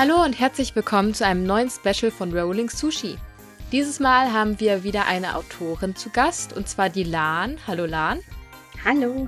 Hallo 0.00 0.22
und 0.22 0.38
herzlich 0.38 0.76
willkommen 0.76 1.12
zu 1.12 1.26
einem 1.26 1.42
neuen 1.42 1.68
Special 1.70 2.12
von 2.12 2.32
Rolling 2.32 2.70
Sushi. 2.70 3.18
Dieses 3.72 3.98
Mal 3.98 4.32
haben 4.32 4.60
wir 4.60 4.84
wieder 4.84 5.06
eine 5.06 5.34
Autorin 5.34 5.96
zu 5.96 6.10
Gast 6.10 6.52
und 6.52 6.68
zwar 6.68 6.88
die 6.88 7.02
Lan. 7.02 7.58
Hallo 7.66 7.84
Lan. 7.84 8.20
Hallo. 8.84 9.26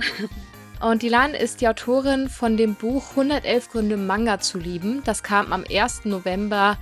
Und 0.80 1.02
die 1.02 1.08
Lan 1.08 1.34
ist 1.34 1.60
die 1.60 1.66
Autorin 1.66 2.28
von 2.28 2.56
dem 2.56 2.76
Buch 2.76 3.10
111 3.10 3.68
Gründe 3.70 3.96
Manga 3.96 4.38
zu 4.38 4.58
lieben. 4.58 5.02
Das 5.04 5.24
kam 5.24 5.52
am 5.52 5.64
1. 5.68 6.04
November 6.04 6.78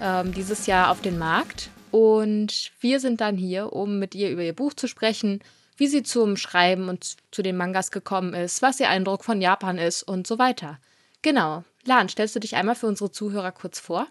ähm, 0.00 0.32
dieses 0.32 0.64
Jahr 0.64 0.90
auf 0.90 1.02
den 1.02 1.18
Markt. 1.18 1.68
Und 1.90 2.72
wir 2.80 3.00
sind 3.00 3.20
dann 3.20 3.36
hier, 3.36 3.74
um 3.74 3.98
mit 3.98 4.14
ihr 4.14 4.30
über 4.30 4.44
ihr 4.44 4.56
Buch 4.56 4.72
zu 4.72 4.88
sprechen, 4.88 5.40
wie 5.76 5.88
sie 5.88 6.02
zum 6.02 6.38
Schreiben 6.38 6.88
und 6.88 7.18
zu 7.32 7.42
den 7.42 7.58
Mangas 7.58 7.90
gekommen 7.90 8.32
ist, 8.32 8.62
was 8.62 8.80
ihr 8.80 8.88
Eindruck 8.88 9.24
von 9.24 9.42
Japan 9.42 9.76
ist 9.76 10.04
und 10.04 10.26
so 10.26 10.38
weiter. 10.38 10.78
Genau. 11.20 11.64
Lan, 11.86 12.08
stellst 12.08 12.34
du 12.34 12.40
dich 12.40 12.56
einmal 12.56 12.74
für 12.74 12.86
unsere 12.86 13.10
Zuhörer 13.10 13.52
kurz 13.52 13.78
vor? 13.78 14.06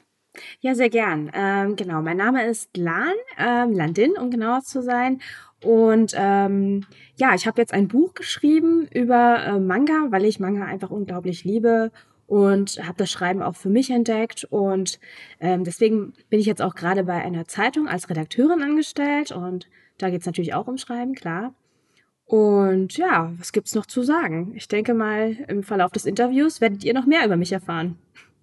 Ja, 0.59 0.75
sehr 0.75 0.89
gern. 0.89 1.31
Ähm, 1.33 1.75
genau, 1.75 2.01
mein 2.01 2.17
Name 2.17 2.45
ist 2.45 2.75
Lan, 2.75 3.13
ähm, 3.37 3.73
Landin, 3.73 4.17
um 4.17 4.31
genauer 4.31 4.61
zu 4.61 4.81
sein. 4.81 5.21
Und 5.63 6.13
ähm, 6.15 6.85
ja, 7.17 7.33
ich 7.35 7.47
habe 7.47 7.61
jetzt 7.61 7.73
ein 7.73 7.87
Buch 7.87 8.13
geschrieben 8.13 8.87
über 8.93 9.43
äh, 9.45 9.59
Manga, 9.59 10.07
weil 10.09 10.25
ich 10.25 10.39
Manga 10.39 10.65
einfach 10.65 10.89
unglaublich 10.89 11.43
liebe 11.43 11.91
und 12.27 12.85
habe 12.85 12.97
das 12.97 13.11
Schreiben 13.11 13.41
auch 13.41 13.55
für 13.55 13.69
mich 13.69 13.89
entdeckt. 13.89 14.45
Und 14.45 14.99
ähm, 15.39 15.63
deswegen 15.63 16.13
bin 16.29 16.39
ich 16.39 16.45
jetzt 16.45 16.61
auch 16.61 16.75
gerade 16.75 17.03
bei 17.03 17.21
einer 17.21 17.47
Zeitung 17.47 17.87
als 17.87 18.09
Redakteurin 18.09 18.61
angestellt. 18.61 19.31
Und 19.31 19.69
da 19.97 20.09
geht's 20.09 20.25
natürlich 20.25 20.53
auch 20.53 20.67
um 20.67 20.77
Schreiben, 20.77 21.13
klar. 21.13 21.53
Und 22.25 22.97
ja, 22.97 23.31
was 23.37 23.51
gibt's 23.51 23.75
noch 23.75 23.85
zu 23.85 24.01
sagen? 24.01 24.53
Ich 24.55 24.67
denke 24.67 24.93
mal, 24.93 25.33
im 25.47 25.63
Verlauf 25.63 25.91
des 25.91 26.05
Interviews 26.05 26.59
werdet 26.59 26.83
ihr 26.83 26.93
noch 26.93 27.05
mehr 27.05 27.25
über 27.25 27.37
mich 27.37 27.51
erfahren. 27.51 27.99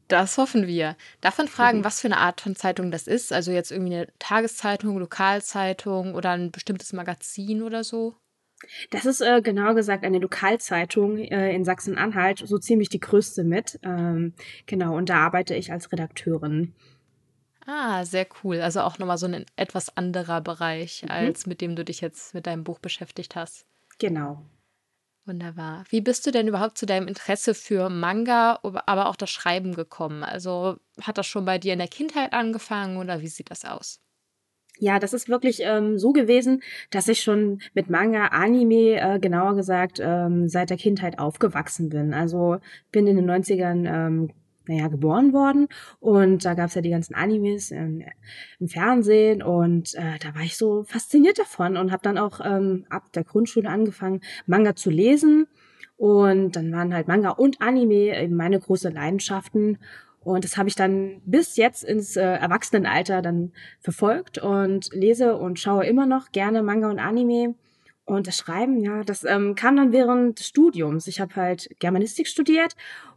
Das 0.09 0.37
hoffen 0.39 0.67
wir. 0.67 0.97
Davon 1.21 1.49
fragen, 1.49 1.79
mhm. 1.79 1.85
was 1.85 2.01
für 2.01 2.09
eine 2.09 2.19
Art 2.19 2.41
von 2.41 2.55
Zeitung 2.55 2.91
das 2.91 3.07
ist? 3.07 3.33
Also 3.33 3.51
jetzt 3.51 3.73
irgendwie 3.73 3.95
eine 3.95 4.09
Tageszeitung, 4.19 4.99
Lokalzeitung 4.99 6.15
oder 6.15 6.31
ein 6.31 6.51
bestimmtes 6.51 6.93
Magazin 6.93 7.63
oder 7.63 7.83
so? 7.83 8.15
Das 8.91 9.07
ist 9.07 9.21
äh, 9.21 9.41
genau 9.43 9.75
gesagt 9.75 10.05
eine 10.05 10.19
Lokalzeitung 10.19 11.19
äh, 11.19 11.53
in 11.53 11.65
Sachsen-Anhalt, 11.65 12.43
so 12.45 12.59
ziemlich 12.59 12.89
die 12.89 13.01
größte 13.01 13.43
mit. 13.43 13.81
Ähm, 13.83 14.35
genau, 14.67 14.97
und 14.97 15.09
da 15.09 15.17
arbeite 15.17 15.55
ich 15.55 15.73
als 15.73 15.91
Redakteurin. 15.91 16.73
Ah, 17.67 18.05
sehr 18.05 18.27
cool. 18.43 18.61
Also 18.61 18.81
auch 18.81 18.99
nochmal 18.99 19.19
so 19.19 19.27
ein 19.27 19.47
etwas 19.57 19.97
anderer 19.97 20.41
Bereich, 20.41 21.03
mhm. 21.03 21.11
als 21.11 21.47
mit 21.47 21.61
dem 21.61 21.75
du 21.75 21.85
dich 21.85 22.01
jetzt 22.01 22.35
mit 22.35 22.47
deinem 22.47 22.65
Buch 22.65 22.79
beschäftigt 22.79 23.35
hast. 23.35 23.67
Genau. 24.03 24.45
Wunderbar. 25.27 25.85
Wie 25.89 26.01
bist 26.01 26.27
du 26.27 26.33
denn 26.33 26.49
überhaupt 26.49 26.77
zu 26.77 26.87
deinem 26.87 27.07
Interesse 27.07 27.55
für 27.55 27.89
Manga, 27.89 28.59
aber 28.65 29.07
auch 29.07 29.15
das 29.15 29.31
Schreiben 29.31 29.77
gekommen? 29.77 30.25
Also 30.25 30.79
hat 31.01 31.19
das 31.19 31.29
schon 31.29 31.45
bei 31.45 31.59
dir 31.59 31.73
in 31.73 31.79
der 31.79 31.87
Kindheit 31.87 32.33
angefangen 32.33 32.97
oder 32.97 33.21
wie 33.21 33.29
sieht 33.29 33.53
das 33.53 33.65
aus? 33.65 34.01
Ja, 34.81 34.99
das 34.99 35.13
ist 35.13 35.29
wirklich 35.29 35.61
ähm, 35.61 35.99
so 35.99 36.13
gewesen, 36.13 36.65
dass 36.91 37.07
ich 37.07 37.23
schon 37.23 37.61
mit 37.75 37.91
Manga, 37.91 38.27
Anime, 38.27 39.01
äh, 39.01 39.21
genauer 39.21 39.55
gesagt, 39.55 40.01
ähm, 40.03 40.49
seit 40.49 40.71
der 40.71 40.79
Kindheit 40.79 41.21
aufgewachsen 41.21 41.89
bin. 41.89 42.13
Also 42.13 42.59
bin 42.91 43.07
in 43.07 43.15
den 43.15 43.31
90ern 43.31 43.87
ähm, 43.87 44.33
naja, 44.67 44.89
geboren 44.89 45.33
worden 45.33 45.69
und 46.01 46.45
da 46.45 46.55
gab's 46.55 46.75
ja 46.75 46.83
die 46.83 46.91
ganzen 46.91 47.15
Animes 47.15 47.71
im, 47.71 48.03
im 48.61 48.69
Fernsehen 48.69 49.43
und 49.43 49.95
äh, 49.95 50.19
da 50.21 50.35
war 50.35 50.43
ich 50.43 50.57
so 50.57 50.85
fasziniert 50.85 51.39
davon 51.39 51.77
und 51.77 51.93
habe 51.93 52.03
dann 52.03 52.19
auch 52.19 52.41
ähm, 52.45 52.87
ab 52.91 53.13
der 53.13 53.25
Grundschule 53.25 53.69
angefangen, 53.69 54.21
Manga 54.47 54.75
zu 54.75 54.91
lesen 54.91 55.47
und 55.97 56.57
dann 56.57 56.73
waren 56.73 56.95
halt 56.95 57.09
Manga 57.09 57.31
und 57.31 57.61
Anime 57.61 58.21
eben 58.21 58.37
meine 58.37 58.59
große 58.59 58.89
Leidenschaften 58.89 59.79
und 60.25 60.45
das 60.45 60.57
habe 60.57 60.69
ich 60.69 60.77
dann 60.77 61.21
bis 61.25 61.57
jetzt 61.57 61.83
ins 61.83 62.17
äh, 62.17 62.23
Erwachsenenalter 62.23 63.23
dann 63.23 63.53
verfolgt 63.81 64.39
und 64.39 64.91
lese 64.93 65.37
und 65.37 65.59
schaue 65.59 65.85
immer 65.85 66.07
noch 66.07 66.31
gerne 66.31 66.63
Manga 66.63 66.89
und 66.89 67.01
Anime. 67.01 67.55
Und 68.05 68.27
das 68.27 68.37
Schreiben, 68.37 68.81
ja, 68.81 69.03
das 69.03 69.25
ähm, 69.25 69.55
kam 69.55 69.77
dann 69.77 69.93
während 69.93 70.39
des 70.39 70.47
Studiums. 70.49 71.07
Ich 71.07 71.21
habe 71.21 71.35
halt 71.37 71.71
Germanistik 71.79 72.29
studiert 72.29 72.75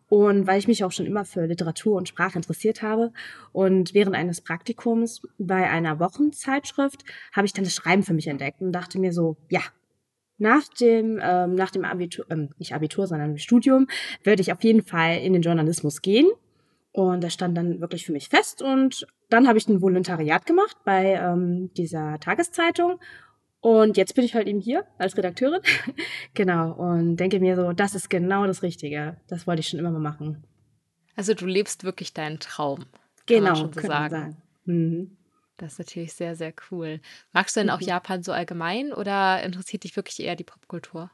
und 0.10 0.48
weil 0.48 0.60
ich 0.60 0.68
mich 0.68 0.84
auch 0.84 0.92
schon 0.92 1.06
immer 1.06 1.26
für 1.26 1.46
Literatur 1.46 1.96
und 1.96 2.08
Sprache 2.08 2.38
interessiert 2.38 2.82
habe 2.82 3.12
und 3.52 3.94
während 3.94 4.16
eines 4.16 4.42
Praktikums 4.42 5.22
bei 5.38 5.70
einer 5.70 6.00
Wochenzeitschrift 6.00 7.04
habe 7.34 7.48
ich 7.48 7.54
dann 7.54 7.64
das 7.64 7.74
Schreiben 7.76 8.04
für 8.04 8.14
mich 8.14 8.28
entdeckt 8.28 8.62
und 8.62 8.72
dachte 8.72 9.00
mir 9.00 9.14
so, 9.14 9.38
ja, 9.50 9.62
nach 10.38 10.68
dem, 10.80 11.20
ähm, 11.22 11.56
nach 11.56 11.72
dem 11.72 11.86
Abitur, 11.86 12.26
ähm, 12.30 12.50
nicht 12.58 12.74
Abitur, 12.74 13.08
sondern 13.08 13.38
Studium, 13.38 13.88
werde 14.24 14.42
ich 14.42 14.52
auf 14.52 14.64
jeden 14.64 14.84
Fall 14.84 15.20
in 15.20 15.34
den 15.34 15.42
Journalismus 15.42 16.02
gehen. 16.02 16.28
Und 16.92 17.24
das 17.24 17.34
stand 17.34 17.58
dann 17.58 17.82
wirklich 17.82 18.06
für 18.06 18.14
mich 18.14 18.30
fest. 18.30 18.62
Und 18.62 19.06
dann 19.30 19.48
habe 19.48 19.58
ich 19.58 19.68
ein 19.68 19.82
Volontariat 19.82 20.46
gemacht 20.46 20.78
bei 20.86 21.20
ähm, 21.22 21.70
dieser 21.74 22.20
Tageszeitung 22.20 23.00
und 23.66 23.98
jetzt 23.98 24.14
bin 24.14 24.24
ich 24.24 24.36
halt 24.36 24.48
eben 24.48 24.60
hier 24.60 24.86
als 25.00 25.18
Redakteurin. 25.18 25.60
genau. 26.36 26.74
Und 26.74 27.16
denke 27.16 27.40
mir 27.40 27.56
so, 27.56 27.74
das 27.74 27.96
ist 27.96 28.12
genau 28.12 28.46
das 28.46 28.62
Richtige. 28.62 29.18
Das 29.28 29.48
wollte 29.48 29.62
ich 29.62 29.68
schon 29.70 29.80
immer 29.80 29.90
mal 29.90 29.98
machen. 29.98 30.44
Also 31.16 31.34
du 31.34 31.48
lebst 31.48 31.84
wirklich 31.84 32.14
deinen 32.14 32.40
Traum. 32.40 32.86
Genau, 33.26 33.46
kann 33.46 33.54
man 33.54 33.56
schon 33.56 33.74
so 33.74 33.88
sagen. 33.88 34.10
sagen. 34.12 34.38
Mhm. 34.66 35.18
Das 35.58 35.74
ist 35.74 35.80
natürlich 35.80 36.14
sehr, 36.14 36.36
sehr 36.36 36.54
cool. 36.70 37.00
Magst 37.34 37.56
du 37.56 37.62
denn 37.62 37.72
auch 37.72 37.82
mhm. 37.82 37.88
Japan 37.88 38.22
so 38.22 38.34
allgemein 38.34 38.94
oder 38.94 39.42
interessiert 39.42 39.84
dich 39.84 39.96
wirklich 39.96 40.20
eher 40.20 40.36
die 40.36 40.44
Popkultur? 40.44 41.10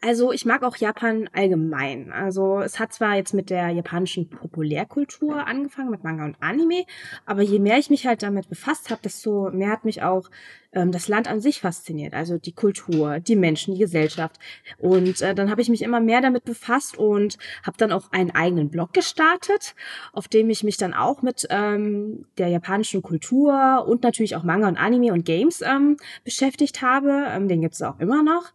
Also 0.00 0.32
ich 0.32 0.44
mag 0.44 0.62
auch 0.62 0.76
Japan 0.76 1.28
allgemein. 1.32 2.12
Also 2.12 2.60
es 2.60 2.78
hat 2.78 2.92
zwar 2.92 3.16
jetzt 3.16 3.34
mit 3.34 3.50
der 3.50 3.68
japanischen 3.70 4.28
Populärkultur 4.28 5.46
angefangen, 5.46 5.90
mit 5.90 6.04
Manga 6.04 6.24
und 6.24 6.36
Anime, 6.40 6.84
aber 7.24 7.42
je 7.42 7.58
mehr 7.58 7.78
ich 7.78 7.90
mich 7.90 8.06
halt 8.06 8.22
damit 8.22 8.48
befasst 8.48 8.90
habe, 8.90 9.00
desto 9.02 9.50
mehr 9.50 9.70
hat 9.70 9.84
mich 9.84 10.02
auch 10.02 10.28
ähm, 10.72 10.90
das 10.90 11.08
Land 11.08 11.28
an 11.28 11.40
sich 11.40 11.60
fasziniert. 11.60 12.14
Also 12.14 12.38
die 12.38 12.52
Kultur, 12.52 13.20
die 13.20 13.36
Menschen, 13.36 13.74
die 13.74 13.80
Gesellschaft. 13.80 14.38
Und 14.78 15.20
äh, 15.20 15.34
dann 15.34 15.50
habe 15.50 15.60
ich 15.60 15.68
mich 15.68 15.82
immer 15.82 16.00
mehr 16.00 16.20
damit 16.20 16.44
befasst 16.44 16.98
und 16.98 17.38
habe 17.64 17.76
dann 17.76 17.92
auch 17.92 18.10
einen 18.12 18.32
eigenen 18.32 18.70
Blog 18.70 18.92
gestartet, 18.92 19.74
auf 20.12 20.28
dem 20.28 20.50
ich 20.50 20.64
mich 20.64 20.76
dann 20.76 20.94
auch 20.94 21.22
mit 21.22 21.46
ähm, 21.50 22.26
der 22.38 22.48
japanischen 22.48 23.02
Kultur 23.02 23.84
und 23.86 24.02
natürlich 24.02 24.36
auch 24.36 24.42
Manga 24.42 24.68
und 24.68 24.76
Anime 24.76 25.12
und 25.12 25.24
Games 25.24 25.62
ähm, 25.62 25.96
beschäftigt 26.24 26.82
habe. 26.82 27.26
Ähm, 27.28 27.48
den 27.48 27.60
gibt 27.60 27.74
es 27.74 27.82
auch 27.82 28.00
immer 28.00 28.22
noch. 28.22 28.52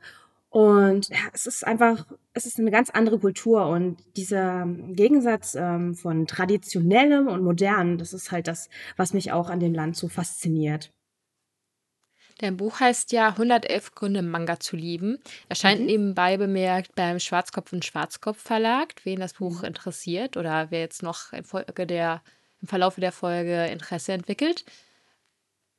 Und 0.58 1.10
ja, 1.10 1.20
es 1.34 1.46
ist 1.46 1.68
einfach, 1.68 2.08
es 2.34 2.48
ist 2.48 2.58
eine 2.58 2.72
ganz 2.72 2.90
andere 2.90 3.20
Kultur 3.20 3.68
und 3.68 3.98
dieser 4.16 4.66
Gegensatz 4.66 5.54
ähm, 5.54 5.94
von 5.94 6.26
traditionellem 6.26 7.28
und 7.28 7.44
modernem, 7.44 8.00
das 8.00 8.12
ist 8.12 8.32
halt 8.32 8.48
das, 8.48 8.68
was 8.96 9.14
mich 9.14 9.32
auch 9.32 9.52
an 9.52 9.60
dem 9.60 9.76
Land 9.76 9.96
so 9.96 10.08
fasziniert. 10.08 10.92
Dein 12.40 12.58
Buch 12.58 12.80
heißt 12.80 13.12
ja 13.12 13.28
111 13.30 13.92
Gründe, 13.92 14.24
Manga 14.24 14.60
zu 14.60 14.76
lieben. 14.76 15.20
Erscheint 15.48 15.82
mhm. 15.82 15.86
nebenbei 15.86 16.38
bemerkt 16.38 16.96
beim 16.96 17.20
Schwarzkopf 17.20 17.72
und 17.72 17.86
Schwarzkopf 17.86 18.42
Verlag, 18.42 18.96
wen 19.04 19.20
das 19.20 19.34
Buch 19.34 19.60
mhm. 19.60 19.68
interessiert 19.68 20.38
oder 20.38 20.72
wer 20.72 20.80
jetzt 20.80 21.04
noch 21.04 21.34
im, 21.34 21.44
Folge 21.44 21.86
der, 21.86 22.24
im 22.64 22.68
Verlauf 22.68 22.96
der 22.96 23.12
Folge 23.12 23.68
Interesse 23.68 24.14
entwickelt. 24.14 24.66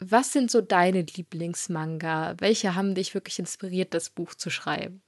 Was 0.01 0.33
sind 0.33 0.51
so 0.51 0.61
deine 0.61 1.03
Lieblingsmanga? 1.03 2.37
Welche 2.39 2.75
haben 2.75 2.95
dich 2.95 3.15
wirklich 3.15 3.39
inspiriert, 3.39 3.95
das 3.95 4.11
Buch 4.11 4.35
zu 4.35 4.49
schreiben? 4.49 5.03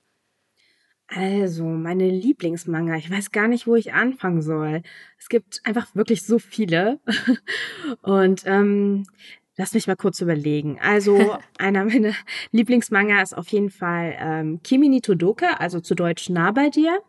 Also, 1.06 1.64
meine 1.64 2.08
Lieblingsmanga, 2.08 2.96
ich 2.96 3.10
weiß 3.10 3.32
gar 3.32 3.48
nicht, 3.48 3.66
wo 3.66 3.74
ich 3.74 3.92
anfangen 3.92 4.42
soll. 4.42 4.82
Es 5.18 5.28
gibt 5.28 5.60
einfach 5.64 5.94
wirklich 5.94 6.22
so 6.22 6.38
viele. 6.38 7.00
Und 8.02 8.42
ähm, 8.46 9.04
lass 9.56 9.74
mich 9.74 9.88
mal 9.88 9.96
kurz 9.96 10.20
überlegen. 10.20 10.78
Also, 10.80 11.36
einer 11.58 11.84
meiner 11.84 12.14
Lieblingsmanga 12.52 13.22
ist 13.22 13.36
auf 13.36 13.48
jeden 13.48 13.70
Fall 13.70 14.16
ähm, 14.18 14.60
Kimi 14.62 14.88
ni 14.88 15.00
Todoke, 15.00 15.58
also 15.58 15.80
zu 15.80 15.96
Deutsch 15.96 16.30
nah 16.30 16.52
bei 16.52 16.68
dir. 16.68 17.00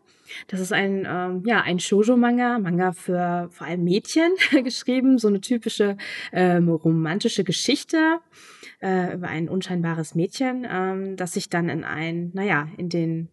Das 0.48 0.60
ist 0.60 0.72
ein, 0.72 1.06
ähm, 1.08 1.42
ja, 1.46 1.60
ein 1.62 1.78
Shoujo-Manga, 1.78 2.58
Manga 2.58 2.92
für 2.92 3.48
vor 3.50 3.66
allem 3.66 3.84
Mädchen 3.84 4.32
geschrieben, 4.64 5.18
so 5.18 5.28
eine 5.28 5.40
typische 5.40 5.96
ähm, 6.32 6.68
romantische 6.68 7.44
Geschichte 7.44 8.18
äh, 8.80 9.14
über 9.14 9.28
ein 9.28 9.48
unscheinbares 9.48 10.14
Mädchen, 10.14 10.66
ähm, 10.70 11.16
das 11.16 11.32
sich 11.32 11.48
dann 11.48 11.68
in 11.68 11.84
ein, 11.84 12.30
naja, 12.34 12.68
in 12.76 12.88
den 12.88 13.28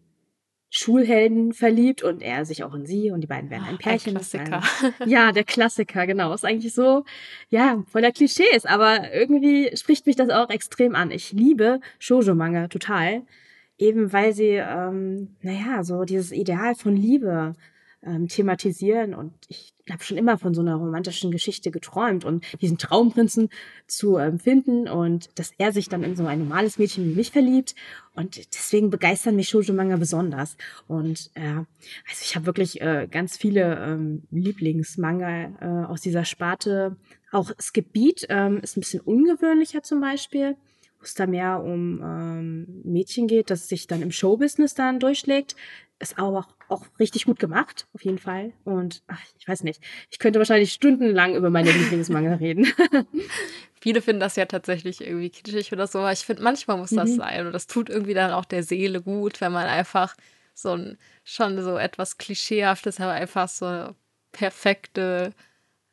Schulhelden 0.72 1.52
verliebt 1.52 2.04
und 2.04 2.22
er 2.22 2.44
sich 2.44 2.62
auch 2.62 2.74
in 2.74 2.86
sie 2.86 3.10
und 3.10 3.20
die 3.22 3.26
beiden 3.26 3.50
werden 3.50 3.64
ein 3.64 3.76
Pärchen. 3.76 4.16
Ein 4.16 4.22
Klassiker. 4.22 4.62
ja, 5.04 5.32
der 5.32 5.42
Klassiker, 5.42 6.06
genau. 6.06 6.32
Ist 6.32 6.44
eigentlich 6.44 6.72
so, 6.72 7.04
ja, 7.48 7.82
voller 7.88 8.12
Klischees, 8.12 8.66
aber 8.66 9.12
irgendwie 9.12 9.76
spricht 9.76 10.06
mich 10.06 10.14
das 10.14 10.30
auch 10.30 10.48
extrem 10.48 10.94
an. 10.94 11.10
Ich 11.10 11.32
liebe 11.32 11.80
Shoujo-Manga 11.98 12.68
total 12.68 13.22
eben 13.80 14.12
weil 14.12 14.32
sie, 14.34 14.60
ähm, 14.60 15.36
naja, 15.42 15.82
so 15.82 16.04
dieses 16.04 16.32
Ideal 16.32 16.74
von 16.74 16.94
Liebe 16.94 17.54
ähm, 18.02 18.28
thematisieren. 18.28 19.14
Und 19.14 19.32
ich 19.48 19.74
habe 19.90 20.04
schon 20.04 20.18
immer 20.18 20.38
von 20.38 20.54
so 20.54 20.60
einer 20.60 20.76
romantischen 20.76 21.30
Geschichte 21.30 21.70
geträumt 21.70 22.24
und 22.24 22.44
diesen 22.60 22.78
Traumprinzen 22.78 23.48
zu 23.86 24.18
ähm, 24.18 24.38
finden 24.38 24.86
und 24.86 25.30
dass 25.38 25.52
er 25.58 25.72
sich 25.72 25.88
dann 25.88 26.04
in 26.04 26.14
so 26.14 26.26
ein 26.26 26.38
normales 26.38 26.78
Mädchen 26.78 27.04
wie 27.04 27.14
mich 27.14 27.30
verliebt. 27.30 27.74
Und 28.14 28.54
deswegen 28.54 28.90
begeistern 28.90 29.36
mich 29.36 29.48
Shoujo 29.48 29.72
Manga 29.72 29.96
besonders. 29.96 30.56
Und 30.86 31.30
äh, 31.34 31.64
also 32.08 32.20
ich 32.22 32.36
habe 32.36 32.46
wirklich 32.46 32.80
äh, 32.82 33.08
ganz 33.10 33.36
viele 33.36 33.78
ähm, 33.82 34.22
Lieblingsmanga 34.30 35.84
äh, 35.84 35.86
aus 35.86 36.02
dieser 36.02 36.24
Sparte. 36.24 36.96
Auch 37.32 37.50
das 37.50 37.72
Gebiet 37.72 38.26
ähm, 38.28 38.58
ist 38.58 38.76
ein 38.76 38.80
bisschen 38.80 39.00
ungewöhnlicher 39.00 39.82
zum 39.82 40.00
Beispiel 40.00 40.56
wo 41.00 41.04
es 41.04 41.14
da 41.14 41.26
mehr 41.26 41.62
um 41.62 42.00
ähm, 42.02 42.82
Mädchen 42.84 43.26
geht, 43.26 43.50
das 43.50 43.68
sich 43.68 43.86
dann 43.86 44.02
im 44.02 44.12
Showbusiness 44.12 44.74
dann 44.74 45.00
durchschlägt. 45.00 45.56
Ist 45.98 46.18
aber 46.18 46.38
auch, 46.38 46.48
auch 46.68 46.86
richtig 46.98 47.24
gut 47.24 47.38
gemacht, 47.38 47.86
auf 47.94 48.04
jeden 48.04 48.18
Fall. 48.18 48.52
Und 48.64 49.02
ach, 49.06 49.20
ich 49.38 49.48
weiß 49.48 49.64
nicht, 49.64 49.82
ich 50.10 50.18
könnte 50.18 50.38
wahrscheinlich 50.38 50.72
stundenlang 50.72 51.34
über 51.34 51.50
meine 51.50 51.72
Lieblingsmanga 51.72 52.34
reden. 52.40 52.66
Viele 53.80 54.02
finden 54.02 54.20
das 54.20 54.36
ja 54.36 54.44
tatsächlich 54.44 55.00
irgendwie 55.00 55.30
kitschig 55.30 55.72
oder 55.72 55.86
so, 55.86 56.00
aber 56.00 56.12
ich 56.12 56.20
finde, 56.20 56.42
manchmal 56.42 56.76
muss 56.76 56.90
das 56.90 57.10
mhm. 57.10 57.16
sein. 57.16 57.46
Und 57.46 57.52
das 57.52 57.66
tut 57.66 57.88
irgendwie 57.88 58.14
dann 58.14 58.30
auch 58.30 58.44
der 58.44 58.62
Seele 58.62 59.00
gut, 59.00 59.40
wenn 59.40 59.52
man 59.52 59.66
einfach 59.66 60.16
so 60.52 60.72
ein, 60.72 60.98
schon 61.24 61.62
so 61.62 61.76
etwas 61.76 62.18
Klischeehaftes, 62.18 63.00
aber 63.00 63.12
einfach 63.12 63.48
so 63.48 63.94
perfekte 64.32 65.32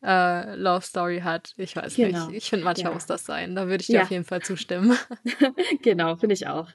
äh, 0.03 0.55
Love 0.55 0.85
Story 0.85 1.19
hat. 1.19 1.53
Ich 1.57 1.75
weiß 1.75 1.95
genau. 1.95 2.27
nicht. 2.27 2.37
Ich 2.37 2.49
finde, 2.49 2.65
manchmal 2.65 2.91
ja. 2.91 2.93
muss 2.93 3.05
das 3.05 3.25
sein. 3.25 3.55
Da 3.55 3.67
würde 3.67 3.81
ich 3.81 3.87
dir 3.87 3.97
ja. 3.97 4.03
auf 4.03 4.11
jeden 4.11 4.25
Fall 4.25 4.41
zustimmen. 4.41 4.97
genau, 5.81 6.15
finde 6.15 6.33
ich 6.33 6.47
auch. 6.47 6.69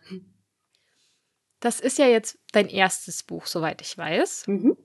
Das 1.60 1.80
ist 1.80 1.98
ja 1.98 2.06
jetzt 2.06 2.38
dein 2.52 2.68
erstes 2.68 3.22
Buch, 3.22 3.46
soweit 3.46 3.80
ich 3.80 3.96
weiß. 3.96 4.48
Mhm. 4.48 4.76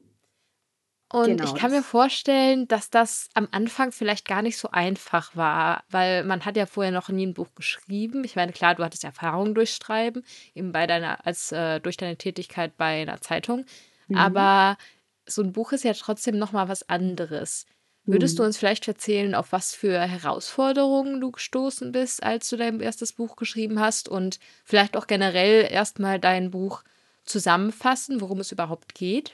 Und 1.09 1.37
genau, 1.37 1.45
ich 1.45 1.55
kann 1.55 1.71
mir 1.71 1.83
vorstellen, 1.83 2.67
dass 2.67 2.89
das 2.89 3.29
am 3.33 3.47
Anfang 3.51 3.93
vielleicht 3.93 4.27
gar 4.27 4.41
nicht 4.41 4.57
so 4.57 4.69
einfach 4.71 5.35
war, 5.37 5.83
weil 5.89 6.25
man 6.25 6.43
hat 6.43 6.57
ja 6.57 6.65
vorher 6.65 6.91
noch 6.91 7.07
nie 7.07 7.25
ein 7.25 7.33
Buch 7.33 7.47
geschrieben. 7.55 8.25
Ich 8.25 8.35
meine, 8.35 8.51
klar, 8.51 8.75
du 8.75 8.83
hattest 8.83 9.05
Erfahrungen 9.05 9.55
durchschreiben, 9.55 10.25
eben 10.53 10.73
bei 10.73 10.85
deiner, 10.85 11.25
als 11.25 11.53
äh, 11.53 11.79
durch 11.79 11.95
deine 11.95 12.17
Tätigkeit 12.17 12.75
bei 12.75 13.03
einer 13.03 13.21
Zeitung. 13.21 13.65
Mhm. 14.09 14.17
Aber 14.17 14.77
so 15.25 15.41
ein 15.41 15.53
Buch 15.53 15.71
ist 15.71 15.85
ja 15.85 15.93
trotzdem 15.93 16.37
nochmal 16.37 16.67
was 16.67 16.87
anderes. 16.89 17.65
Würdest 18.07 18.39
du 18.39 18.44
mhm. 18.44 18.48
uns 18.48 18.57
vielleicht 18.57 18.88
erzählen, 18.88 19.36
auf 19.36 19.51
was 19.51 19.75
für 19.75 20.00
Herausforderungen 20.00 21.19
du 21.19 21.31
gestoßen 21.31 21.92
bist, 21.92 22.24
als 22.24 22.50
du 22.50 22.56
dein 22.56 22.80
erstes 22.80 23.12
Buch 23.12 23.36
geschrieben 23.36 23.81
hast 23.81 24.07
und 24.07 24.39
vielleicht 24.63 24.95
auch 24.95 25.07
generell 25.07 25.68
erstmal 25.69 26.18
dein 26.18 26.50
Buch 26.50 26.83
zusammenfassen, 27.25 28.21
worum 28.21 28.39
es 28.39 28.54
überhaupt 28.54 28.95
geht? 28.95 29.33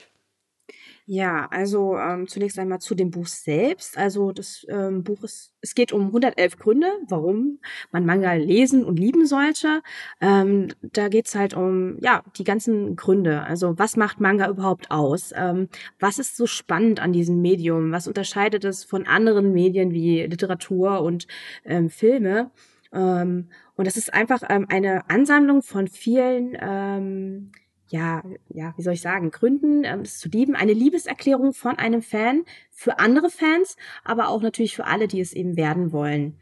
Ja, 1.06 1.48
also 1.50 1.98
ähm, 1.98 2.26
zunächst 2.26 2.58
einmal 2.58 2.78
zu 2.80 2.94
dem 2.94 3.10
Buch 3.10 3.26
selbst. 3.26 3.98
Also 3.98 4.32
das 4.32 4.64
ähm, 4.70 5.04
Buch 5.04 5.22
ist, 5.22 5.52
es 5.60 5.74
geht 5.74 5.92
um 5.92 6.06
111 6.06 6.56
Gründe, 6.58 6.86
warum 7.08 7.60
man 7.92 8.06
Manga 8.06 8.32
lesen 8.32 8.86
und 8.86 8.98
lieben 8.98 9.26
sollte. 9.26 9.82
Ähm, 10.22 10.68
da 10.80 11.08
geht's 11.08 11.34
halt 11.34 11.52
um 11.52 11.98
ja 12.00 12.22
die 12.38 12.44
ganzen 12.44 12.96
Gründe. 12.96 13.42
Also 13.42 13.78
was 13.78 13.98
macht 13.98 14.18
Manga 14.18 14.48
überhaupt 14.48 14.90
aus? 14.90 15.32
Ähm, 15.36 15.68
was 16.00 16.18
ist 16.18 16.38
so 16.38 16.46
spannend 16.46 17.00
an 17.00 17.12
diesem 17.12 17.42
Medium? 17.42 17.92
Was 17.92 18.08
unterscheidet 18.08 18.64
es 18.64 18.82
von 18.82 19.06
anderen 19.06 19.52
Medien 19.52 19.92
wie 19.92 20.22
Literatur 20.22 21.02
und 21.02 21.26
ähm, 21.66 21.90
Filme? 21.90 22.50
Ähm, 22.94 23.50
und 23.76 23.86
das 23.86 23.98
ist 23.98 24.14
einfach 24.14 24.42
ähm, 24.48 24.66
eine 24.70 25.10
Ansammlung 25.10 25.60
von 25.60 25.86
vielen 25.86 26.56
ähm, 26.58 27.52
ja, 27.88 28.22
ja, 28.48 28.72
wie 28.76 28.82
soll 28.82 28.94
ich 28.94 29.02
sagen, 29.02 29.30
Gründen, 29.30 29.84
ähm, 29.84 30.00
es 30.00 30.18
zu 30.18 30.28
lieben. 30.28 30.56
Eine 30.56 30.72
Liebeserklärung 30.72 31.52
von 31.52 31.78
einem 31.78 32.02
Fan 32.02 32.44
für 32.70 32.98
andere 32.98 33.30
Fans, 33.30 33.76
aber 34.04 34.28
auch 34.28 34.42
natürlich 34.42 34.74
für 34.74 34.86
alle, 34.86 35.08
die 35.08 35.20
es 35.20 35.32
eben 35.32 35.56
werden 35.56 35.92
wollen. 35.92 36.34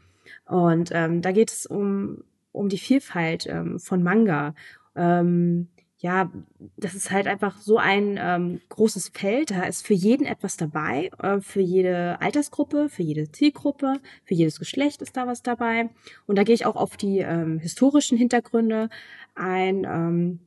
Und 0.45 0.89
ähm, 0.93 1.21
da 1.21 1.31
geht 1.31 1.51
es 1.51 1.65
um, 1.65 2.23
um 2.51 2.69
die 2.69 2.77
Vielfalt 2.77 3.45
ähm, 3.47 3.79
von 3.79 4.03
Manga. 4.03 4.55
Ähm, 4.95 5.67
ja, 5.97 6.29
das 6.75 6.95
ist 6.95 7.11
halt 7.11 7.27
einfach 7.27 7.57
so 7.57 7.77
ein 7.77 8.19
ähm, 8.21 8.59
großes 8.69 9.09
Feld. 9.09 9.51
Da 9.51 9.63
ist 9.63 9.85
für 9.87 9.93
jeden 9.93 10.25
etwas 10.25 10.57
dabei, 10.57 11.09
äh, 11.19 11.39
für 11.39 11.61
jede 11.61 12.19
Altersgruppe, 12.21 12.89
für 12.89 13.03
jede 13.03 13.31
Zielgruppe, 13.31 13.99
für 14.25 14.33
jedes 14.33 14.59
Geschlecht 14.59 15.01
ist 15.01 15.15
da 15.15 15.27
was 15.27 15.43
dabei. 15.43 15.89
Und 16.25 16.37
da 16.37 16.43
gehe 16.43 16.55
ich 16.55 16.65
auch 16.65 16.75
auf 16.75 16.97
die 16.97 17.19
ähm, 17.19 17.59
historischen 17.59 18.17
Hintergründe 18.17 18.89
ein. 19.35 19.85
Ähm, 19.85 20.39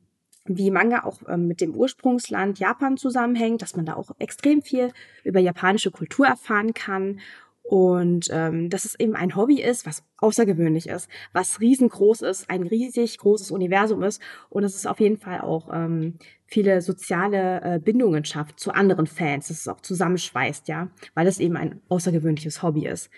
wie 0.47 0.71
Manga 0.71 1.03
auch 1.03 1.21
ähm, 1.27 1.47
mit 1.47 1.61
dem 1.61 1.75
Ursprungsland 1.75 2.59
Japan 2.59 2.97
zusammenhängt, 2.97 3.61
dass 3.61 3.75
man 3.75 3.85
da 3.85 3.95
auch 3.95 4.11
extrem 4.19 4.61
viel 4.61 4.91
über 5.23 5.39
japanische 5.39 5.91
Kultur 5.91 6.27
erfahren 6.27 6.73
kann 6.73 7.19
und 7.67 8.29
ähm, 8.31 8.69
dass 8.69 8.85
es 8.85 8.97
eben 8.97 9.13
ein 9.15 9.35
Hobby 9.35 9.61
ist, 9.61 9.85
was 9.85 10.05
außergewöhnlich 10.19 10.87
ist, 10.87 11.09
was 11.33 11.59
riesengroß 11.59 12.21
ist, 12.21 12.49
ein 12.49 12.63
riesig 12.63 13.17
großes 13.17 13.51
Universum 13.51 14.03
ist 14.03 14.21
und 14.49 14.63
dass 14.63 14.73
es 14.73 14.85
auf 14.85 15.01
jeden 15.01 15.17
Fall 15.17 15.41
auch 15.41 15.67
ähm, 15.73 16.13
viele 16.45 16.81
soziale 16.81 17.61
äh, 17.61 17.79
Bindungen 17.79 18.23
schafft 18.23 18.57
zu 18.57 18.71
anderen 18.71 19.05
Fans, 19.05 19.49
dass 19.49 19.59
es 19.59 19.67
auch 19.67 19.81
zusammenschweißt, 19.81 20.69
ja, 20.69 20.87
weil 21.13 21.27
es 21.27 21.39
eben 21.39 21.57
ein 21.57 21.81
außergewöhnliches 21.89 22.63
Hobby 22.63 22.87
ist. 22.87 23.09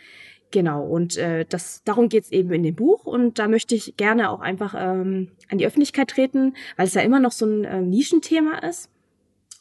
Genau, 0.51 0.83
und 0.83 1.15
äh, 1.17 1.45
das, 1.47 1.83
darum 1.83 2.09
geht's 2.09 2.31
eben 2.31 2.51
in 2.51 2.63
dem 2.63 2.75
Buch 2.75 3.05
und 3.05 3.37
da 3.37 3.47
möchte 3.47 3.75
ich 3.75 3.97
gerne 3.97 4.31
auch 4.31 4.39
einfach 4.39 4.73
ähm, 4.75 5.29
an 5.47 5.59
die 5.59 5.67
Öffentlichkeit 5.67 6.09
treten, 6.09 6.55
weil 6.75 6.87
es 6.87 6.95
ja 6.95 7.01
immer 7.01 7.19
noch 7.19 7.31
so 7.31 7.45
ein 7.45 7.65
äh, 7.65 7.81
Nischenthema 7.81 8.57
ist 8.57 8.89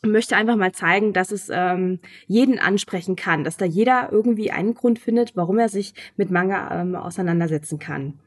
und 0.03 0.13
möchte 0.13 0.37
einfach 0.37 0.57
mal 0.57 0.73
zeigen, 0.73 1.13
dass 1.13 1.31
es 1.31 1.51
ähm, 1.53 1.99
jeden 2.27 2.59
ansprechen 2.59 3.17
kann, 3.17 3.45
dass 3.45 3.59
da 3.59 3.67
jeder 3.67 4.09
irgendwie 4.11 4.51
einen 4.51 4.73
Grund 4.73 4.99
findet, 4.99 5.37
warum 5.37 5.59
er 5.59 5.69
sich 5.69 5.93
mit 6.17 6.31
Manga 6.31 6.81
ähm, 6.81 6.95
auseinandersetzen 6.95 7.79
kann. 7.79 8.19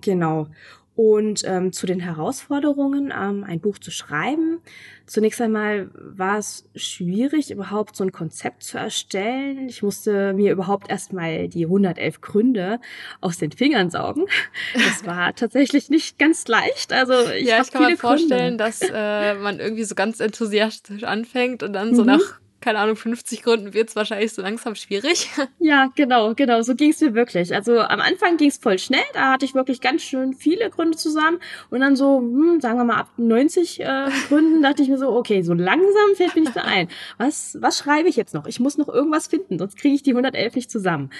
Genau. 0.00 0.48
Und 0.96 1.42
ähm, 1.44 1.72
zu 1.72 1.86
den 1.86 1.98
Herausforderungen, 1.98 3.12
ähm, 3.12 3.44
ein 3.44 3.60
Buch 3.60 3.78
zu 3.78 3.90
schreiben. 3.90 4.60
Zunächst 5.06 5.40
einmal 5.40 5.90
war 5.94 6.38
es 6.38 6.68
schwierig, 6.76 7.50
überhaupt 7.50 7.96
so 7.96 8.04
ein 8.04 8.12
Konzept 8.12 8.62
zu 8.62 8.78
erstellen. 8.78 9.68
Ich 9.68 9.82
musste 9.82 10.32
mir 10.34 10.52
überhaupt 10.52 10.88
erstmal 10.88 11.48
die 11.48 11.64
111 11.64 12.20
Gründe 12.20 12.80
aus 13.20 13.38
den 13.38 13.50
Fingern 13.50 13.90
saugen. 13.90 14.26
Das 14.72 15.04
war 15.06 15.34
tatsächlich 15.34 15.90
nicht 15.90 16.18
ganz 16.18 16.46
leicht. 16.46 16.92
Also 16.92 17.14
ich 17.30 17.46
ja, 17.46 17.60
ich 17.60 17.72
kann 17.72 17.90
mir 17.90 17.96
vorstellen, 17.96 18.56
Gründe. 18.56 18.64
dass 18.64 18.80
äh, 18.80 19.34
man 19.34 19.58
irgendwie 19.58 19.84
so 19.84 19.96
ganz 19.96 20.20
enthusiastisch 20.20 21.02
anfängt 21.02 21.64
und 21.64 21.72
dann 21.72 21.90
mhm. 21.90 21.96
so 21.96 22.04
nach 22.04 22.40
keine 22.64 22.78
Ahnung, 22.78 22.96
50 22.96 23.42
Gründen 23.42 23.74
wird 23.74 23.90
es 23.90 23.96
wahrscheinlich 23.96 24.32
so 24.32 24.40
langsam 24.40 24.74
schwierig. 24.74 25.30
Ja, 25.60 25.88
genau, 25.94 26.34
genau, 26.34 26.60
so 26.62 26.74
ging 26.74 26.90
es 26.90 27.00
mir 27.00 27.14
wirklich. 27.14 27.54
Also 27.54 27.78
am 27.78 28.00
Anfang 28.00 28.36
ging 28.36 28.48
es 28.48 28.58
voll 28.58 28.78
schnell, 28.78 29.04
da 29.14 29.32
hatte 29.32 29.44
ich 29.44 29.54
wirklich 29.54 29.80
ganz 29.80 30.02
schön 30.02 30.34
viele 30.34 30.68
Gründe 30.68 30.96
zusammen 30.96 31.38
und 31.70 31.80
dann 31.80 31.96
so, 31.96 32.18
hm, 32.18 32.60
sagen 32.60 32.76
wir 32.78 32.84
mal, 32.84 32.96
ab 32.96 33.08
90 33.16 33.80
äh, 33.80 34.08
Gründen 34.28 34.62
dachte 34.62 34.82
ich 34.82 34.88
mir 34.88 34.98
so, 34.98 35.10
okay, 35.10 35.42
so 35.42 35.54
langsam 35.54 36.14
fällt 36.16 36.34
mir 36.34 36.42
nicht 36.42 36.54
mehr 36.54 36.66
ein. 36.66 36.88
Was, 37.18 37.56
was 37.60 37.78
schreibe 37.78 38.08
ich 38.08 38.16
jetzt 38.16 38.34
noch? 38.34 38.46
Ich 38.46 38.60
muss 38.60 38.76
noch 38.76 38.88
irgendwas 38.88 39.28
finden, 39.28 39.58
sonst 39.58 39.76
kriege 39.76 39.94
ich 39.94 40.02
die 40.02 40.10
111 40.10 40.54
nicht 40.54 40.70
zusammen. 40.70 41.10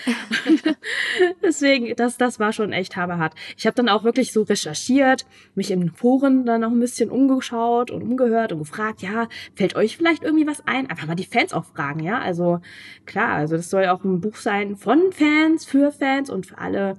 Deswegen, 1.43 1.95
das, 1.97 2.17
das 2.17 2.41
war 2.41 2.53
schon 2.53 2.73
echt 2.73 2.97
haberhart. 2.97 3.35
Ich 3.57 3.67
habe 3.67 3.75
dann 3.75 3.89
auch 3.89 4.05
wirklich 4.05 4.33
so 4.33 4.43
recherchiert, 4.43 5.25
mich 5.55 5.71
in 5.71 5.91
Foren 5.91 6.45
dann 6.45 6.63
noch 6.63 6.71
ein 6.71 6.81
bisschen 6.81 7.11
umgeschaut 7.11 7.91
und 7.91 8.03
umgehört 8.03 8.53
und 8.53 8.59
gefragt, 8.59 9.03
ja, 9.03 9.29
fällt 9.55 9.77
euch 9.77 9.97
vielleicht 9.97 10.23
irgendwie 10.23 10.47
was 10.47 10.67
ein? 10.67 10.91
Einfach 10.91 11.07
mal 11.07 11.15
die 11.15 11.25
Fans 11.35 11.53
auch 11.53 11.65
fragen, 11.65 12.01
ja. 12.01 12.19
Also 12.21 12.61
klar, 13.07 13.35
also 13.35 13.57
das 13.57 13.71
soll 13.71 13.87
auch 13.87 14.05
ein 14.05 14.21
Buch 14.21 14.37
sein 14.37 14.77
von 14.77 15.13
Fans, 15.13 15.65
für 15.65 15.91
Fans 15.91 16.31
und 16.31 16.47
für 16.47 16.59
alle, 16.59 16.97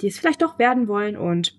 die 0.00 0.08
es 0.08 0.18
vielleicht 0.18 0.42
doch 0.42 0.58
werden 0.58 0.88
wollen. 0.88 1.16
Und 1.16 1.58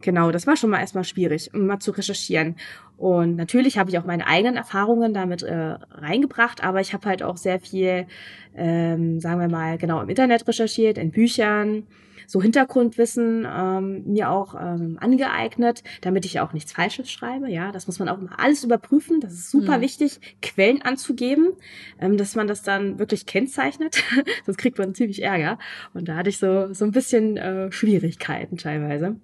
genau, 0.00 0.30
das 0.32 0.46
war 0.46 0.56
schon 0.56 0.70
mal 0.70 0.80
erstmal 0.80 1.04
schwierig, 1.04 1.54
um 1.54 1.66
mal 1.66 1.78
zu 1.78 1.92
recherchieren. 1.92 2.56
Und 2.96 3.36
natürlich 3.36 3.78
habe 3.78 3.88
ich 3.88 3.98
auch 3.98 4.04
meine 4.04 4.26
eigenen 4.26 4.56
Erfahrungen 4.56 5.14
damit 5.14 5.42
äh, 5.42 5.76
reingebracht, 5.90 6.62
aber 6.62 6.80
ich 6.80 6.92
habe 6.92 7.08
halt 7.08 7.22
auch 7.22 7.36
sehr 7.36 7.60
viel, 7.60 8.06
ähm, 8.54 9.20
sagen 9.20 9.40
wir 9.40 9.48
mal, 9.48 9.78
genau 9.78 10.02
im 10.02 10.08
Internet 10.08 10.46
recherchiert, 10.46 10.98
in 10.98 11.10
Büchern 11.10 11.86
so 12.30 12.40
Hintergrundwissen 12.40 13.44
ähm, 13.44 14.04
mir 14.06 14.30
auch 14.30 14.54
ähm, 14.54 14.98
angeeignet, 15.00 15.82
damit 16.00 16.24
ich 16.24 16.38
auch 16.38 16.52
nichts 16.52 16.70
Falsches 16.70 17.10
schreibe. 17.10 17.50
Ja, 17.50 17.72
das 17.72 17.88
muss 17.88 17.98
man 17.98 18.08
auch 18.08 18.18
immer 18.18 18.38
alles 18.38 18.62
überprüfen. 18.62 19.18
Das 19.18 19.32
ist 19.32 19.50
super 19.50 19.78
mhm. 19.78 19.82
wichtig, 19.82 20.20
Quellen 20.40 20.80
anzugeben, 20.82 21.54
ähm, 21.98 22.16
dass 22.16 22.36
man 22.36 22.46
das 22.46 22.62
dann 22.62 23.00
wirklich 23.00 23.26
kennzeichnet. 23.26 24.04
Sonst 24.46 24.58
kriegt 24.58 24.78
man 24.78 24.94
ziemlich 24.94 25.24
Ärger. 25.24 25.58
Und 25.92 26.08
da 26.08 26.14
hatte 26.14 26.30
ich 26.30 26.38
so, 26.38 26.72
so 26.72 26.84
ein 26.84 26.92
bisschen 26.92 27.36
äh, 27.36 27.72
Schwierigkeiten 27.72 28.56
teilweise. 28.56 29.16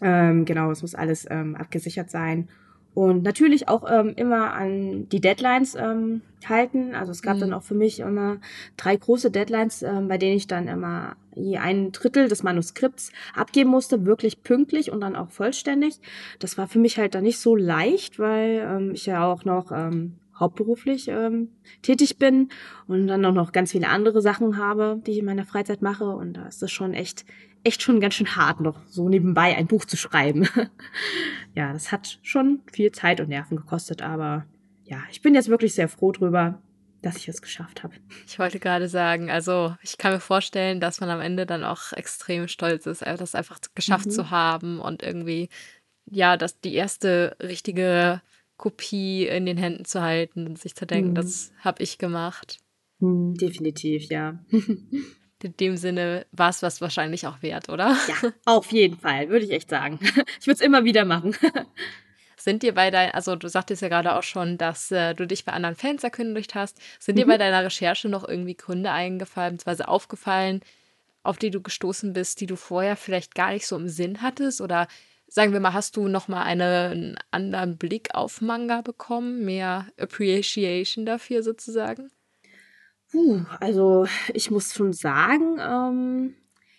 Ähm, 0.00 0.46
genau, 0.46 0.70
es 0.70 0.80
muss 0.80 0.94
alles 0.94 1.26
ähm, 1.30 1.54
abgesichert 1.54 2.10
sein. 2.10 2.48
Und 2.94 3.22
natürlich 3.22 3.68
auch 3.68 3.90
ähm, 3.90 4.12
immer 4.16 4.52
an 4.52 5.08
die 5.08 5.20
Deadlines 5.20 5.74
ähm, 5.74 6.20
halten. 6.46 6.94
Also 6.94 7.12
es 7.12 7.22
gab 7.22 7.36
mhm. 7.36 7.40
dann 7.40 7.52
auch 7.54 7.62
für 7.62 7.74
mich 7.74 8.00
immer 8.00 8.38
drei 8.76 8.96
große 8.96 9.30
Deadlines, 9.30 9.82
ähm, 9.82 10.08
bei 10.08 10.18
denen 10.18 10.36
ich 10.36 10.46
dann 10.46 10.68
immer 10.68 11.16
je 11.34 11.56
ein 11.56 11.92
Drittel 11.92 12.28
des 12.28 12.42
Manuskripts 12.42 13.10
abgeben 13.34 13.70
musste, 13.70 14.04
wirklich 14.04 14.42
pünktlich 14.42 14.92
und 14.92 15.00
dann 15.00 15.16
auch 15.16 15.30
vollständig. 15.30 16.00
Das 16.38 16.58
war 16.58 16.68
für 16.68 16.78
mich 16.78 16.98
halt 16.98 17.14
dann 17.14 17.22
nicht 17.22 17.38
so 17.38 17.56
leicht, 17.56 18.18
weil 18.18 18.66
ähm, 18.68 18.90
ich 18.92 19.06
ja 19.06 19.24
auch 19.24 19.46
noch 19.46 19.72
ähm, 19.72 20.16
hauptberuflich 20.38 21.08
ähm, 21.08 21.48
tätig 21.82 22.18
bin 22.18 22.48
und 22.86 23.06
dann 23.06 23.24
auch 23.24 23.32
noch 23.32 23.52
ganz 23.52 23.72
viele 23.72 23.88
andere 23.88 24.20
Sachen 24.20 24.58
habe, 24.58 25.00
die 25.06 25.12
ich 25.12 25.18
in 25.18 25.24
meiner 25.24 25.46
Freizeit 25.46 25.80
mache. 25.80 26.04
Und 26.04 26.34
da 26.34 26.46
ist 26.46 26.62
es 26.62 26.70
schon 26.70 26.94
echt, 26.94 27.24
echt 27.64 27.82
schon 27.82 28.00
ganz 28.00 28.14
schön 28.14 28.36
hart, 28.36 28.60
noch 28.60 28.80
so 28.86 29.08
nebenbei 29.08 29.56
ein 29.56 29.66
Buch 29.66 29.84
zu 29.84 29.96
schreiben. 29.96 30.48
ja, 31.54 31.72
das 31.72 31.92
hat 31.92 32.18
schon 32.22 32.60
viel 32.72 32.92
Zeit 32.92 33.20
und 33.20 33.28
Nerven 33.28 33.56
gekostet, 33.56 34.02
aber 34.02 34.46
ja, 34.84 35.02
ich 35.10 35.22
bin 35.22 35.34
jetzt 35.34 35.48
wirklich 35.48 35.74
sehr 35.74 35.88
froh 35.88 36.12
drüber, 36.12 36.60
dass 37.02 37.16
ich 37.16 37.28
es 37.28 37.42
geschafft 37.42 37.82
habe. 37.82 37.94
Ich 38.26 38.38
wollte 38.38 38.58
gerade 38.58 38.88
sagen, 38.88 39.30
also 39.30 39.74
ich 39.82 39.98
kann 39.98 40.12
mir 40.12 40.20
vorstellen, 40.20 40.80
dass 40.80 41.00
man 41.00 41.10
am 41.10 41.20
Ende 41.20 41.46
dann 41.46 41.64
auch 41.64 41.92
extrem 41.92 42.48
stolz 42.48 42.86
ist, 42.86 43.02
äh, 43.02 43.16
das 43.16 43.34
einfach 43.34 43.58
geschafft 43.74 44.06
mhm. 44.06 44.10
zu 44.10 44.30
haben 44.30 44.80
und 44.80 45.02
irgendwie, 45.02 45.48
ja, 46.06 46.36
das 46.36 46.60
die 46.60 46.74
erste 46.74 47.36
richtige 47.40 48.22
Kopie 48.56 49.26
in 49.26 49.46
den 49.46 49.56
Händen 49.56 49.84
zu 49.84 50.02
halten 50.02 50.46
und 50.46 50.58
sich 50.58 50.74
zu 50.74 50.86
denken, 50.86 51.10
mhm. 51.10 51.14
das 51.16 51.52
habe 51.58 51.82
ich 51.82 51.98
gemacht. 51.98 52.58
Mhm, 53.00 53.34
definitiv, 53.34 54.08
ja. 54.08 54.38
In 55.44 55.56
dem 55.56 55.76
Sinne 55.76 56.26
war 56.32 56.50
es 56.50 56.62
was 56.62 56.80
wahrscheinlich 56.80 57.26
auch 57.26 57.42
wert, 57.42 57.68
oder? 57.68 57.96
Ja, 58.08 58.32
auf 58.44 58.70
jeden 58.72 58.98
Fall, 58.98 59.28
würde 59.28 59.44
ich 59.44 59.50
echt 59.50 59.70
sagen. 59.70 59.98
Ich 60.40 60.46
würde 60.46 60.54
es 60.54 60.60
immer 60.60 60.84
wieder 60.84 61.04
machen. 61.04 61.36
Sind 62.36 62.62
dir 62.62 62.74
bei 62.74 62.90
deinen, 62.90 63.12
also 63.12 63.36
du 63.36 63.48
sagtest 63.48 63.82
ja 63.82 63.88
gerade 63.88 64.16
auch 64.16 64.24
schon, 64.24 64.58
dass 64.58 64.90
äh, 64.90 65.14
du 65.14 65.26
dich 65.26 65.44
bei 65.44 65.52
anderen 65.52 65.76
Fans 65.76 66.02
erkündigt 66.02 66.54
hast. 66.56 66.78
Sind 66.98 67.14
mhm. 67.14 67.20
dir 67.20 67.26
bei 67.26 67.38
deiner 67.38 67.64
Recherche 67.64 68.08
noch 68.08 68.26
irgendwie 68.26 68.56
Gründe 68.56 68.90
eingefallen, 68.90 69.56
beziehungsweise 69.56 69.88
aufgefallen, 69.88 70.60
auf 71.22 71.38
die 71.38 71.50
du 71.50 71.60
gestoßen 71.60 72.12
bist, 72.12 72.40
die 72.40 72.46
du 72.46 72.56
vorher 72.56 72.96
vielleicht 72.96 73.34
gar 73.36 73.52
nicht 73.52 73.66
so 73.66 73.76
im 73.76 73.88
Sinn 73.88 74.22
hattest? 74.22 74.60
Oder 74.60 74.88
sagen 75.28 75.52
wir 75.52 75.60
mal, 75.60 75.72
hast 75.72 75.96
du 75.96 76.08
nochmal 76.08 76.44
einen 76.44 77.16
anderen 77.30 77.78
Blick 77.78 78.14
auf 78.14 78.40
Manga 78.40 78.80
bekommen, 78.80 79.44
mehr 79.44 79.86
Appreciation 79.98 81.06
dafür 81.06 81.42
sozusagen? 81.42 82.10
Puh, 83.12 83.42
also 83.60 84.06
ich 84.32 84.50
muss 84.50 84.72
schon 84.74 84.92
sagen, 84.94 85.58
ähm, 85.60 86.34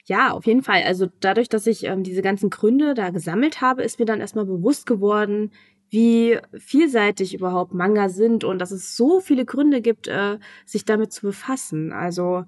ja, 0.06 0.32
auf 0.32 0.46
jeden 0.48 0.64
Fall. 0.64 0.82
Also 0.84 1.08
dadurch, 1.20 1.48
dass 1.48 1.68
ich 1.68 1.84
ähm, 1.86 2.04
diese 2.04 2.24
ganzen 2.24 2.50
Gründe 2.50 2.96
da 2.96 3.12
gesammelt 3.12 3.62
habe, 3.62 3.84
ist 3.84 4.00
mir 4.00 4.06
dann 4.06 4.20
erstmal 4.20 4.46
bewusst 4.46 4.86
geworden, 4.88 5.52
wie 5.90 6.40
vielseitig 6.58 7.36
überhaupt 7.36 7.74
Manga 7.76 8.10
sind 8.10 8.44
und 8.44 8.58
dass 8.60 8.72
es 8.72 8.98
so 8.98 9.20
viele 9.22 9.46
Gründe 9.46 9.82
gibt, 9.82 10.08
äh, 10.08 10.40
sich 10.66 10.86
damit 10.86 11.14
zu 11.14 11.22
befassen. 11.28 11.94
Also 11.94 12.46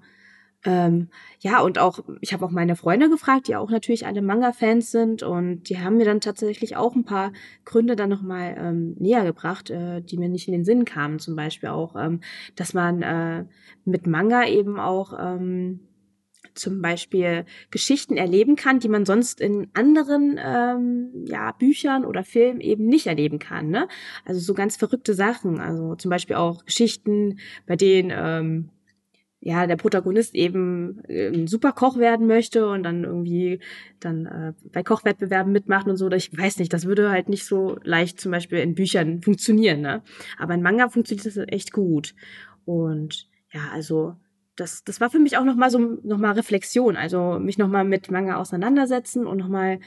ähm, 0.66 1.08
ja, 1.38 1.60
und 1.60 1.78
auch, 1.78 2.00
ich 2.20 2.32
habe 2.32 2.44
auch 2.44 2.50
meine 2.50 2.74
Freunde 2.74 3.08
gefragt, 3.08 3.46
die 3.46 3.54
auch 3.54 3.70
natürlich 3.70 4.04
alle 4.04 4.20
Manga-Fans 4.20 4.90
sind 4.90 5.22
und 5.22 5.68
die 5.68 5.78
haben 5.78 5.96
mir 5.96 6.04
dann 6.04 6.20
tatsächlich 6.20 6.76
auch 6.76 6.96
ein 6.96 7.04
paar 7.04 7.32
Gründe 7.64 7.94
dann 7.94 8.10
nochmal 8.10 8.56
ähm, 8.58 8.96
näher 8.98 9.24
gebracht, 9.24 9.70
äh, 9.70 10.02
die 10.02 10.18
mir 10.18 10.28
nicht 10.28 10.48
in 10.48 10.52
den 10.52 10.64
Sinn 10.64 10.84
kamen. 10.84 11.20
Zum 11.20 11.36
Beispiel 11.36 11.68
auch, 11.68 11.94
ähm, 11.94 12.20
dass 12.56 12.74
man 12.74 13.02
äh, 13.02 13.44
mit 13.84 14.08
Manga 14.08 14.44
eben 14.44 14.80
auch 14.80 15.14
ähm, 15.16 15.80
zum 16.54 16.82
Beispiel 16.82 17.44
Geschichten 17.70 18.16
erleben 18.16 18.56
kann, 18.56 18.80
die 18.80 18.88
man 18.88 19.04
sonst 19.04 19.40
in 19.40 19.68
anderen 19.74 20.40
ähm, 20.42 21.26
ja, 21.26 21.52
Büchern 21.52 22.04
oder 22.04 22.24
Filmen 22.24 22.60
eben 22.60 22.86
nicht 22.86 23.06
erleben 23.06 23.38
kann. 23.38 23.68
Ne? 23.68 23.86
Also 24.24 24.40
so 24.40 24.52
ganz 24.52 24.76
verrückte 24.76 25.14
Sachen. 25.14 25.60
Also 25.60 25.94
zum 25.94 26.10
Beispiel 26.10 26.36
auch 26.36 26.64
Geschichten, 26.64 27.38
bei 27.66 27.76
denen 27.76 28.10
ähm, 28.12 28.70
ja 29.46 29.68
der 29.68 29.76
Protagonist 29.76 30.34
eben 30.34 31.04
äh, 31.06 31.28
ein 31.28 31.46
super 31.46 31.70
Koch 31.70 31.98
werden 31.98 32.26
möchte 32.26 32.68
und 32.68 32.82
dann 32.82 33.04
irgendwie 33.04 33.60
dann 34.00 34.26
äh, 34.26 34.52
bei 34.72 34.82
Kochwettbewerben 34.82 35.52
mitmacht 35.52 35.86
und 35.86 35.96
so. 35.96 36.10
Ich 36.10 36.36
weiß 36.36 36.58
nicht, 36.58 36.72
das 36.72 36.84
würde 36.84 37.10
halt 37.10 37.28
nicht 37.28 37.46
so 37.46 37.78
leicht 37.84 38.20
zum 38.20 38.32
Beispiel 38.32 38.58
in 38.58 38.74
Büchern 38.74 39.22
funktionieren. 39.22 39.82
Ne? 39.82 40.02
Aber 40.36 40.54
in 40.54 40.62
Manga 40.62 40.88
funktioniert 40.88 41.26
das 41.26 41.36
echt 41.46 41.72
gut. 41.72 42.16
Und 42.64 43.28
ja, 43.52 43.60
also 43.72 44.16
das, 44.56 44.82
das 44.82 45.00
war 45.00 45.10
für 45.10 45.20
mich 45.20 45.38
auch 45.38 45.44
nochmal 45.44 45.70
so 45.70 45.78
nochmal 45.78 46.32
Reflexion, 46.32 46.96
also 46.96 47.38
mich 47.38 47.56
nochmal 47.56 47.84
mit 47.84 48.10
Manga 48.10 48.36
auseinandersetzen 48.38 49.28
und 49.28 49.38
nochmal 49.38 49.78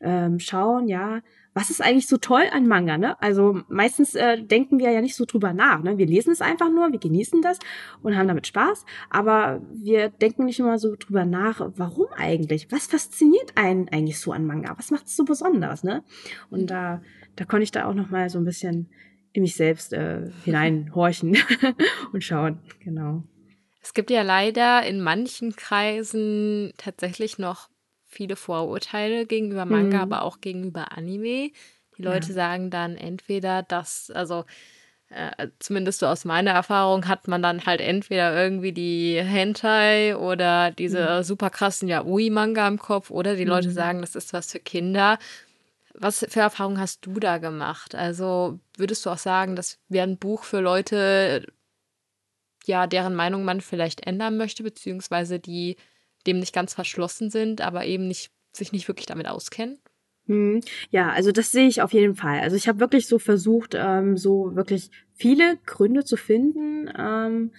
ähm, 0.00 0.38
schauen, 0.40 0.88
ja, 0.88 1.22
was 1.56 1.70
ist 1.70 1.80
eigentlich 1.80 2.06
so 2.06 2.18
toll 2.18 2.44
an 2.52 2.68
Manga, 2.68 2.98
ne? 2.98 3.20
Also 3.22 3.62
meistens 3.68 4.14
äh, 4.14 4.42
denken 4.42 4.78
wir 4.78 4.90
ja 4.90 5.00
nicht 5.00 5.16
so 5.16 5.24
drüber 5.24 5.54
nach, 5.54 5.82
ne? 5.82 5.96
Wir 5.96 6.04
lesen 6.04 6.30
es 6.30 6.42
einfach 6.42 6.68
nur, 6.68 6.92
wir 6.92 6.98
genießen 6.98 7.40
das 7.40 7.58
und 8.02 8.14
haben 8.14 8.28
damit 8.28 8.46
Spaß, 8.46 8.84
aber 9.08 9.62
wir 9.72 10.10
denken 10.10 10.44
nicht 10.44 10.60
immer 10.60 10.78
so 10.78 10.96
drüber 10.96 11.24
nach, 11.24 11.66
warum 11.76 12.08
eigentlich? 12.14 12.70
Was 12.70 12.88
fasziniert 12.88 13.52
einen 13.54 13.88
eigentlich 13.88 14.20
so 14.20 14.32
an 14.32 14.44
Manga? 14.44 14.74
Was 14.76 14.90
macht 14.90 15.06
es 15.06 15.16
so 15.16 15.24
besonders, 15.24 15.82
ne? 15.82 16.04
Und 16.50 16.70
da, 16.70 17.00
da 17.36 17.46
konnte 17.46 17.62
ich 17.62 17.70
da 17.70 17.86
auch 17.86 17.94
nochmal 17.94 18.28
so 18.28 18.38
ein 18.38 18.44
bisschen 18.44 18.90
in 19.32 19.40
mich 19.40 19.56
selbst 19.56 19.94
äh, 19.94 20.30
hineinhorchen 20.44 21.38
und 22.12 22.22
schauen, 22.22 22.58
genau. 22.80 23.22
Es 23.80 23.94
gibt 23.94 24.10
ja 24.10 24.20
leider 24.20 24.84
in 24.86 25.00
manchen 25.00 25.56
Kreisen 25.56 26.74
tatsächlich 26.76 27.38
noch 27.38 27.70
viele 28.16 28.36
Vorurteile 28.36 29.26
gegenüber 29.26 29.66
Manga, 29.66 29.98
mhm. 29.98 30.12
aber 30.12 30.22
auch 30.22 30.40
gegenüber 30.40 30.92
Anime. 30.96 31.50
Die 31.98 32.02
Leute 32.02 32.28
ja. 32.28 32.34
sagen 32.34 32.70
dann 32.70 32.96
entweder, 32.96 33.62
dass, 33.62 34.10
also 34.10 34.44
äh, 35.08 35.48
zumindest 35.58 36.00
so 36.00 36.06
aus 36.06 36.24
meiner 36.24 36.52
Erfahrung, 36.52 37.06
hat 37.08 37.28
man 37.28 37.42
dann 37.42 37.66
halt 37.66 37.80
entweder 37.80 38.34
irgendwie 38.34 38.72
die 38.72 39.20
Hentai 39.22 40.16
oder 40.16 40.70
diese 40.70 41.18
mhm. 41.18 41.22
super 41.22 41.50
krassen 41.50 41.88
Yaoi-Manga 41.88 42.66
im 42.66 42.78
Kopf 42.78 43.10
oder 43.10 43.36
die 43.36 43.44
mhm. 43.44 43.50
Leute 43.50 43.70
sagen, 43.70 44.00
das 44.00 44.16
ist 44.16 44.32
was 44.32 44.50
für 44.50 44.60
Kinder. 44.60 45.18
Was 45.94 46.26
für 46.28 46.40
Erfahrungen 46.40 46.80
hast 46.80 47.06
du 47.06 47.20
da 47.20 47.38
gemacht? 47.38 47.94
Also 47.94 48.58
würdest 48.76 49.06
du 49.06 49.10
auch 49.10 49.18
sagen, 49.18 49.56
das 49.56 49.78
wäre 49.88 50.06
ein 50.06 50.18
Buch 50.18 50.44
für 50.44 50.60
Leute, 50.60 51.46
ja, 52.66 52.86
deren 52.86 53.14
Meinung 53.14 53.44
man 53.44 53.60
vielleicht 53.60 54.06
ändern 54.06 54.36
möchte, 54.36 54.62
beziehungsweise 54.62 55.38
die 55.38 55.76
dem 56.26 56.38
nicht 56.38 56.54
ganz 56.54 56.74
verschlossen 56.74 57.30
sind, 57.30 57.60
aber 57.60 57.84
eben 57.86 58.08
nicht, 58.08 58.30
sich 58.54 58.72
nicht 58.72 58.88
wirklich 58.88 59.06
damit 59.06 59.28
auskennen? 59.28 59.78
Hm, 60.26 60.60
ja, 60.90 61.10
also 61.10 61.30
das 61.30 61.52
sehe 61.52 61.68
ich 61.68 61.82
auf 61.82 61.92
jeden 61.92 62.16
Fall. 62.16 62.40
Also 62.40 62.56
ich 62.56 62.68
habe 62.68 62.80
wirklich 62.80 63.06
so 63.06 63.18
versucht, 63.18 63.74
ähm, 63.76 64.16
so 64.16 64.54
wirklich 64.56 64.90
viele 65.14 65.56
Gründe 65.66 66.04
zu 66.04 66.16
finden, 66.16 66.90
ähm, 66.98 67.52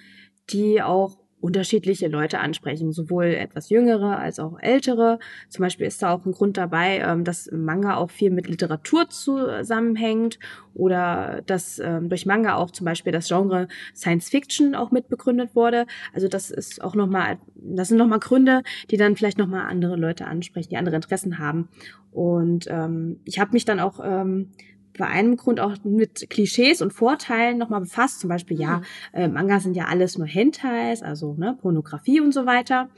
die 0.50 0.82
auch 0.82 1.18
unterschiedliche 1.40 2.08
Leute 2.08 2.40
ansprechen, 2.40 2.92
sowohl 2.92 3.26
etwas 3.26 3.70
jüngere 3.70 4.18
als 4.18 4.40
auch 4.40 4.60
ältere. 4.60 5.20
Zum 5.50 5.64
Beispiel 5.64 5.86
ist 5.86 6.02
da 6.02 6.14
auch 6.14 6.26
ein 6.26 6.32
Grund 6.32 6.58
dabei, 6.58 7.00
ähm, 7.00 7.24
dass 7.24 7.50
Manga 7.52 7.96
auch 7.96 8.10
viel 8.10 8.32
mit 8.32 8.48
Literatur 8.48 9.10
zusammenhängt 9.10 10.40
oder 10.74 11.44
dass 11.46 11.80
ähm, 11.80 12.10
durch 12.10 12.26
Manga 12.26 12.56
auch 12.56 12.72
zum 12.72 12.86
Beispiel 12.86 13.12
das 13.12 13.28
Genre 13.28 13.68
Science 13.96 14.30
Fiction 14.30 14.74
auch 14.74 14.90
mitbegründet 14.92 15.56
wurde. 15.56 15.86
Also 16.14 16.28
das 16.28 16.50
ist 16.50 16.84
auch 16.84 16.96
nochmal, 16.96 17.38
das 17.56 17.90
sind 17.90 17.98
nochmal 17.98 18.20
Gründe, 18.20 18.64
die 18.90 18.98
dann 18.98 19.16
vielleicht 19.16 19.38
nochmal 19.38 19.68
andere 19.68 19.96
Leute 19.96 20.26
ansprechen, 20.26 20.70
die 20.70 20.78
andere 20.78 20.96
Interessen 20.96 21.38
haben. 21.38 21.70
Und 22.12 22.66
ähm, 22.68 23.20
ich 23.26 23.40
habe 23.40 23.52
mich 23.52 23.64
dann 23.64 23.80
auch 23.80 24.00
ähm, 24.04 24.50
bei 24.98 25.08
einem 25.08 25.38
Grund 25.38 25.60
auch 25.60 25.76
mit 25.84 26.30
Klischees 26.30 26.82
und 26.82 26.94
Vorteilen 26.94 27.58
nochmal 27.58 27.82
befasst. 27.82 28.20
Zum 28.20 28.30
Beispiel, 28.30 28.60
ja, 28.60 28.82
hm. 29.12 29.22
äh, 29.22 29.28
Manga 29.28 29.60
sind 29.60 29.76
ja 29.76 29.86
alles 29.86 30.18
nur 30.18 30.28
Hentais, 30.28 31.02
also 31.02 31.36
ne, 31.36 31.58
Pornografie 31.62 32.20
und 32.22 32.34
so 32.34 32.46
weiter. 32.46 32.90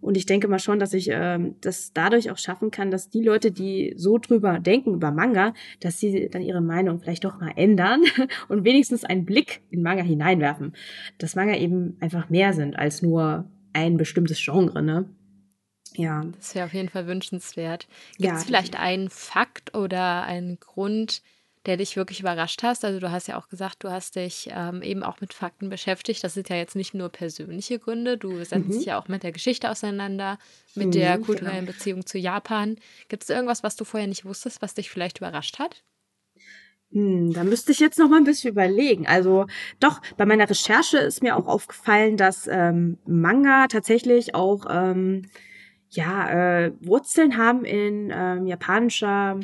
Und 0.00 0.16
ich 0.16 0.26
denke 0.26 0.46
mal 0.46 0.58
schon, 0.58 0.78
dass 0.78 0.92
ich 0.92 1.08
ähm, 1.10 1.56
das 1.62 1.92
dadurch 1.92 2.30
auch 2.30 2.38
schaffen 2.38 2.70
kann, 2.70 2.90
dass 2.90 3.08
die 3.08 3.22
Leute, 3.22 3.50
die 3.50 3.94
so 3.96 4.18
drüber 4.18 4.60
denken 4.60 4.94
über 4.94 5.10
Manga, 5.10 5.54
dass 5.80 5.98
sie 5.98 6.28
dann 6.28 6.42
ihre 6.42 6.60
Meinung 6.60 7.00
vielleicht 7.00 7.24
doch 7.24 7.40
mal 7.40 7.52
ändern 7.56 8.02
und 8.48 8.64
wenigstens 8.64 9.04
einen 9.04 9.24
Blick 9.24 9.62
in 9.70 9.82
Manga 9.82 10.02
hineinwerfen. 10.02 10.74
Dass 11.18 11.34
Manga 11.34 11.56
eben 11.56 11.96
einfach 12.00 12.28
mehr 12.28 12.52
sind 12.52 12.78
als 12.78 13.02
nur 13.02 13.50
ein 13.72 13.96
bestimmtes 13.96 14.42
Genre, 14.44 14.82
ne? 14.82 15.08
Ja. 15.94 16.24
Das 16.36 16.54
wäre 16.54 16.66
auf 16.66 16.74
jeden 16.74 16.88
Fall 16.88 17.06
wünschenswert. 17.06 17.88
Gibt 18.18 18.32
es 18.32 18.42
ja, 18.42 18.46
vielleicht 18.46 18.78
einen 18.78 19.08
Fakt 19.08 19.74
oder 19.74 20.24
einen 20.24 20.60
Grund, 20.60 21.22
der 21.66 21.76
dich 21.76 21.96
wirklich 21.96 22.20
überrascht 22.20 22.62
hast? 22.62 22.84
Also 22.84 23.00
du 23.00 23.10
hast 23.10 23.28
ja 23.28 23.38
auch 23.38 23.48
gesagt, 23.48 23.84
du 23.84 23.90
hast 23.90 24.16
dich 24.16 24.48
ähm, 24.52 24.82
eben 24.82 25.02
auch 25.02 25.20
mit 25.20 25.34
Fakten 25.34 25.68
beschäftigt. 25.68 26.22
Das 26.22 26.34
sind 26.34 26.48
ja 26.48 26.56
jetzt 26.56 26.76
nicht 26.76 26.94
nur 26.94 27.08
persönliche 27.08 27.78
Gründe. 27.78 28.16
Du 28.16 28.36
setzt 28.38 28.68
mhm. 28.68 28.72
dich 28.72 28.86
ja 28.86 28.98
auch 28.98 29.08
mit 29.08 29.22
der 29.22 29.32
Geschichte 29.32 29.70
auseinander, 29.70 30.38
mit 30.74 30.88
mhm, 30.88 30.92
der 30.92 31.18
kulturellen 31.18 31.66
genau. 31.66 31.72
Beziehung 31.72 32.06
zu 32.06 32.18
Japan. 32.18 32.76
Gibt 33.08 33.24
es 33.24 33.30
irgendwas, 33.30 33.62
was 33.62 33.76
du 33.76 33.84
vorher 33.84 34.08
nicht 34.08 34.24
wusstest, 34.24 34.62
was 34.62 34.74
dich 34.74 34.90
vielleicht 34.90 35.18
überrascht 35.18 35.58
hat? 35.58 35.82
Hm, 36.92 37.32
da 37.32 37.42
müsste 37.44 37.72
ich 37.72 37.80
jetzt 37.80 37.98
noch 37.98 38.08
mal 38.08 38.18
ein 38.18 38.24
bisschen 38.24 38.50
überlegen. 38.50 39.06
Also 39.06 39.46
doch, 39.80 40.00
bei 40.16 40.24
meiner 40.24 40.48
Recherche 40.48 40.98
ist 40.98 41.22
mir 41.22 41.36
auch 41.36 41.46
aufgefallen, 41.46 42.16
dass 42.16 42.46
ähm, 42.46 42.98
Manga 43.06 43.66
tatsächlich 43.66 44.34
auch 44.34 44.66
ähm, 44.70 45.22
ja 45.90 46.64
äh, 46.64 46.72
Wurzeln 46.80 47.36
haben 47.36 47.64
in 47.64 48.12
ähm, 48.14 48.46
japanischer 48.46 49.40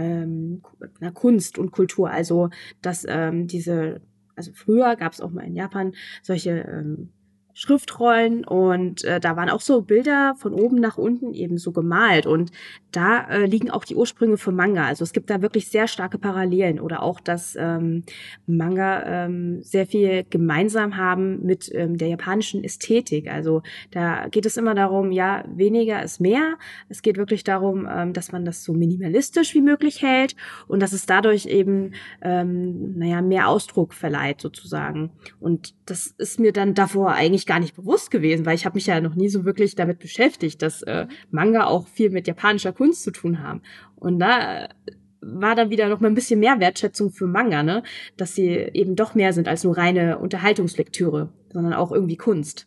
ähm, 0.00 0.62
na, 1.00 1.10
Kunst 1.10 1.58
und 1.58 1.70
Kultur. 1.72 2.10
Also 2.10 2.50
dass 2.82 3.04
ähm, 3.08 3.46
diese, 3.46 4.00
also 4.34 4.52
früher 4.54 4.96
gab 4.96 5.12
es 5.12 5.20
auch 5.20 5.30
mal 5.30 5.44
in 5.44 5.54
Japan 5.54 5.92
solche 6.22 6.50
ähm, 6.50 7.12
Schriftrollen 7.54 8.44
und 8.44 9.04
äh, 9.04 9.20
da 9.20 9.36
waren 9.36 9.50
auch 9.50 9.60
so 9.60 9.82
Bilder 9.82 10.34
von 10.38 10.54
oben 10.54 10.76
nach 10.76 10.98
unten 10.98 11.34
eben 11.34 11.58
so 11.58 11.72
gemalt 11.72 12.26
und 12.26 12.50
da 12.92 13.28
äh, 13.28 13.46
liegen 13.46 13.70
auch 13.70 13.84
die 13.84 13.94
Ursprünge 13.94 14.36
für 14.36 14.52
Manga. 14.52 14.84
Also 14.84 15.04
es 15.04 15.12
gibt 15.12 15.30
da 15.30 15.42
wirklich 15.42 15.68
sehr 15.68 15.86
starke 15.86 16.18
Parallelen 16.18 16.80
oder 16.80 17.02
auch, 17.02 17.20
dass 17.20 17.56
ähm, 17.58 18.04
Manga 18.46 19.02
ähm, 19.26 19.62
sehr 19.62 19.86
viel 19.86 20.24
gemeinsam 20.28 20.96
haben 20.96 21.44
mit 21.44 21.70
ähm, 21.74 21.98
der 21.98 22.08
japanischen 22.08 22.64
Ästhetik. 22.64 23.30
Also 23.30 23.62
da 23.90 24.28
geht 24.28 24.46
es 24.46 24.56
immer 24.56 24.74
darum, 24.74 25.12
ja, 25.12 25.44
weniger 25.48 26.02
ist 26.02 26.20
mehr. 26.20 26.56
Es 26.88 27.02
geht 27.02 27.16
wirklich 27.16 27.44
darum, 27.44 27.88
ähm, 27.90 28.12
dass 28.12 28.32
man 28.32 28.44
das 28.44 28.64
so 28.64 28.72
minimalistisch 28.72 29.54
wie 29.54 29.62
möglich 29.62 30.02
hält 30.02 30.34
und 30.66 30.80
dass 30.80 30.92
es 30.92 31.06
dadurch 31.06 31.46
eben, 31.46 31.92
ähm, 32.22 32.98
naja, 32.98 33.22
mehr 33.22 33.48
Ausdruck 33.48 33.94
verleiht 33.94 34.40
sozusagen. 34.40 35.10
Und 35.38 35.74
das 35.86 36.08
ist 36.18 36.40
mir 36.40 36.52
dann 36.52 36.74
davor 36.74 37.12
eigentlich 37.12 37.39
gar 37.46 37.60
nicht 37.60 37.74
bewusst 37.74 38.10
gewesen, 38.10 38.46
weil 38.46 38.54
ich 38.54 38.64
habe 38.64 38.76
mich 38.76 38.86
ja 38.86 39.00
noch 39.00 39.14
nie 39.14 39.28
so 39.28 39.44
wirklich 39.44 39.74
damit 39.74 39.98
beschäftigt, 39.98 40.62
dass 40.62 40.82
äh, 40.82 41.06
Manga 41.30 41.66
auch 41.66 41.86
viel 41.88 42.10
mit 42.10 42.26
japanischer 42.26 42.72
Kunst 42.72 43.02
zu 43.02 43.10
tun 43.10 43.42
haben. 43.42 43.62
Und 43.96 44.18
da 44.18 44.64
äh, 44.64 44.68
war 45.20 45.54
dann 45.54 45.70
wieder 45.70 45.88
noch 45.88 46.00
mal 46.00 46.08
ein 46.08 46.14
bisschen 46.14 46.40
mehr 46.40 46.60
Wertschätzung 46.60 47.10
für 47.10 47.26
Manga, 47.26 47.62
ne? 47.62 47.82
Dass 48.16 48.34
sie 48.34 48.48
eben 48.48 48.96
doch 48.96 49.14
mehr 49.14 49.32
sind 49.32 49.48
als 49.48 49.64
nur 49.64 49.76
reine 49.76 50.18
Unterhaltungslektüre, 50.18 51.32
sondern 51.52 51.74
auch 51.74 51.92
irgendwie 51.92 52.16
Kunst. 52.16 52.66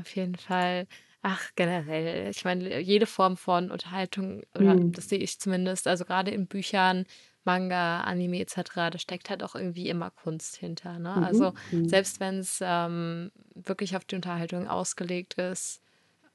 Auf 0.00 0.14
jeden 0.14 0.36
Fall. 0.36 0.86
Ach, 1.22 1.50
generell. 1.56 2.30
Ich 2.30 2.44
meine, 2.44 2.80
jede 2.80 3.06
Form 3.06 3.36
von 3.36 3.70
Unterhaltung, 3.70 4.42
oder 4.54 4.72
hm. 4.72 4.92
das 4.92 5.08
sehe 5.08 5.18
ich 5.18 5.38
zumindest, 5.40 5.88
also 5.88 6.04
gerade 6.04 6.30
in 6.30 6.46
Büchern, 6.46 7.04
Manga, 7.48 8.02
Anime 8.02 8.40
etc., 8.40 8.60
da 8.74 8.98
steckt 8.98 9.30
halt 9.30 9.42
auch 9.42 9.54
irgendwie 9.54 9.88
immer 9.88 10.10
Kunst 10.10 10.56
hinter. 10.56 10.98
Ne? 10.98 11.14
Mhm. 11.16 11.24
Also 11.24 11.54
mhm. 11.72 11.88
selbst 11.88 12.20
wenn 12.20 12.40
es 12.40 12.58
ähm, 12.62 13.32
wirklich 13.54 13.96
auf 13.96 14.04
die 14.04 14.16
Unterhaltung 14.16 14.68
ausgelegt 14.68 15.34
ist, 15.34 15.80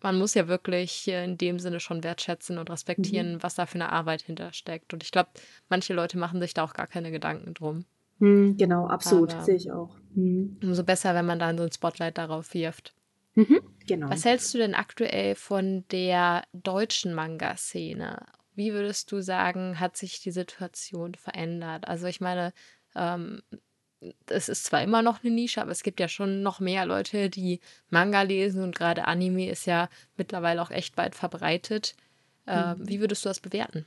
man 0.01 0.17
muss 0.17 0.33
ja 0.33 0.47
wirklich 0.47 1.07
in 1.07 1.37
dem 1.37 1.59
Sinne 1.59 1.79
schon 1.79 2.03
wertschätzen 2.03 2.57
und 2.57 2.71
respektieren, 2.71 3.33
mhm. 3.33 3.43
was 3.43 3.53
da 3.53 3.67
für 3.67 3.75
eine 3.75 3.91
Arbeit 3.91 4.23
hintersteckt. 4.23 4.91
Und 4.91 5.03
ich 5.03 5.11
glaube, 5.11 5.29
manche 5.69 5.93
Leute 5.93 6.17
machen 6.17 6.41
sich 6.41 6.55
da 6.55 6.63
auch 6.63 6.73
gar 6.73 6.87
keine 6.87 7.11
Gedanken 7.11 7.53
drum. 7.53 7.85
Mhm, 8.17 8.57
genau, 8.57 8.87
absolut, 8.87 9.31
sehe 9.43 9.55
ich 9.55 9.71
auch. 9.71 9.95
Mhm. 10.15 10.57
Umso 10.63 10.83
besser, 10.83 11.13
wenn 11.13 11.27
man 11.27 11.37
dann 11.37 11.59
so 11.59 11.63
ein 11.63 11.71
Spotlight 11.71 12.17
darauf 12.17 12.55
wirft. 12.55 12.95
Mhm, 13.35 13.61
genau. 13.85 14.09
Was 14.09 14.25
hältst 14.25 14.51
du 14.53 14.57
denn 14.57 14.73
aktuell 14.73 15.35
von 15.35 15.85
der 15.91 16.43
deutschen 16.53 17.13
Manga-Szene? 17.13 18.25
Wie 18.55 18.73
würdest 18.73 19.11
du 19.11 19.21
sagen, 19.21 19.79
hat 19.79 19.97
sich 19.97 20.19
die 20.21 20.31
Situation 20.31 21.15
verändert? 21.15 21.87
Also 21.87 22.07
ich 22.07 22.21
meine, 22.21 22.53
ähm, 22.95 23.41
es 24.27 24.49
ist 24.49 24.65
zwar 24.65 24.83
immer 24.83 25.01
noch 25.01 25.23
eine 25.23 25.33
Nische, 25.33 25.61
aber 25.61 25.71
es 25.71 25.83
gibt 25.83 25.99
ja 25.99 26.07
schon 26.07 26.43
noch 26.43 26.59
mehr 26.59 26.85
Leute, 26.85 27.29
die 27.29 27.59
Manga 27.89 28.21
lesen 28.21 28.63
und 28.63 28.75
gerade 28.75 29.05
Anime 29.05 29.49
ist 29.49 29.65
ja 29.65 29.89
mittlerweile 30.17 30.61
auch 30.61 30.71
echt 30.71 30.97
weit 30.97 31.15
verbreitet. 31.15 31.95
Äh, 32.45 32.75
mhm. 32.75 32.89
Wie 32.89 32.99
würdest 32.99 33.23
du 33.25 33.29
das 33.29 33.39
bewerten? 33.39 33.85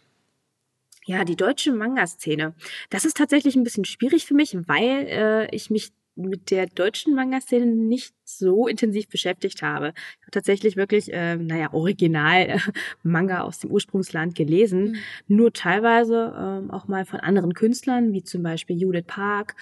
Ja, 1.04 1.24
die 1.24 1.36
deutsche 1.36 1.72
Manga-Szene. 1.72 2.54
Das 2.90 3.04
ist 3.04 3.16
tatsächlich 3.16 3.54
ein 3.54 3.62
bisschen 3.62 3.84
schwierig 3.84 4.26
für 4.26 4.34
mich, 4.34 4.56
weil 4.66 5.06
äh, 5.08 5.54
ich 5.54 5.70
mich 5.70 5.92
mit 6.16 6.50
der 6.50 6.66
deutschen 6.66 7.14
Manga-Szene 7.14 7.66
nicht 7.66 8.14
so 8.24 8.66
intensiv 8.66 9.08
beschäftigt 9.08 9.62
habe. 9.62 9.92
Ich 9.94 10.22
habe 10.22 10.30
tatsächlich 10.32 10.76
wirklich, 10.76 11.12
äh, 11.12 11.36
naja, 11.36 11.72
original 11.72 12.48
äh, 12.48 12.58
Manga 13.02 13.42
aus 13.42 13.60
dem 13.60 13.70
Ursprungsland 13.70 14.34
gelesen, 14.34 14.92
mhm. 14.92 14.96
nur 15.28 15.52
teilweise 15.52 16.34
ähm, 16.38 16.70
auch 16.70 16.88
mal 16.88 17.04
von 17.04 17.20
anderen 17.20 17.54
Künstlern, 17.54 18.12
wie 18.12 18.24
zum 18.24 18.42
Beispiel 18.42 18.76
Judith 18.76 19.04
Park 19.06 19.54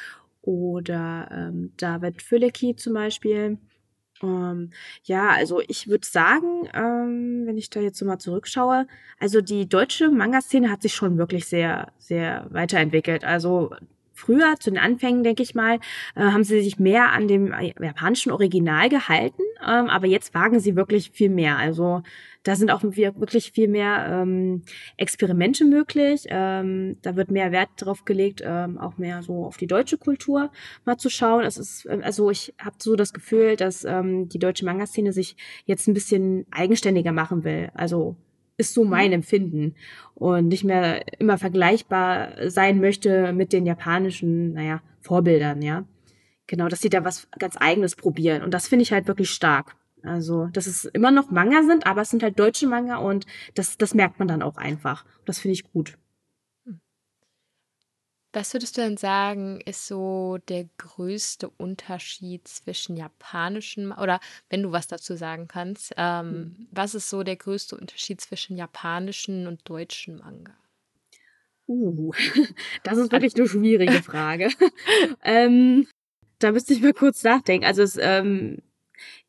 oder 0.42 1.28
ähm, 1.32 1.73
David 1.76 2.23
Fülecki 2.23 2.76
zum 2.76 2.94
Beispiel. 2.94 3.58
Ähm, 4.23 4.70
ja, 5.02 5.30
also 5.30 5.61
ich 5.66 5.88
würde 5.88 6.06
sagen, 6.06 6.68
ähm, 6.73 7.42
wenn 7.46 7.58
ich 7.58 7.68
da 7.70 7.80
jetzt 7.80 7.99
so 7.99 8.06
mal 8.06 8.18
zurückschaue, 8.18 8.87
also 9.18 9.40
die 9.40 9.68
deutsche 9.68 10.11
Manga-Szene 10.11 10.70
hat 10.70 10.82
sich 10.82 10.94
schon 10.94 11.18
wirklich 11.18 11.46
sehr, 11.46 11.92
sehr 11.99 12.46
weiterentwickelt. 12.50 13.25
Also 13.25 13.75
früher, 14.14 14.54
zu 14.59 14.71
den 14.71 14.78
Anfängen, 14.78 15.23
denke 15.25 15.42
ich 15.42 15.54
mal, 15.54 15.78
äh, 16.14 16.23
haben 16.23 16.44
sie 16.44 16.62
sich 16.62 16.78
mehr 16.78 17.12
an 17.12 17.28
dem 17.28 17.52
japanischen 17.80 18.33
Original 18.33 18.88
gehalten, 18.88 19.42
ähm, 19.66 19.88
aber 19.88 20.06
jetzt 20.06 20.35
wagen 20.35 20.61
sie 20.61 20.76
wirklich 20.76 21.11
viel 21.11 21.28
mehr. 21.28 21.59
Also 21.59 22.02
da 22.44 22.56
sind 22.56 22.71
auch 22.71 22.83
wirklich 22.83 23.52
viel 23.52 23.68
mehr 23.68 24.06
ähm, 24.09 24.62
Experimente 24.99 25.64
möglich. 25.64 26.26
Ähm, 26.28 26.99
da 27.00 27.16
wird 27.16 27.30
mehr 27.30 27.52
Wert 27.52 27.71
drauf 27.76 28.04
gelegt, 28.04 28.42
ähm, 28.44 28.78
auch 28.78 28.99
mehr 28.99 29.23
so 29.23 29.47
auf 29.47 29.56
die 29.56 29.66
deutsche 29.66 29.97
Kultur 29.97 30.50
mal 30.85 30.98
zu 30.98 31.09
schauen. 31.09 31.44
Es 31.44 31.57
ist, 31.57 31.87
äh, 31.87 32.00
also 32.03 32.31
ich 32.31 32.55
habe 32.59 32.77
so 32.79 32.96
das 32.96 33.14
Gefühl, 33.14 33.57
dass 33.57 33.85
ähm, 33.85 34.29
die 34.29 34.38
deutsche 34.38 34.66
Manga-Szene 34.66 35.12
sich 35.12 35.37
jetzt 35.64 35.88
ein 35.88 35.94
bisschen 35.94 36.46
eigenständiger 36.50 37.12
machen 37.12 37.44
will. 37.44 37.70
Also 37.74 38.16
ist 38.57 38.75
so 38.75 38.85
mein 38.85 39.09
mhm. 39.09 39.14
Empfinden 39.14 39.75
und 40.14 40.49
nicht 40.49 40.64
mehr 40.64 41.05
immer 41.21 41.38
vergleichbar 41.38 42.51
sein 42.51 42.81
möchte 42.81 43.33
mit 43.33 43.53
den 43.53 43.67
japanischen, 43.67 44.53
naja, 44.53 44.83
Vorbildern, 45.01 45.62
ja. 45.62 45.85
Genau, 46.47 46.69
dass 46.69 46.81
sie 46.81 46.90
da 46.90 47.05
was 47.05 47.29
ganz 47.38 47.57
eigenes 47.59 47.97
probieren 47.97 48.43
und 48.43 48.53
das 48.53 48.69
finde 48.69 48.83
ich 48.83 48.93
halt 48.93 49.09
wirklich 49.09 49.31
stark. 49.31 49.77
Also, 50.03 50.49
dass 50.53 50.67
es 50.67 50.85
immer 50.85 51.11
noch 51.11 51.31
Manga 51.31 51.62
sind, 51.62 51.87
aber 51.87 52.03
es 52.03 52.11
sind 52.11 52.23
halt 52.23 52.38
deutsche 52.38 52.67
Manga 52.67 52.97
und 52.97 53.27
das, 53.55 53.79
das 53.79 53.95
merkt 53.95 54.19
man 54.19 54.29
dann 54.29 54.43
auch 54.43 54.59
einfach. 54.59 55.07
Das 55.25 55.38
finde 55.38 55.55
ich 55.55 55.73
gut. 55.73 55.97
Was 58.35 58.53
würdest 58.53 58.77
du 58.77 58.81
denn 58.81 58.97
sagen, 58.97 59.61
ist 59.61 59.87
so 59.87 60.38
der 60.49 60.66
größte 60.77 61.49
Unterschied 61.49 62.49
zwischen 62.49 62.97
japanischen 62.97 63.92
oder 63.92 64.18
wenn 64.51 64.64
du 64.64 64.73
was 64.73 64.88
dazu 64.88 65.14
sagen 65.14 65.47
kannst, 65.47 65.94
ähm, 65.97 66.31
mhm. 66.31 66.68
was 66.73 66.97
ist 66.97 67.09
so 67.09 67.23
der 67.23 67.37
größte 67.37 67.77
Unterschied 67.77 68.20
zwischen 68.20 68.57
japanischen 68.57 69.47
und 69.47 69.68
deutschen 69.68 70.18
Manga? 70.18 70.53
Uh, 71.68 72.12
das 72.83 72.99
ist 72.99 73.12
wirklich 73.12 73.37
eine 73.37 73.49
schwierige 73.49 74.03
Frage. 74.03 74.51
ähm, 75.23 75.87
da 76.40 76.51
müsste 76.51 76.75
ich 76.75 76.83
mal 76.83 76.92
kurz 76.92 77.23
nachdenken. 77.23 77.64
Also 77.64 77.83
es, 77.83 77.97
ähm, 78.01 78.59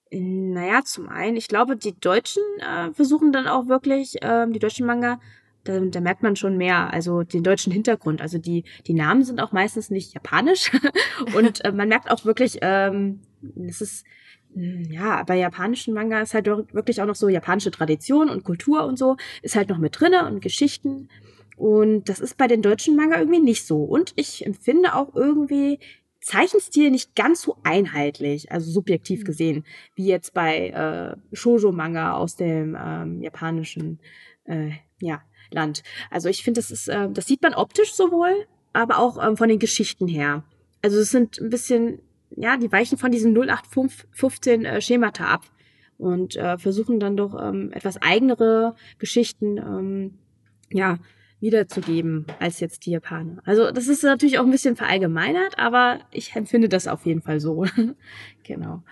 naja, 0.10 0.84
zum 0.84 1.10
einen, 1.10 1.38
ich 1.38 1.48
glaube, 1.48 1.78
die 1.78 1.98
Deutschen 2.00 2.42
äh, 2.58 2.92
versuchen 2.92 3.32
dann 3.32 3.48
auch 3.48 3.68
wirklich, 3.68 4.16
ähm, 4.24 4.52
die 4.52 4.60
deutschen 4.60 4.88
Manga 4.88 5.20
da, 5.66 5.80
da 5.80 6.00
merkt 6.00 6.24
man 6.24 6.36
schon 6.36 6.58
mehr, 6.58 6.94
also 6.94 7.24
den 7.24 7.44
deutschen 7.44 7.74
Hintergrund. 7.74 8.22
Also 8.22 8.38
die, 8.38 8.64
die 8.88 8.94
Namen 8.94 9.24
sind 9.24 9.42
auch 9.42 9.52
meistens 9.52 9.90
nicht 9.90 10.14
japanisch 10.14 10.72
und 11.36 11.66
äh, 11.66 11.72
man 11.72 11.90
merkt 11.90 12.10
auch 12.10 12.24
wirklich, 12.24 12.60
ähm, 12.62 13.20
es 13.68 13.82
ist, 13.82 14.06
hm, 14.54 14.84
ja, 14.90 15.24
bei 15.24 15.38
japanischen 15.38 15.94
Manga 15.94 16.22
ist 16.22 16.34
halt 16.34 16.48
wirklich 16.48 17.02
auch 17.02 17.06
noch 17.06 17.16
so 17.16 17.28
japanische 17.28 17.72
Tradition 17.72 18.30
und 18.30 18.44
Kultur 18.44 18.86
und 18.86 18.98
so, 18.98 19.18
ist 19.42 19.56
halt 19.56 19.70
noch 19.70 19.80
mit 19.80 20.00
drinne 20.00 20.28
und 20.28 20.42
Geschichten. 20.42 21.10
Und 21.58 22.10
das 22.10 22.20
ist 22.20 22.38
bei 22.38 22.48
den 22.48 22.62
deutschen 22.62 22.96
Manga 22.96 23.18
irgendwie 23.18 23.40
nicht 23.40 23.66
so. 23.66 23.84
Und 23.84 24.14
ich 24.16 24.46
empfinde 24.46 24.94
auch 24.94 25.16
irgendwie 25.16 25.80
Zeichenstil 26.22 26.92
nicht 26.92 27.16
ganz 27.16 27.42
so 27.44 27.58
einheitlich, 27.64 28.52
also 28.52 28.70
subjektiv 28.72 29.20
hm. 29.20 29.26
gesehen, 29.26 29.66
wie 29.96 30.08
jetzt 30.08 30.34
bei 30.34 30.70
äh, 30.70 31.36
Shoujo-Manga 31.36 32.14
aus 32.14 32.36
dem 32.36 32.78
ähm, 32.80 33.22
japanischen 33.22 34.00
äh, 34.46 34.72
ja, 35.00 35.22
Land. 35.52 35.84
Also 36.10 36.30
ich 36.30 36.44
finde, 36.44 36.60
das 36.60 36.72
ist, 36.72 36.88
äh, 36.88 37.10
das 37.10 37.26
sieht 37.26 37.42
man 37.42 37.54
optisch 37.54 37.94
sowohl, 37.94 38.46
aber 38.74 39.00
auch 39.00 39.24
ähm, 39.26 39.38
von 39.38 39.50
den 39.50 39.60
Geschichten 39.60 40.08
her. 40.08 40.44
Also 40.82 41.00
es 41.00 41.12
sind 41.12 41.40
ein 41.40 41.50
bisschen, 41.50 42.00
ja, 42.30 42.58
die 42.58 42.72
weichen 42.72 42.98
von 42.98 43.12
diesen 43.12 43.36
0815 43.36 44.66
äh, 44.66 44.82
Schemata 44.82 45.26
ab 45.26 45.46
und 45.98 46.36
äh, 46.36 46.58
versuchen 46.58 47.00
dann 47.00 47.18
doch 47.18 47.36
ähm, 47.42 47.72
etwas 47.74 48.02
eigenere 48.02 48.76
Geschichten, 49.00 49.58
ähm, 49.58 50.20
ja, 50.72 51.00
wiederzugeben 51.40 52.26
als 52.40 52.60
jetzt 52.60 52.86
die 52.86 52.92
Japaner. 52.92 53.42
Also 53.46 53.72
das 53.72 53.88
ist 53.88 54.04
natürlich 54.04 54.40
auch 54.40 54.46
ein 54.46 54.52
bisschen 54.52 54.76
verallgemeinert, 54.76 55.60
aber 55.60 56.00
ich 56.12 56.36
empfinde 56.36 56.70
das 56.70 56.88
auf 56.88 57.06
jeden 57.06 57.22
Fall 57.22 57.40
so. 57.40 57.66
genau. 58.44 58.84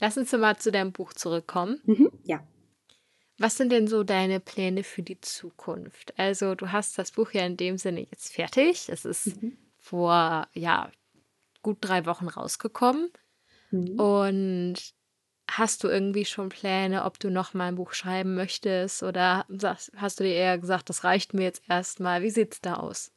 Lass 0.00 0.18
uns 0.18 0.32
mal 0.32 0.56
zu 0.56 0.72
deinem 0.72 0.92
Buch 0.92 1.12
zurückkommen. 1.12 1.80
Mhm, 1.84 2.10
ja. 2.24 2.40
Was 3.42 3.56
sind 3.56 3.72
denn 3.72 3.88
so 3.88 4.04
deine 4.04 4.38
Pläne 4.38 4.84
für 4.84 5.02
die 5.02 5.20
Zukunft? 5.20 6.16
Also, 6.16 6.54
du 6.54 6.70
hast 6.70 6.96
das 6.96 7.10
Buch 7.10 7.32
ja 7.32 7.44
in 7.44 7.56
dem 7.56 7.76
Sinne 7.76 8.06
jetzt 8.08 8.32
fertig. 8.32 8.88
Es 8.88 9.04
ist 9.04 9.42
mhm. 9.42 9.56
vor, 9.78 10.46
ja, 10.54 10.92
gut 11.60 11.78
drei 11.80 12.06
Wochen 12.06 12.28
rausgekommen. 12.28 13.10
Mhm. 13.72 13.98
Und 13.98 14.76
hast 15.50 15.82
du 15.82 15.88
irgendwie 15.88 16.24
schon 16.24 16.50
Pläne, 16.50 17.04
ob 17.04 17.18
du 17.18 17.30
noch 17.30 17.52
mal 17.52 17.66
ein 17.66 17.74
Buch 17.74 17.94
schreiben 17.94 18.36
möchtest? 18.36 19.02
Oder 19.02 19.44
hast 19.96 20.20
du 20.20 20.22
dir 20.22 20.34
eher 20.34 20.58
gesagt, 20.58 20.88
das 20.88 21.02
reicht 21.02 21.34
mir 21.34 21.42
jetzt 21.42 21.64
erstmal? 21.68 22.22
Wie 22.22 22.30
sieht 22.30 22.52
es 22.52 22.60
da 22.60 22.74
aus? 22.74 23.10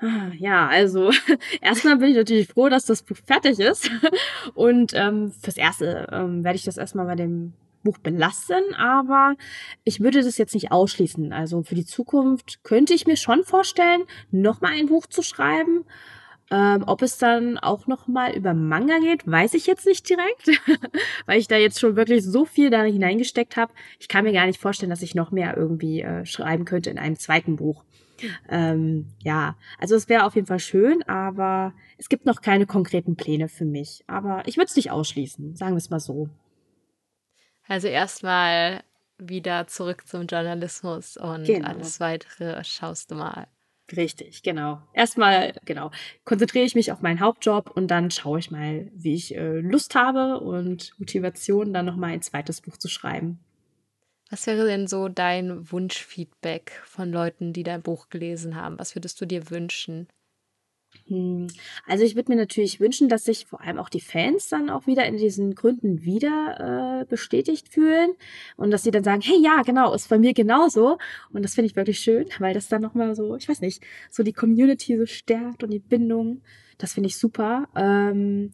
Ah, 0.00 0.32
ja, 0.36 0.68
also 0.68 1.10
erstmal 1.62 1.96
bin 1.96 2.10
ich 2.10 2.16
natürlich 2.16 2.48
froh, 2.48 2.68
dass 2.68 2.84
das 2.84 3.02
Buch 3.02 3.16
fertig 3.24 3.58
ist. 3.58 3.90
Und 4.54 4.92
ähm, 4.92 5.32
fürs 5.32 5.56
Erste 5.56 6.08
ähm, 6.12 6.44
werde 6.44 6.56
ich 6.56 6.64
das 6.64 6.76
erstmal 6.76 7.06
bei 7.06 7.14
dem 7.14 7.54
Buch 7.86 7.98
belassen, 7.98 8.74
aber 8.76 9.34
ich 9.84 10.00
würde 10.00 10.22
das 10.22 10.38
jetzt 10.38 10.54
nicht 10.54 10.70
ausschließen. 10.70 11.32
Also 11.32 11.62
für 11.62 11.74
die 11.74 11.86
Zukunft 11.86 12.62
könnte 12.62 12.92
ich 12.92 13.06
mir 13.06 13.16
schon 13.16 13.42
vorstellen, 13.44 14.02
noch 14.30 14.60
mal 14.60 14.72
ein 14.72 14.86
Buch 14.86 15.06
zu 15.06 15.22
schreiben. 15.22 15.84
Ähm, 16.48 16.84
ob 16.86 17.02
es 17.02 17.18
dann 17.18 17.58
auch 17.58 17.88
noch 17.88 18.06
mal 18.06 18.32
über 18.32 18.54
Manga 18.54 18.98
geht, 19.00 19.26
weiß 19.26 19.54
ich 19.54 19.66
jetzt 19.66 19.84
nicht 19.84 20.08
direkt, 20.08 20.60
weil 21.26 21.40
ich 21.40 21.48
da 21.48 21.56
jetzt 21.56 21.80
schon 21.80 21.96
wirklich 21.96 22.24
so 22.24 22.44
viel 22.44 22.70
da 22.70 22.84
hineingesteckt 22.84 23.56
habe. 23.56 23.72
Ich 23.98 24.06
kann 24.06 24.24
mir 24.24 24.32
gar 24.32 24.46
nicht 24.46 24.60
vorstellen, 24.60 24.90
dass 24.90 25.02
ich 25.02 25.16
noch 25.16 25.32
mehr 25.32 25.56
irgendwie 25.56 26.02
äh, 26.02 26.24
schreiben 26.24 26.64
könnte 26.64 26.90
in 26.90 26.98
einem 26.98 27.18
zweiten 27.18 27.56
Buch. 27.56 27.82
Ähm, 28.48 29.06
ja, 29.22 29.56
also 29.78 29.94
es 29.94 30.08
wäre 30.08 30.24
auf 30.24 30.34
jeden 30.34 30.46
Fall 30.46 30.58
schön, 30.58 31.02
aber 31.08 31.72
es 31.98 32.08
gibt 32.08 32.26
noch 32.26 32.40
keine 32.40 32.66
konkreten 32.66 33.16
Pläne 33.16 33.48
für 33.48 33.64
mich. 33.64 34.04
Aber 34.06 34.42
ich 34.46 34.56
würde 34.56 34.68
es 34.68 34.76
nicht 34.76 34.90
ausschließen, 34.90 35.56
sagen 35.56 35.72
wir 35.72 35.78
es 35.78 35.90
mal 35.90 36.00
so. 36.00 36.28
Also 37.68 37.88
erstmal 37.88 38.82
wieder 39.18 39.66
zurück 39.66 40.06
zum 40.06 40.26
Journalismus 40.26 41.16
und 41.16 41.44
genau. 41.44 41.68
alles 41.68 42.00
weitere 42.00 42.62
schaust 42.64 43.10
du 43.10 43.16
mal. 43.16 43.46
Richtig, 43.94 44.42
genau. 44.42 44.82
Erstmal, 44.92 45.54
genau, 45.64 45.92
konzentriere 46.24 46.64
ich 46.64 46.74
mich 46.74 46.90
auf 46.90 47.02
meinen 47.02 47.20
Hauptjob 47.20 47.70
und 47.70 47.88
dann 47.88 48.10
schaue 48.10 48.40
ich 48.40 48.50
mal, 48.50 48.90
wie 48.92 49.14
ich 49.14 49.34
äh, 49.36 49.60
Lust 49.60 49.94
habe 49.94 50.40
und 50.40 50.92
Motivation, 50.98 51.72
dann 51.72 51.86
nochmal 51.86 52.10
ein 52.10 52.22
zweites 52.22 52.60
Buch 52.60 52.76
zu 52.76 52.88
schreiben. 52.88 53.38
Was 54.28 54.48
wäre 54.48 54.66
denn 54.66 54.88
so 54.88 55.08
dein 55.08 55.70
Wunschfeedback 55.70 56.82
von 56.84 57.12
Leuten, 57.12 57.52
die 57.52 57.62
dein 57.62 57.82
Buch 57.82 58.08
gelesen 58.08 58.56
haben? 58.56 58.76
Was 58.78 58.96
würdest 58.96 59.20
du 59.20 59.26
dir 59.26 59.50
wünschen? 59.50 60.08
Hm, 61.08 61.48
also 61.86 62.04
ich 62.04 62.16
würde 62.16 62.32
mir 62.32 62.36
natürlich 62.36 62.80
wünschen, 62.80 63.08
dass 63.08 63.24
sich 63.24 63.46
vor 63.46 63.60
allem 63.60 63.78
auch 63.78 63.88
die 63.88 64.00
Fans 64.00 64.48
dann 64.48 64.70
auch 64.70 64.86
wieder 64.86 65.06
in 65.06 65.16
diesen 65.16 65.54
Gründen 65.54 66.02
wieder 66.02 67.02
äh, 67.02 67.04
bestätigt 67.06 67.68
fühlen 67.68 68.10
und 68.56 68.70
dass 68.70 68.82
sie 68.82 68.90
dann 68.90 69.04
sagen, 69.04 69.20
hey 69.22 69.40
ja, 69.40 69.62
genau, 69.62 69.94
ist 69.94 70.08
bei 70.08 70.18
mir 70.18 70.34
genauso. 70.34 70.98
Und 71.32 71.44
das 71.44 71.54
finde 71.54 71.66
ich 71.66 71.76
wirklich 71.76 71.98
schön, 72.00 72.26
weil 72.38 72.54
das 72.54 72.68
dann 72.68 72.82
nochmal 72.82 73.14
so, 73.14 73.36
ich 73.36 73.48
weiß 73.48 73.60
nicht, 73.60 73.82
so 74.10 74.22
die 74.22 74.32
Community 74.32 74.96
so 74.98 75.06
stärkt 75.06 75.62
und 75.62 75.70
die 75.70 75.78
Bindung. 75.78 76.42
Das 76.78 76.94
finde 76.94 77.08
ich 77.08 77.18
super. 77.18 77.68
Ähm, 77.76 78.52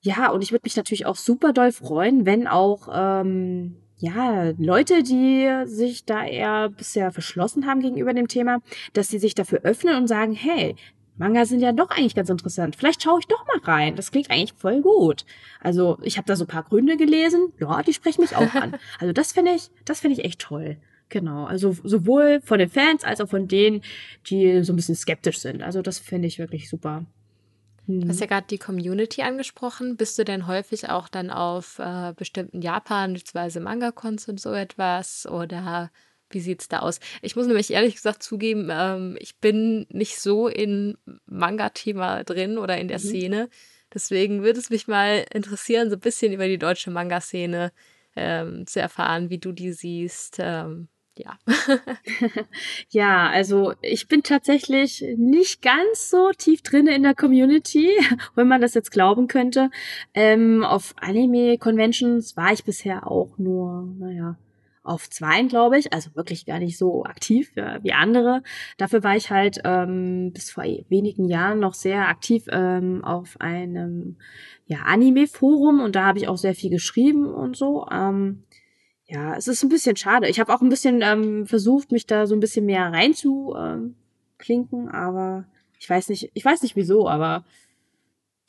ja, 0.00 0.30
und 0.30 0.42
ich 0.42 0.52
würde 0.52 0.64
mich 0.64 0.76
natürlich 0.76 1.06
auch 1.06 1.16
super 1.16 1.52
doll 1.52 1.72
freuen, 1.72 2.24
wenn 2.26 2.46
auch 2.46 2.88
ähm, 2.92 3.76
ja, 3.98 4.52
Leute, 4.58 5.02
die 5.02 5.50
sich 5.64 6.04
da 6.04 6.24
eher 6.24 6.68
bisher 6.68 7.10
verschlossen 7.10 7.66
haben 7.66 7.80
gegenüber 7.80 8.14
dem 8.14 8.28
Thema, 8.28 8.60
dass 8.92 9.08
sie 9.08 9.18
sich 9.18 9.34
dafür 9.34 9.60
öffnen 9.62 9.96
und 9.96 10.06
sagen, 10.06 10.32
hey, 10.32 10.76
Manga 11.18 11.44
sind 11.44 11.60
ja 11.60 11.72
doch 11.72 11.90
eigentlich 11.90 12.14
ganz 12.14 12.30
interessant. 12.30 12.76
Vielleicht 12.76 13.02
schaue 13.02 13.20
ich 13.20 13.26
doch 13.26 13.44
mal 13.46 13.58
rein. 13.64 13.96
Das 13.96 14.10
klingt 14.10 14.30
eigentlich 14.30 14.54
voll 14.56 14.80
gut. 14.80 15.24
Also 15.60 15.98
ich 16.02 16.16
habe 16.16 16.26
da 16.26 16.36
so 16.36 16.44
ein 16.44 16.48
paar 16.48 16.62
Gründe 16.62 16.96
gelesen. 16.96 17.52
Ja, 17.58 17.82
die 17.82 17.92
sprechen 17.92 18.22
mich 18.22 18.36
auch 18.36 18.54
an. 18.54 18.76
Also 19.00 19.12
das 19.12 19.32
finde 19.32 19.52
ich, 19.52 19.70
das 19.84 20.00
finde 20.00 20.18
ich 20.18 20.24
echt 20.24 20.40
toll. 20.40 20.76
Genau. 21.08 21.44
Also 21.44 21.76
sowohl 21.84 22.40
von 22.42 22.58
den 22.58 22.68
Fans 22.68 23.04
als 23.04 23.20
auch 23.20 23.28
von 23.28 23.48
denen, 23.48 23.82
die 24.26 24.62
so 24.62 24.72
ein 24.72 24.76
bisschen 24.76 24.94
skeptisch 24.94 25.38
sind. 25.38 25.62
Also 25.62 25.82
das 25.82 25.98
finde 25.98 26.28
ich 26.28 26.38
wirklich 26.38 26.68
super. 26.68 27.04
Du 27.86 28.06
hast 28.06 28.20
ja 28.20 28.26
gerade 28.26 28.46
die 28.48 28.58
Community 28.58 29.22
angesprochen. 29.22 29.96
Bist 29.96 30.18
du 30.18 30.24
denn 30.24 30.46
häufig 30.46 30.90
auch 30.90 31.08
dann 31.08 31.30
auf 31.30 31.78
äh, 31.78 32.12
bestimmten 32.14 32.60
Japan, 32.60 33.14
beziehungsweise 33.14 33.60
Manga-Cons 33.60 34.28
und 34.28 34.40
so 34.40 34.52
etwas? 34.52 35.26
Oder 35.26 35.90
wie 36.30 36.40
sieht's 36.40 36.68
da 36.68 36.80
aus? 36.80 37.00
Ich 37.22 37.36
muss 37.36 37.46
nämlich 37.46 37.70
ehrlich 37.70 37.94
gesagt 37.94 38.22
zugeben, 38.22 38.68
ähm, 38.70 39.16
ich 39.20 39.36
bin 39.36 39.86
nicht 39.90 40.20
so 40.20 40.48
in 40.48 40.96
Manga-Thema 41.26 42.24
drin 42.24 42.58
oder 42.58 42.78
in 42.78 42.88
der 42.88 42.98
mhm. 42.98 43.02
Szene. 43.02 43.48
Deswegen 43.92 44.42
würde 44.42 44.58
es 44.58 44.70
mich 44.70 44.86
mal 44.86 45.24
interessieren, 45.32 45.90
so 45.90 45.96
ein 45.96 46.00
bisschen 46.00 46.32
über 46.32 46.46
die 46.46 46.58
deutsche 46.58 46.90
Manga-Szene 46.90 47.72
ähm, 48.16 48.66
zu 48.66 48.80
erfahren, 48.80 49.30
wie 49.30 49.38
du 49.38 49.52
die 49.52 49.72
siehst. 49.72 50.36
Ähm, 50.38 50.88
ja. 51.18 51.36
ja, 52.90 53.28
also 53.28 53.74
ich 53.82 54.08
bin 54.08 54.22
tatsächlich 54.22 55.04
nicht 55.16 55.62
ganz 55.62 56.10
so 56.10 56.30
tief 56.36 56.62
drin 56.62 56.86
in 56.86 57.02
der 57.02 57.14
Community, 57.14 57.90
wenn 58.34 58.48
man 58.48 58.60
das 58.60 58.74
jetzt 58.74 58.90
glauben 58.90 59.26
könnte. 59.26 59.70
Ähm, 60.14 60.64
auf 60.64 60.94
Anime-Conventions 61.00 62.36
war 62.36 62.52
ich 62.52 62.64
bisher 62.64 63.10
auch 63.10 63.38
nur, 63.38 63.88
naja, 63.98 64.36
auf 64.88 65.10
zweien, 65.10 65.48
glaube 65.48 65.78
ich, 65.78 65.92
also 65.92 66.14
wirklich 66.14 66.46
gar 66.46 66.58
nicht 66.58 66.78
so 66.78 67.04
aktiv 67.04 67.52
äh, 67.56 67.78
wie 67.82 67.92
andere. 67.92 68.42
Dafür 68.76 69.04
war 69.04 69.16
ich 69.16 69.30
halt 69.30 69.60
ähm, 69.64 70.32
bis 70.32 70.50
vor 70.50 70.64
wenigen 70.64 71.26
Jahren 71.26 71.60
noch 71.60 71.74
sehr 71.74 72.08
aktiv 72.08 72.46
ähm, 72.50 73.04
auf 73.04 73.40
einem 73.40 74.16
ja, 74.66 74.78
Anime-Forum 74.84 75.80
und 75.80 75.94
da 75.94 76.06
habe 76.06 76.18
ich 76.18 76.28
auch 76.28 76.38
sehr 76.38 76.54
viel 76.54 76.70
geschrieben 76.70 77.26
und 77.26 77.56
so. 77.56 77.86
Ähm, 77.90 78.44
ja, 79.06 79.36
es 79.36 79.48
ist 79.48 79.62
ein 79.62 79.70
bisschen 79.70 79.96
schade. 79.96 80.28
Ich 80.28 80.40
habe 80.40 80.52
auch 80.52 80.60
ein 80.60 80.68
bisschen 80.68 81.00
ähm, 81.02 81.46
versucht, 81.46 81.92
mich 81.92 82.06
da 82.06 82.26
so 82.26 82.34
ein 82.34 82.40
bisschen 82.40 82.66
mehr 82.66 82.92
reinzuklinken, 82.92 83.94
ähm, 84.82 84.88
aber 84.88 85.46
ich 85.78 85.88
weiß 85.88 86.08
nicht, 86.08 86.30
ich 86.34 86.44
weiß 86.44 86.62
nicht 86.62 86.76
wieso, 86.76 87.08
aber 87.08 87.44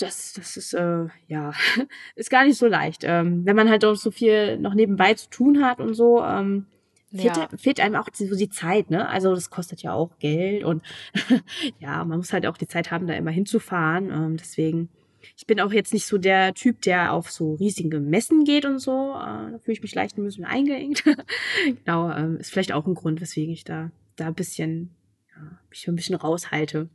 das, 0.01 0.33
das 0.33 0.57
ist, 0.57 0.73
äh, 0.73 1.07
ja, 1.27 1.53
ist 2.15 2.29
gar 2.29 2.45
nicht 2.45 2.57
so 2.57 2.67
leicht. 2.67 3.03
Ähm, 3.03 3.45
wenn 3.45 3.55
man 3.55 3.69
halt 3.69 3.85
auch 3.85 3.95
so 3.95 4.11
viel 4.11 4.57
noch 4.57 4.73
nebenbei 4.73 5.13
zu 5.13 5.29
tun 5.29 5.63
hat 5.63 5.79
und 5.79 5.93
so, 5.93 6.23
ähm, 6.23 6.65
fehlt, 7.13 7.37
ja. 7.37 7.49
fehlt 7.57 7.79
einem 7.79 7.95
auch 7.95 8.07
so 8.13 8.35
die 8.35 8.49
Zeit, 8.49 8.89
ne? 8.89 9.07
Also 9.09 9.33
das 9.33 9.49
kostet 9.49 9.81
ja 9.81 9.93
auch 9.93 10.17
Geld 10.19 10.63
und 10.63 10.83
ja, 11.79 12.03
man 12.05 12.17
muss 12.17 12.33
halt 12.33 12.45
auch 12.45 12.57
die 12.57 12.67
Zeit 12.67 12.91
haben, 12.91 13.07
da 13.07 13.13
immer 13.13 13.31
hinzufahren. 13.31 14.09
Ähm, 14.09 14.37
deswegen, 14.37 14.89
ich 15.35 15.45
bin 15.45 15.59
auch 15.59 15.73
jetzt 15.73 15.93
nicht 15.93 16.05
so 16.05 16.17
der 16.17 16.53
Typ, 16.53 16.81
der 16.81 17.13
auf 17.13 17.29
so 17.29 17.55
riesige 17.55 17.99
Messen 17.99 18.45
geht 18.45 18.65
und 18.65 18.79
so. 18.79 19.11
Äh, 19.11 19.51
da 19.51 19.59
fühle 19.61 19.73
ich 19.73 19.81
mich 19.81 19.95
leicht 19.95 20.17
ein 20.17 20.23
bisschen 20.23 20.45
eingeengt. 20.45 21.03
genau, 21.65 22.11
ähm, 22.11 22.37
ist 22.37 22.51
vielleicht 22.51 22.71
auch 22.71 22.87
ein 22.87 22.95
Grund, 22.95 23.21
weswegen 23.21 23.53
ich 23.53 23.63
da, 23.63 23.91
da 24.15 24.27
ein 24.27 24.35
bisschen, 24.35 24.91
ja, 25.35 25.59
mich 25.69 25.87
ein 25.87 25.95
bisschen 25.95 26.15
raushalte. 26.15 26.89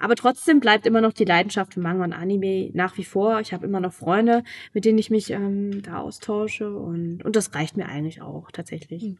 Aber 0.00 0.16
trotzdem 0.16 0.60
bleibt 0.60 0.86
immer 0.86 1.00
noch 1.00 1.12
die 1.12 1.26
Leidenschaft 1.26 1.74
für 1.74 1.80
Manga 1.80 2.04
und 2.04 2.12
Anime 2.12 2.70
nach 2.72 2.96
wie 2.96 3.04
vor. 3.04 3.38
Ich 3.40 3.52
habe 3.52 3.66
immer 3.66 3.80
noch 3.80 3.92
Freunde, 3.92 4.42
mit 4.72 4.84
denen 4.84 4.98
ich 4.98 5.10
mich 5.10 5.30
ähm, 5.30 5.82
da 5.82 5.98
austausche 5.98 6.74
und, 6.74 7.22
und 7.24 7.36
das 7.36 7.54
reicht 7.54 7.76
mir 7.76 7.86
eigentlich 7.86 8.22
auch 8.22 8.50
tatsächlich. 8.50 9.02
Hm. 9.02 9.18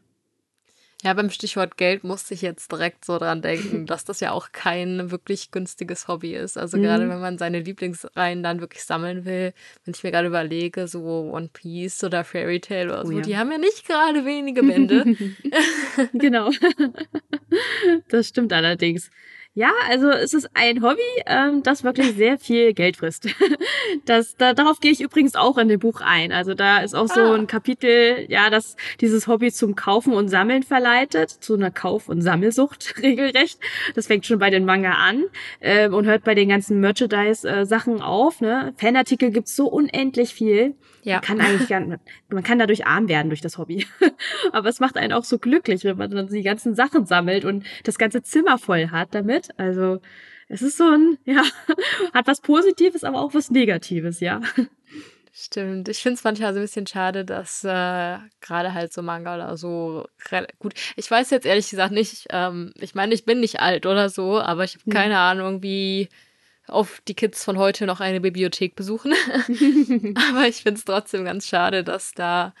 Ja, 1.03 1.15
beim 1.15 1.31
Stichwort 1.31 1.77
Geld 1.77 2.03
musste 2.03 2.35
ich 2.35 2.43
jetzt 2.43 2.71
direkt 2.71 3.05
so 3.05 3.17
dran 3.17 3.41
denken, 3.41 3.85
dass 3.87 4.05
das 4.05 4.19
ja 4.19 4.31
auch 4.31 4.51
kein 4.51 5.09
wirklich 5.11 5.51
günstiges 5.51 6.07
Hobby 6.07 6.35
ist. 6.35 6.57
Also 6.57 6.77
mhm. 6.77 6.83
gerade 6.83 7.09
wenn 7.09 7.19
man 7.19 7.37
seine 7.37 7.59
Lieblingsreihen 7.59 8.43
dann 8.43 8.59
wirklich 8.59 8.83
sammeln 8.83 9.25
will, 9.25 9.53
wenn 9.83 9.93
ich 9.95 10.03
mir 10.03 10.11
gerade 10.11 10.27
überlege, 10.27 10.87
so 10.87 11.31
One 11.31 11.49
Piece 11.51 12.03
oder 12.03 12.23
Fairy 12.23 12.59
Tail 12.59 12.89
oder 12.89 13.03
oh, 13.03 13.07
so, 13.07 13.13
ja. 13.13 13.21
die 13.21 13.37
haben 13.37 13.51
ja 13.51 13.57
nicht 13.57 13.87
gerade 13.87 14.25
wenige 14.25 14.61
Bände. 14.63 15.15
genau. 16.13 16.51
das 18.09 18.27
stimmt 18.27 18.53
allerdings. 18.53 19.09
Ja, 19.53 19.71
also 19.89 20.09
es 20.09 20.33
ist 20.33 20.49
ein 20.53 20.81
Hobby, 20.81 21.01
ähm, 21.25 21.61
das 21.61 21.83
wirklich 21.83 22.11
sehr 22.15 22.37
viel 22.37 22.73
Geld 22.73 22.97
frisst. 22.97 23.27
Das, 24.05 24.35
da, 24.37 24.53
darauf 24.53 24.79
gehe 24.79 24.91
ich 24.91 25.01
übrigens 25.01 25.35
auch 25.35 25.57
in 25.57 25.67
dem 25.67 25.79
Buch 25.79 26.01
ein. 26.01 26.31
Also 26.31 26.53
da 26.53 26.79
ist 26.79 26.95
auch 26.95 27.07
so 27.07 27.19
ah. 27.19 27.35
ein 27.35 27.45
Kapitel, 27.45 28.25
ja, 28.29 28.49
das 28.49 28.77
dieses 29.01 29.27
Hobby 29.27 29.51
zum 29.51 29.75
Kaufen 29.75 30.13
und 30.13 30.29
Sammeln 30.29 30.63
verleitet, 30.63 31.29
zu 31.29 31.55
einer 31.55 31.71
Kauf- 31.71 32.07
und 32.07 32.21
Sammelsucht 32.21 32.95
regelrecht. 33.01 33.59
Das 33.93 34.07
fängt 34.07 34.25
schon 34.25 34.39
bei 34.39 34.49
den 34.49 34.65
Manga 34.65 34.93
an 34.93 35.25
äh, 35.59 35.89
und 35.89 36.05
hört 36.05 36.23
bei 36.23 36.35
den 36.35 36.49
ganzen 36.49 36.79
Merchandise-Sachen 36.79 37.99
äh, 37.99 38.01
auf. 38.01 38.39
Ne? 38.39 38.73
Fanartikel 38.77 39.31
gibt's 39.31 39.55
so 39.55 39.67
unendlich 39.67 40.33
viel. 40.33 40.75
Ja. 41.03 41.15
Man 41.15 41.21
kann 41.21 41.41
eigentlich 41.41 41.67
gar, 41.67 41.81
man 42.29 42.43
kann 42.43 42.59
dadurch 42.59 42.85
arm 42.85 43.07
werden 43.07 43.29
durch 43.29 43.41
das 43.41 43.57
Hobby. 43.57 43.87
Aber 44.51 44.69
es 44.69 44.79
macht 44.79 44.97
einen 44.97 45.13
auch 45.13 45.23
so 45.23 45.39
glücklich, 45.39 45.83
wenn 45.83 45.97
man 45.97 46.11
dann 46.11 46.27
die 46.27 46.43
ganzen 46.43 46.75
Sachen 46.75 47.05
sammelt 47.05 47.45
und 47.45 47.65
das 47.83 47.97
ganze 47.97 48.21
Zimmer 48.21 48.57
voll 48.57 48.89
hat 48.89 49.13
damit. 49.13 49.40
Also 49.57 50.01
es 50.47 50.61
ist 50.61 50.77
so 50.77 50.83
ein, 50.85 51.17
ja, 51.25 51.43
hat 52.13 52.27
was 52.27 52.41
Positives, 52.41 53.03
aber 53.03 53.21
auch 53.21 53.33
was 53.33 53.51
Negatives, 53.51 54.19
ja. 54.19 54.41
Stimmt. 55.33 55.87
Ich 55.87 55.99
finde 55.99 56.15
es 56.15 56.23
manchmal 56.25 56.53
so 56.53 56.59
ein 56.59 56.63
bisschen 56.63 56.87
schade, 56.87 57.23
dass 57.23 57.63
äh, 57.63 58.17
gerade 58.41 58.73
halt 58.73 58.91
so 58.91 59.01
Manga 59.01 59.35
oder 59.35 59.55
so 59.55 60.05
gut. 60.59 60.73
Ich 60.97 61.09
weiß 61.09 61.29
jetzt 61.29 61.45
ehrlich 61.45 61.69
gesagt 61.69 61.93
nicht, 61.93 62.27
ähm, 62.31 62.73
ich 62.79 62.95
meine, 62.95 63.13
ich 63.13 63.25
bin 63.25 63.39
nicht 63.39 63.61
alt 63.61 63.85
oder 63.85 64.09
so, 64.09 64.39
aber 64.41 64.65
ich 64.65 64.73
habe 64.73 64.85
hm. 64.85 64.93
keine 64.93 65.17
Ahnung, 65.19 65.63
wie 65.63 66.09
auf 66.67 67.01
die 67.07 67.13
Kids 67.13 67.43
von 67.43 67.57
heute 67.57 67.85
noch 67.85 68.01
eine 68.01 68.21
Bibliothek 68.21 68.75
besuchen. 68.75 69.13
Aber 70.29 70.47
ich 70.47 70.63
finde 70.63 70.79
es 70.79 70.85
trotzdem 70.85 71.25
ganz 71.25 71.47
schade, 71.47 71.83
dass 71.83 72.13
da 72.13 72.53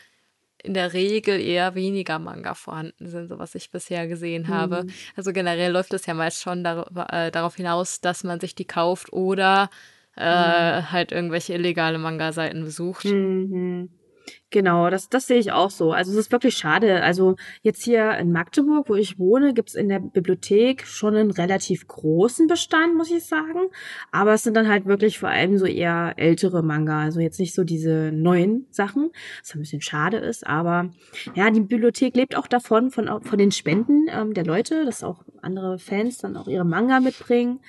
in 0.63 0.73
der 0.73 0.93
Regel 0.93 1.39
eher 1.39 1.75
weniger 1.75 2.19
Manga 2.19 2.53
vorhanden 2.53 3.07
sind, 3.07 3.29
so 3.29 3.39
was 3.39 3.55
ich 3.55 3.71
bisher 3.71 4.07
gesehen 4.07 4.47
habe. 4.47 4.83
Mhm. 4.83 4.89
Also 5.15 5.33
generell 5.33 5.71
läuft 5.71 5.93
es 5.93 6.05
ja 6.05 6.13
meist 6.13 6.41
schon 6.41 6.63
dar 6.63 6.87
äh, 7.11 7.31
darauf 7.31 7.55
hinaus, 7.55 8.01
dass 8.01 8.23
man 8.23 8.39
sich 8.39 8.55
die 8.55 8.65
kauft 8.65 9.11
oder 9.13 9.69
äh, 10.17 10.81
mhm. 10.81 10.91
halt 10.91 11.11
irgendwelche 11.11 11.53
illegale 11.53 11.97
Manga-Seiten 11.97 12.63
besucht. 12.63 13.05
Mhm. 13.05 13.89
Genau, 14.51 14.89
das, 14.89 15.07
das 15.07 15.27
sehe 15.27 15.39
ich 15.39 15.53
auch 15.53 15.69
so. 15.69 15.93
Also 15.93 16.11
es 16.11 16.17
ist 16.17 16.31
wirklich 16.33 16.57
schade. 16.57 17.01
Also 17.01 17.37
jetzt 17.61 17.83
hier 17.83 18.17
in 18.17 18.33
Magdeburg, 18.33 18.89
wo 18.89 18.95
ich 18.95 19.17
wohne, 19.17 19.53
gibt's 19.53 19.75
in 19.75 19.87
der 19.87 19.99
Bibliothek 19.99 20.85
schon 20.85 21.15
einen 21.15 21.31
relativ 21.31 21.87
großen 21.87 22.47
Bestand, 22.47 22.97
muss 22.97 23.09
ich 23.09 23.25
sagen. 23.25 23.69
Aber 24.11 24.33
es 24.33 24.43
sind 24.43 24.57
dann 24.57 24.67
halt 24.67 24.85
wirklich 24.85 25.19
vor 25.19 25.29
allem 25.29 25.57
so 25.57 25.65
eher 25.65 26.15
ältere 26.17 26.63
Manga. 26.63 26.99
Also 26.99 27.21
jetzt 27.21 27.39
nicht 27.39 27.55
so 27.55 27.63
diese 27.63 28.11
neuen 28.13 28.67
Sachen, 28.71 29.11
was 29.41 29.55
ein 29.55 29.61
bisschen 29.61 29.81
schade 29.81 30.17
ist. 30.17 30.45
Aber 30.45 30.89
ja, 31.33 31.49
die 31.49 31.61
Bibliothek 31.61 32.17
lebt 32.17 32.35
auch 32.35 32.47
davon, 32.47 32.91
von, 32.91 33.07
von 33.23 33.39
den 33.39 33.51
Spenden 33.51 34.07
ähm, 34.09 34.33
der 34.33 34.43
Leute, 34.43 34.83
dass 34.83 35.01
auch 35.01 35.23
andere 35.41 35.79
Fans 35.79 36.17
dann 36.17 36.35
auch 36.35 36.49
ihre 36.49 36.65
Manga 36.65 36.99
mitbringen. 36.99 37.61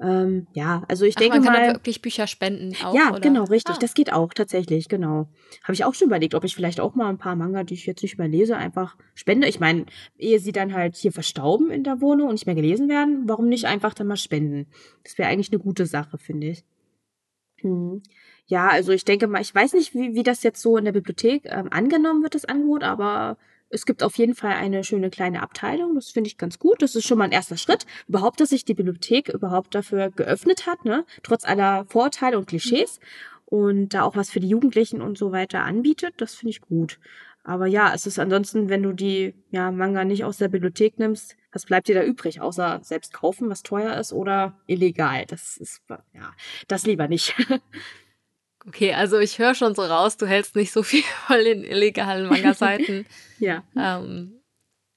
Ähm, 0.00 0.46
ja, 0.52 0.84
also 0.86 1.04
ich 1.04 1.16
Ach, 1.16 1.20
denke 1.20 1.40
man 1.40 1.44
kann 1.46 1.66
mal. 1.66 1.74
wirklich 1.74 2.00
Bücher 2.00 2.28
spenden 2.28 2.72
auch, 2.84 2.94
Ja, 2.94 3.10
oder? 3.10 3.20
genau, 3.20 3.44
richtig. 3.44 3.76
Ah. 3.76 3.78
Das 3.80 3.94
geht 3.94 4.12
auch 4.12 4.32
tatsächlich, 4.32 4.88
genau. 4.88 5.28
Habe 5.64 5.72
ich 5.72 5.84
auch 5.84 5.94
schon 5.94 6.06
überlegt, 6.06 6.34
ob 6.36 6.44
ich 6.44 6.54
vielleicht 6.54 6.78
auch 6.78 6.94
mal 6.94 7.08
ein 7.08 7.18
paar 7.18 7.34
Manga, 7.34 7.64
die 7.64 7.74
ich 7.74 7.86
jetzt 7.86 8.02
nicht 8.02 8.16
mehr 8.16 8.28
lese, 8.28 8.56
einfach 8.56 8.96
spende. 9.14 9.48
Ich 9.48 9.58
meine, 9.58 9.86
ehe 10.16 10.38
sie 10.38 10.52
dann 10.52 10.72
halt 10.72 10.94
hier 10.94 11.10
verstauben 11.10 11.70
in 11.70 11.82
der 11.82 12.00
Wohnung 12.00 12.28
und 12.28 12.34
nicht 12.34 12.46
mehr 12.46 12.54
gelesen 12.54 12.88
werden, 12.88 13.24
warum 13.26 13.48
nicht 13.48 13.64
einfach 13.64 13.92
dann 13.92 14.06
mal 14.06 14.16
spenden? 14.16 14.66
Das 15.02 15.18
wäre 15.18 15.28
eigentlich 15.28 15.50
eine 15.50 15.60
gute 15.60 15.84
Sache, 15.84 16.16
finde 16.16 16.48
ich. 16.48 16.64
Hm. 17.62 18.00
Ja, 18.46 18.68
also 18.68 18.92
ich 18.92 19.04
denke 19.04 19.26
mal, 19.26 19.42
ich 19.42 19.52
weiß 19.54 19.72
nicht, 19.74 19.94
wie, 19.94 20.14
wie 20.14 20.22
das 20.22 20.44
jetzt 20.44 20.62
so 20.62 20.76
in 20.76 20.84
der 20.84 20.92
Bibliothek 20.92 21.42
ähm, 21.46 21.68
angenommen 21.70 22.22
wird, 22.22 22.36
das 22.36 22.44
Angebot, 22.44 22.84
aber 22.84 23.36
es 23.70 23.86
gibt 23.86 24.02
auf 24.02 24.16
jeden 24.16 24.34
Fall 24.34 24.52
eine 24.52 24.84
schöne 24.84 25.10
kleine 25.10 25.42
Abteilung. 25.42 25.94
Das 25.94 26.10
finde 26.10 26.28
ich 26.28 26.38
ganz 26.38 26.58
gut. 26.58 26.82
Das 26.82 26.94
ist 26.94 27.06
schon 27.06 27.18
mal 27.18 27.24
ein 27.24 27.32
erster 27.32 27.56
Schritt. 27.56 27.86
Überhaupt, 28.06 28.40
dass 28.40 28.50
sich 28.50 28.64
die 28.64 28.74
Bibliothek 28.74 29.28
überhaupt 29.28 29.74
dafür 29.74 30.10
geöffnet 30.10 30.66
hat, 30.66 30.84
ne? 30.84 31.04
Trotz 31.22 31.44
aller 31.44 31.84
Vorurteile 31.86 32.38
und 32.38 32.46
Klischees. 32.46 33.00
Und 33.44 33.90
da 33.90 34.02
auch 34.02 34.16
was 34.16 34.30
für 34.30 34.40
die 34.40 34.48
Jugendlichen 34.48 35.00
und 35.00 35.18
so 35.18 35.32
weiter 35.32 35.64
anbietet. 35.64 36.14
Das 36.18 36.34
finde 36.34 36.50
ich 36.50 36.60
gut. 36.60 36.98
Aber 37.44 37.66
ja, 37.66 37.94
es 37.94 38.06
ist 38.06 38.18
ansonsten, 38.18 38.68
wenn 38.68 38.82
du 38.82 38.92
die 38.92 39.34
ja, 39.50 39.70
Manga 39.70 40.04
nicht 40.04 40.24
aus 40.24 40.36
der 40.36 40.48
Bibliothek 40.48 40.98
nimmst, 40.98 41.34
was 41.50 41.64
bleibt 41.64 41.88
dir 41.88 41.94
da 41.94 42.02
übrig? 42.02 42.42
Außer 42.42 42.80
selbst 42.82 43.14
kaufen, 43.14 43.48
was 43.48 43.62
teuer 43.62 43.96
ist 43.96 44.12
oder 44.12 44.58
illegal. 44.66 45.24
Das 45.26 45.56
ist, 45.56 45.82
ja, 45.88 46.32
das 46.68 46.84
lieber 46.84 47.08
nicht. 47.08 47.34
Okay, 48.68 48.92
also 48.92 49.18
ich 49.18 49.38
höre 49.38 49.54
schon 49.54 49.74
so 49.74 49.82
raus, 49.82 50.18
du 50.18 50.26
hältst 50.26 50.54
nicht 50.54 50.72
so 50.72 50.82
viel 50.82 51.02
von 51.26 51.38
den 51.38 51.64
illegalen 51.64 52.26
Manga-Seiten. 52.26 53.06
ja. 53.38 53.64
ähm, 53.76 54.34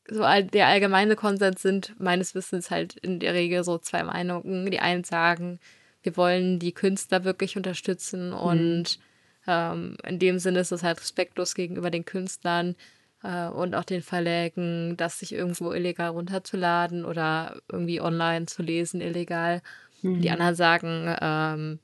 so 0.10 0.24
all, 0.24 0.44
der 0.44 0.68
allgemeine 0.68 1.16
Konsens 1.16 1.62
sind 1.62 1.96
meines 1.98 2.36
Wissens 2.36 2.70
halt 2.70 2.98
in 2.98 3.20
der 3.20 3.34
Regel 3.34 3.64
so 3.64 3.78
zwei 3.78 4.04
Meinungen. 4.04 4.70
Die 4.70 4.80
einen 4.80 5.06
sagen, 5.06 5.60
wir 6.04 6.18
wollen 6.18 6.60
die 6.60 6.74
Künstler 6.74 7.24
wirklich 7.24 7.56
unterstützen 7.56 8.34
und 8.34 9.00
ähm, 9.48 9.96
in 10.06 10.20
dem 10.20 10.38
Sinne 10.40 10.60
ist 10.60 10.72
es 10.72 10.84
halt 10.84 11.00
respektlos 11.00 11.56
gegenüber 11.56 11.90
den 11.90 12.04
Künstlern 12.04 12.76
äh, 13.24 13.48
und 13.48 13.74
auch 13.74 13.86
den 13.86 14.02
Verlägen, 14.02 14.98
das 14.98 15.20
sich 15.20 15.32
irgendwo 15.32 15.72
illegal 15.72 16.10
runterzuladen 16.10 17.06
oder 17.06 17.62
irgendwie 17.72 18.02
online 18.02 18.48
zu 18.48 18.64
lesen 18.64 19.00
illegal. 19.00 19.62
Mhm. 20.02 20.22
Die 20.22 20.30
anderen 20.30 20.56
sagen, 20.56 21.16
ähm, 21.22 21.80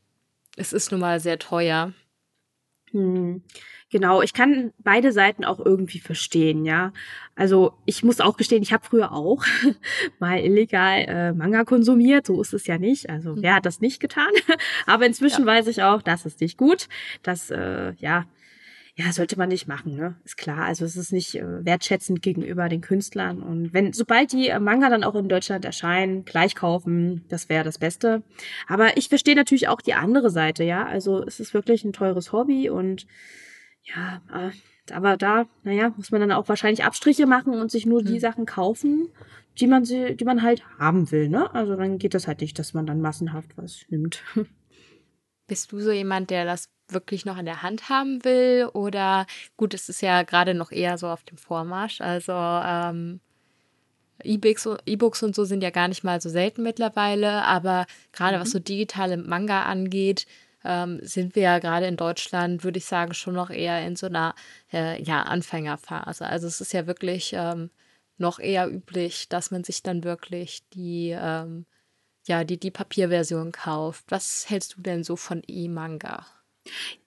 es 0.57 0.73
ist 0.73 0.91
nun 0.91 0.99
mal 1.01 1.19
sehr 1.19 1.39
teuer. 1.39 1.93
Hm. 2.91 3.43
Genau, 3.89 4.21
ich 4.21 4.33
kann 4.33 4.73
beide 4.79 5.13
Seiten 5.13 5.45
auch 5.45 5.59
irgendwie 5.65 5.99
verstehen, 5.99 6.65
ja. 6.65 6.91
Also 7.35 7.73
ich 7.85 8.03
muss 8.03 8.19
auch 8.19 8.35
gestehen, 8.35 8.61
ich 8.63 8.73
habe 8.73 8.85
früher 8.85 9.13
auch 9.13 9.45
mal 10.19 10.39
illegal 10.39 11.05
äh, 11.07 11.31
Manga 11.33 11.63
konsumiert, 11.63 12.25
so 12.25 12.41
ist 12.41 12.53
es 12.53 12.67
ja 12.67 12.77
nicht. 12.77 13.09
Also 13.09 13.35
Mhm. 13.35 13.43
wer 13.43 13.55
hat 13.55 13.65
das 13.65 13.79
nicht 13.79 13.99
getan? 14.01 14.27
Aber 14.85 15.05
inzwischen 15.05 15.41
Ja. 15.41 15.47
weiß 15.47 15.67
ich 15.67 15.83
auch, 15.83 16.01
das 16.01 16.25
ist 16.25 16.41
nicht 16.41 16.57
gut. 16.57 16.87
Das, 17.23 17.49
äh, 17.49 17.93
ja, 17.99 18.25
ja, 18.99 19.11
sollte 19.11 19.37
man 19.37 19.49
nicht 19.49 19.67
machen, 19.67 19.95
ne? 19.95 20.15
Ist 20.25 20.37
klar. 20.37 20.65
Also 20.65 20.83
es 20.83 20.95
ist 20.95 21.13
nicht 21.13 21.35
äh, 21.35 21.63
wertschätzend 21.63 22.23
gegenüber 22.23 22.67
den 22.67 22.81
Künstlern. 22.81 23.43
Und 23.43 23.71
wenn, 23.71 23.93
sobald 23.93 24.31
die 24.31 24.47
äh, 24.49 24.59
Manga 24.59 24.89
dann 24.89 25.03
auch 25.03 25.13
in 25.13 25.29
Deutschland 25.29 25.63
erscheinen, 25.65 26.25
gleich 26.25 26.55
kaufen, 26.55 27.23
das 27.29 27.47
wäre 27.47 27.63
das 27.63 27.77
Beste. 27.77 28.23
Aber 28.67 28.97
ich 28.97 29.09
verstehe 29.09 29.35
natürlich 29.35 29.67
auch 29.67 29.81
die 29.81 29.93
andere 29.93 30.31
Seite, 30.31 30.63
ja. 30.63 30.83
Also 30.83 31.21
es 31.21 31.39
ist 31.39 31.53
wirklich 31.53 31.85
ein 31.85 31.93
teures 31.93 32.31
Hobby 32.31 32.71
und 32.71 33.05
ja, 33.83 34.21
äh, 34.33 34.49
aber 34.91 35.15
da, 35.15 35.45
naja, 35.63 35.93
muss 35.95 36.09
man 36.09 36.21
dann 36.21 36.31
auch 36.31 36.49
wahrscheinlich 36.49 36.83
Abstriche 36.83 37.27
machen 37.27 37.53
und 37.53 37.69
sich 37.69 37.85
nur 37.85 38.01
die 38.01 38.13
Hm. 38.13 38.19
Sachen 38.19 38.45
kaufen, 38.47 39.09
die 39.59 39.67
man 39.67 39.85
sie, 39.85 40.15
die 40.15 40.25
man 40.25 40.41
halt 40.41 40.63
haben 40.79 41.11
will, 41.11 41.29
ne? 41.29 41.53
Also 41.53 41.75
dann 41.75 41.99
geht 41.99 42.15
das 42.15 42.27
halt 42.27 42.41
nicht, 42.41 42.57
dass 42.57 42.73
man 42.73 42.87
dann 42.87 43.01
massenhaft 43.01 43.57
was 43.57 43.85
nimmt. 43.89 44.23
Bist 45.47 45.71
du 45.71 45.79
so 45.79 45.91
jemand, 45.91 46.29
der 46.29 46.45
das 46.45 46.69
wirklich 46.89 47.25
noch 47.25 47.37
in 47.37 47.45
der 47.45 47.63
Hand 47.63 47.89
haben 47.89 48.23
will? 48.23 48.69
Oder 48.73 49.25
gut, 49.57 49.73
es 49.73 49.89
ist 49.89 50.01
ja 50.01 50.23
gerade 50.23 50.53
noch 50.53 50.71
eher 50.71 50.97
so 50.97 51.07
auf 51.07 51.23
dem 51.23 51.37
Vormarsch. 51.37 52.01
Also 52.01 52.33
ähm, 52.33 53.19
E-Books 54.23 55.23
und 55.23 55.35
so 55.35 55.45
sind 55.45 55.63
ja 55.63 55.69
gar 55.69 55.87
nicht 55.87 56.03
mal 56.03 56.21
so 56.21 56.29
selten 56.29 56.63
mittlerweile, 56.63 57.43
aber 57.43 57.85
gerade 58.11 58.39
was 58.39 58.51
so 58.51 58.59
digitale 58.59 59.17
Manga 59.17 59.63
angeht, 59.63 60.25
ähm, 60.63 60.99
sind 61.03 61.35
wir 61.35 61.43
ja 61.43 61.59
gerade 61.59 61.85
in 61.85 61.97
Deutschland, 61.97 62.63
würde 62.63 62.79
ich 62.79 62.85
sagen, 62.85 63.13
schon 63.13 63.35
noch 63.35 63.49
eher 63.49 63.85
in 63.85 63.95
so 63.95 64.07
einer 64.07 64.33
äh, 64.73 65.01
ja, 65.01 65.21
Anfängerphase. 65.23 66.25
Also 66.25 66.47
es 66.47 66.61
ist 66.61 66.73
ja 66.73 66.87
wirklich 66.87 67.31
ähm, 67.33 67.69
noch 68.17 68.39
eher 68.39 68.69
üblich, 68.69 69.29
dass 69.29 69.51
man 69.51 69.63
sich 69.63 69.83
dann 69.83 70.03
wirklich 70.03 70.67
die, 70.69 71.15
ähm, 71.17 71.65
ja, 72.27 72.43
die, 72.43 72.59
die 72.59 72.71
Papierversion 72.71 73.51
kauft. 73.51 74.05
Was 74.09 74.49
hältst 74.49 74.77
du 74.77 74.81
denn 74.81 75.03
so 75.03 75.15
von 75.15 75.41
E-Manga? 75.47 76.25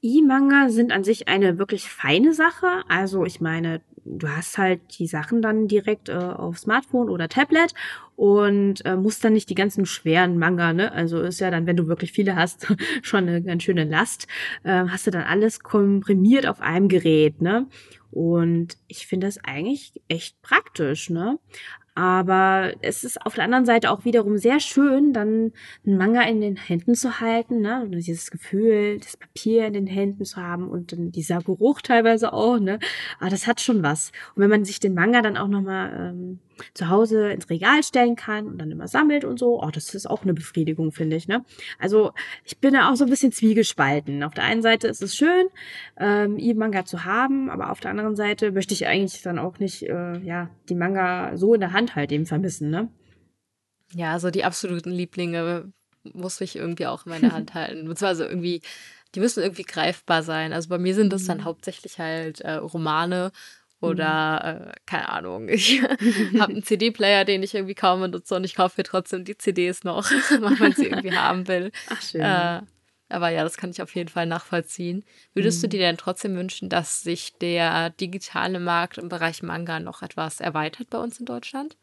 E-Manga 0.03 0.71
sind 0.71 0.93
an 0.93 1.05
sich 1.05 1.29
eine 1.29 1.59
wirklich 1.59 1.89
feine 1.89 2.33
Sache. 2.33 2.83
Also 2.89 3.25
ich 3.25 3.41
meine, 3.41 3.83
du 4.05 4.29
hast 4.29 4.59
halt 4.59 4.81
die 4.99 5.07
Sachen 5.07 5.43
dann 5.43 5.69
direkt 5.69 6.09
äh, 6.09 6.15
auf 6.15 6.59
Smartphone 6.59 7.09
oder 7.09 7.29
Tablet 7.29 7.75
und 8.17 8.85
äh, 8.85 8.97
musst 8.97 9.25
dann 9.25 9.35
nicht 9.35 9.51
die 9.51 9.55
ganzen 9.55 9.87
schweren 9.87 10.39
Manga, 10.39 10.73
ne? 10.73 10.93
Also 10.93 11.21
ist 11.21 11.41
ja 11.41 11.51
dann, 11.51 11.67
wenn 11.67 11.77
du 11.77 11.87
wirklich 11.87 12.13
viele 12.13 12.37
hast, 12.37 12.67
schon 13.03 13.29
eine 13.29 13.43
ganz 13.43 13.63
schöne 13.63 13.85
Last. 13.85 14.27
Äh, 14.63 14.85
hast 14.89 15.07
du 15.07 15.11
dann 15.11 15.25
alles 15.25 15.61
komprimiert 15.61 16.47
auf 16.47 16.61
einem 16.61 16.89
Gerät, 16.89 17.41
ne? 17.41 17.67
Und 18.11 18.77
ich 18.89 19.07
finde 19.07 19.29
das 19.29 19.39
eigentlich 19.45 20.03
echt 20.09 20.41
praktisch, 20.43 21.11
ne? 21.11 21.39
Aber 22.01 22.73
es 22.81 23.05
ist 23.05 23.27
auf 23.27 23.35
der 23.35 23.45
anderen 23.45 23.67
Seite 23.67 23.91
auch 23.91 24.07
wiederum 24.07 24.39
sehr 24.39 24.59
schön, 24.59 25.13
dann 25.13 25.53
einen 25.85 25.99
Manga 25.99 26.23
in 26.23 26.41
den 26.41 26.57
Händen 26.57 26.95
zu 26.95 27.21
halten, 27.21 27.61
ne? 27.61 27.83
Und 27.83 27.91
dieses 27.91 28.31
Gefühl, 28.31 28.99
das 29.01 29.19
Papier 29.19 29.67
in 29.67 29.75
den 29.75 29.87
Händen 29.87 30.25
zu 30.25 30.39
haben 30.39 30.71
und 30.71 30.93
dann 30.93 31.13
dieser 31.13 31.43
Geruch 31.43 31.83
teilweise 31.83 32.33
auch, 32.33 32.59
ne? 32.59 32.79
Aber 33.19 33.29
das 33.29 33.47
hat 33.47 33.61
schon 33.61 33.83
was. 33.83 34.13
Und 34.35 34.43
wenn 34.43 34.49
man 34.49 34.65
sich 34.65 34.81
den 34.81 34.95
Manga 34.95 35.21
dann 35.21 35.37
auch 35.37 35.49
nochmal 35.49 36.15
ähm, 36.15 36.39
zu 36.75 36.89
Hause 36.89 37.31
ins 37.31 37.51
Regal 37.51 37.83
stellen 37.83 38.17
kann 38.17 38.47
und 38.47 38.59
dann 38.59 38.71
immer 38.71 38.89
sammelt 38.89 39.25
und 39.25 39.39
so, 39.39 39.63
oh, 39.63 39.71
das 39.71 39.95
ist 39.95 40.09
auch 40.09 40.23
eine 40.23 40.35
Befriedigung, 40.35 40.93
finde 40.93 41.17
ich, 41.17 41.29
ne? 41.29 41.45
Also 41.79 42.13
ich 42.45 42.59
bin 42.59 42.75
da 42.75 42.91
auch 42.91 42.97
so 42.97 43.05
ein 43.05 43.11
bisschen 43.11 43.33
zwiegespalten. 43.33 44.23
Auf 44.23 44.35
der 44.35 44.45
einen 44.45 44.63
Seite 44.63 44.89
ist 44.89 45.03
es 45.03 45.17
schön, 45.17 45.49
ähm, 45.99 46.39
E-Manga 46.39 46.85
zu 46.85 47.05
haben, 47.05 47.51
aber 47.51 47.71
auf 47.71 47.81
der 47.81 47.91
anderen 47.91 48.17
Seite 48.17 48.53
möchte 48.53 48.75
ich 48.75 48.87
eigentlich 48.87 49.23
dann 49.23 49.39
auch 49.39 49.59
nicht, 49.59 49.83
äh, 49.83 50.19
ja, 50.21 50.51
die 50.69 50.75
Manga 50.75 51.37
so 51.37 51.55
in 51.55 51.61
der 51.61 51.73
Hand 51.73 51.97
halt 51.97 52.13
eben 52.13 52.27
vermissen, 52.27 52.71
ne? 52.71 52.89
Ja, 53.93 54.19
so 54.19 54.31
die 54.31 54.45
absoluten 54.45 54.91
Lieblinge 54.91 55.73
muss 56.15 56.41
ich 56.41 56.57
irgendwie 56.57 56.87
auch 56.87 57.07
in 57.07 57.11
meiner 57.11 57.33
Hand 57.33 57.55
halten. 57.55 57.87
Beziehungsweise 57.89 58.27
irgendwie, 58.27 58.63
die 59.15 59.21
müssen 59.21 59.43
irgendwie 59.43 59.65
greifbar 59.65 60.23
sein. 60.23 60.53
Also 60.53 60.69
bei 60.69 60.79
mir 60.79 60.95
sind 60.95 61.13
das 61.13 61.25
dann 61.27 61.39
Mhm. 61.39 61.45
hauptsächlich 61.45 61.99
halt 61.99 62.41
äh, 62.41 62.53
Romane 62.53 63.33
oder, 63.81 64.73
äh, 64.73 64.81
keine 64.87 65.09
Ahnung, 65.09 65.49
ich 65.49 65.83
habe 66.39 66.53
einen 66.53 66.63
CD-Player, 66.63 67.25
den 67.25 67.43
ich 67.43 67.55
irgendwie 67.55 67.75
kaum 67.75 68.01
benutze 68.01 68.35
und 68.37 68.45
ich 68.45 68.55
kaufe 68.55 68.75
mir 68.81 68.85
trotzdem 68.85 69.25
die 69.25 69.37
CDs 69.39 69.85
noch, 69.85 70.11
weil 70.41 70.57
man 70.57 70.73
sie 70.75 70.87
irgendwie 70.87 71.13
haben 71.13 71.49
will. 71.49 71.71
Ach 71.87 72.01
schön. 72.03 72.23
Äh, 72.25 72.61
aber 73.13 73.31
ja, 73.31 73.43
das 73.43 73.57
kann 73.57 73.71
ich 73.71 73.83
auf 73.83 73.95
jeden 73.97 74.09
Fall 74.09 74.27
nachvollziehen. 74.27 75.05
Würdest 75.35 75.63
du 75.63 75.67
Mhm. 75.67 75.71
dir 75.71 75.81
denn 75.81 75.97
trotzdem 75.97 76.37
wünschen, 76.37 76.69
dass 76.69 77.03
sich 77.03 77.37
der 77.39 77.91
digitale 77.91 78.61
Markt 78.61 78.99
im 78.99 79.09
Bereich 79.09 79.43
Manga 79.43 79.81
noch 79.81 80.03
etwas 80.03 80.41
erweitert 80.41 80.91
bei 80.91 80.99
uns 80.99 81.19
in 81.19 81.27
Deutschland? 81.27 81.77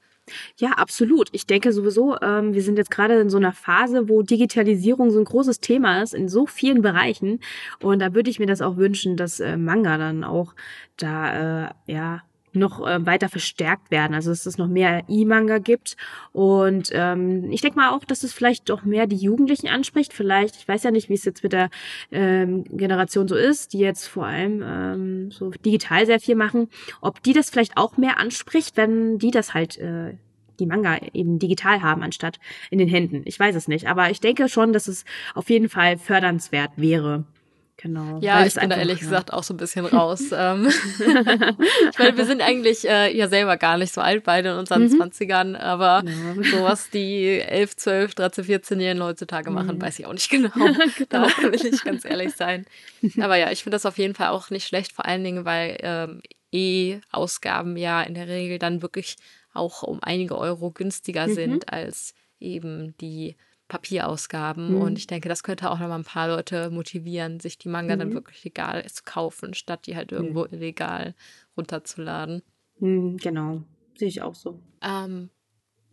Ja, 0.57 0.71
absolut. 0.71 1.29
Ich 1.31 1.45
denke 1.47 1.71
sowieso, 1.71 2.19
ähm, 2.21 2.53
wir 2.53 2.61
sind 2.61 2.77
jetzt 2.77 2.91
gerade 2.91 3.19
in 3.19 3.29
so 3.29 3.37
einer 3.37 3.53
Phase, 3.53 4.09
wo 4.09 4.21
Digitalisierung 4.21 5.11
so 5.11 5.19
ein 5.19 5.25
großes 5.25 5.59
Thema 5.59 6.01
ist 6.01 6.13
in 6.13 6.29
so 6.29 6.45
vielen 6.45 6.81
Bereichen. 6.81 7.39
Und 7.81 7.99
da 7.99 8.13
würde 8.13 8.29
ich 8.29 8.39
mir 8.39 8.47
das 8.47 8.61
auch 8.61 8.77
wünschen, 8.77 9.17
dass 9.17 9.39
äh, 9.39 9.57
Manga 9.57 9.97
dann 9.97 10.23
auch 10.23 10.53
da 10.97 11.67
äh, 11.67 11.69
ja 11.87 12.23
noch 12.57 12.85
äh, 12.85 13.05
weiter 13.05 13.29
verstärkt 13.29 13.91
werden. 13.91 14.13
Also 14.13 14.29
dass 14.29 14.45
es 14.45 14.57
noch 14.57 14.67
mehr 14.67 15.03
E-Manga 15.07 15.57
gibt. 15.59 15.97
Und 16.31 16.89
ähm, 16.93 17.51
ich 17.51 17.61
denke 17.61 17.77
mal 17.77 17.91
auch, 17.91 18.05
dass 18.05 18.23
es 18.23 18.33
vielleicht 18.33 18.69
doch 18.69 18.83
mehr 18.83 19.07
die 19.07 19.15
Jugendlichen 19.15 19.67
anspricht. 19.67 20.13
Vielleicht, 20.13 20.55
ich 20.55 20.67
weiß 20.67 20.83
ja 20.83 20.91
nicht, 20.91 21.09
wie 21.09 21.13
es 21.13 21.25
jetzt 21.25 21.43
mit 21.43 21.53
der 21.53 21.69
ähm, 22.11 22.63
Generation 22.65 23.27
so 23.27 23.35
ist, 23.35 23.73
die 23.73 23.79
jetzt 23.79 24.07
vor 24.07 24.25
allem 24.25 24.63
ähm, 24.65 25.31
so 25.31 25.51
digital 25.51 26.05
sehr 26.05 26.19
viel 26.19 26.35
machen, 26.35 26.69
ob 27.01 27.21
die 27.23 27.33
das 27.33 27.49
vielleicht 27.49 27.77
auch 27.77 27.97
mehr 27.97 28.19
anspricht, 28.19 28.77
wenn 28.77 29.17
die 29.17 29.31
das 29.31 29.53
halt 29.53 29.77
äh, 29.77 30.13
die 30.59 30.65
Manga 30.65 30.97
eben 31.13 31.39
digital 31.39 31.81
haben, 31.81 32.03
anstatt 32.03 32.39
in 32.69 32.79
den 32.79 32.87
Händen. 32.87 33.21
Ich 33.25 33.39
weiß 33.39 33.55
es 33.55 33.67
nicht, 33.67 33.87
aber 33.87 34.09
ich 34.09 34.19
denke 34.19 34.49
schon, 34.49 34.73
dass 34.73 34.87
es 34.87 35.05
auf 35.35 35.49
jeden 35.49 35.69
Fall 35.69 35.97
fördernswert 35.97 36.71
wäre. 36.75 37.25
Genau. 37.79 38.17
Ja, 38.21 38.43
ich 38.43 38.55
bin 38.55 38.71
da 38.71 38.75
ehrlich 38.77 38.99
ja. 39.01 39.05
gesagt 39.05 39.31
auch 39.31 39.43
so 39.43 39.53
ein 39.53 39.57
bisschen 39.57 39.85
raus. 39.85 40.23
ähm, 40.35 40.67
ich 40.67 41.99
meine, 41.99 42.17
wir 42.17 42.25
sind 42.25 42.41
eigentlich 42.41 42.87
äh, 42.89 43.15
ja 43.15 43.27
selber 43.27 43.55
gar 43.57 43.77
nicht 43.77 43.93
so 43.93 44.01
alt, 44.01 44.23
beide 44.23 44.49
in 44.49 44.55
unseren 44.57 44.83
Mhm. 44.87 45.01
20ern, 45.01 45.55
aber 45.55 46.03
Ja. 46.03 46.33
so 46.51 46.63
was 46.63 46.89
die 46.89 47.39
11, 47.39 47.75
12, 47.75 48.15
13, 48.15 48.43
14-Jährigen 48.45 49.03
heutzutage 49.03 49.51
machen, 49.51 49.75
Mhm. 49.77 49.81
weiß 49.83 49.99
ich 49.99 50.05
auch 50.07 50.13
nicht 50.13 50.29
genau. 50.29 50.49
Da 51.09 51.27
will 51.41 51.53
ich 51.65 51.83
ganz 51.83 52.03
ehrlich 52.03 52.33
sein. 52.33 52.65
Aber 53.21 53.35
ja, 53.35 53.51
ich 53.51 53.61
finde 53.63 53.75
das 53.75 53.85
auf 53.85 53.97
jeden 53.99 54.15
Fall 54.15 54.29
auch 54.29 54.49
nicht 54.49 54.67
schlecht, 54.67 54.91
vor 54.91 55.05
allen 55.05 55.23
Dingen, 55.23 55.45
weil 55.45 55.77
ähm, 55.81 56.21
E-Ausgaben 56.51 57.77
ja 57.77 58.01
in 58.01 58.13
der 58.15 58.27
Regel 58.27 58.57
dann 58.59 58.81
wirklich 58.81 59.17
auch 59.53 59.83
um 59.83 59.99
einige 60.01 60.37
Euro 60.37 60.71
günstiger 60.71 61.27
Mhm. 61.27 61.33
sind 61.33 61.71
als 61.73 62.13
eben 62.39 62.95
die 63.01 63.35
Papierausgaben. 63.67 64.75
Mhm. 64.75 64.81
Und 64.81 64.97
ich 64.97 65.07
denke, 65.07 65.29
das 65.29 65.43
könnte 65.43 65.69
auch 65.69 65.79
nochmal 65.79 65.99
ein 65.99 66.03
paar 66.03 66.27
Leute 66.27 66.69
motivieren, 66.69 67.39
sich 67.39 67.57
die 67.57 67.69
Manga 67.69 67.95
mhm. 67.95 67.99
dann 67.99 68.13
wirklich 68.13 68.43
legal 68.43 68.85
zu 68.89 69.03
kaufen, 69.03 69.53
statt 69.53 69.85
die 69.85 69.95
halt 69.95 70.11
irgendwo 70.11 70.41
mhm. 70.45 70.53
illegal 70.53 71.15
runterzuladen. 71.55 72.43
Mhm, 72.79 73.17
genau, 73.17 73.63
sehe 73.97 74.07
ich 74.07 74.21
auch 74.21 74.35
so. 74.35 74.59
Ähm, 74.81 75.29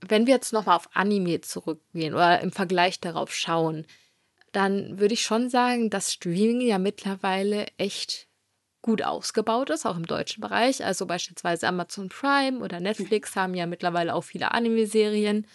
wenn 0.06 0.26
wir 0.26 0.34
jetzt 0.34 0.52
nochmal 0.52 0.76
auf 0.76 0.88
Anime 0.94 1.40
zurückgehen 1.40 2.14
oder 2.14 2.40
im 2.40 2.52
Vergleich 2.52 3.00
darauf 3.00 3.32
schauen, 3.34 3.87
dann 4.52 5.00
würde 5.00 5.14
ich 5.14 5.22
schon 5.22 5.50
sagen, 5.50 5.90
dass 5.90 6.12
Streaming 6.12 6.60
ja 6.60 6.78
mittlerweile 6.78 7.66
echt 7.76 8.28
gut 8.82 9.02
ausgebaut 9.02 9.70
ist, 9.70 9.87
auch 9.87 9.96
im 9.96 10.06
deutschen 10.06 10.42
Bereich. 10.42 10.84
Also 10.84 11.06
beispielsweise 11.06 11.66
Amazon 11.66 12.10
Prime 12.10 12.60
oder 12.60 12.80
Netflix 12.80 13.34
haben 13.37 13.54
ja 13.54 13.66
mittlerweile 13.66 14.14
auch 14.14 14.22
viele 14.24 14.52
Anime-Serien. 14.52 15.46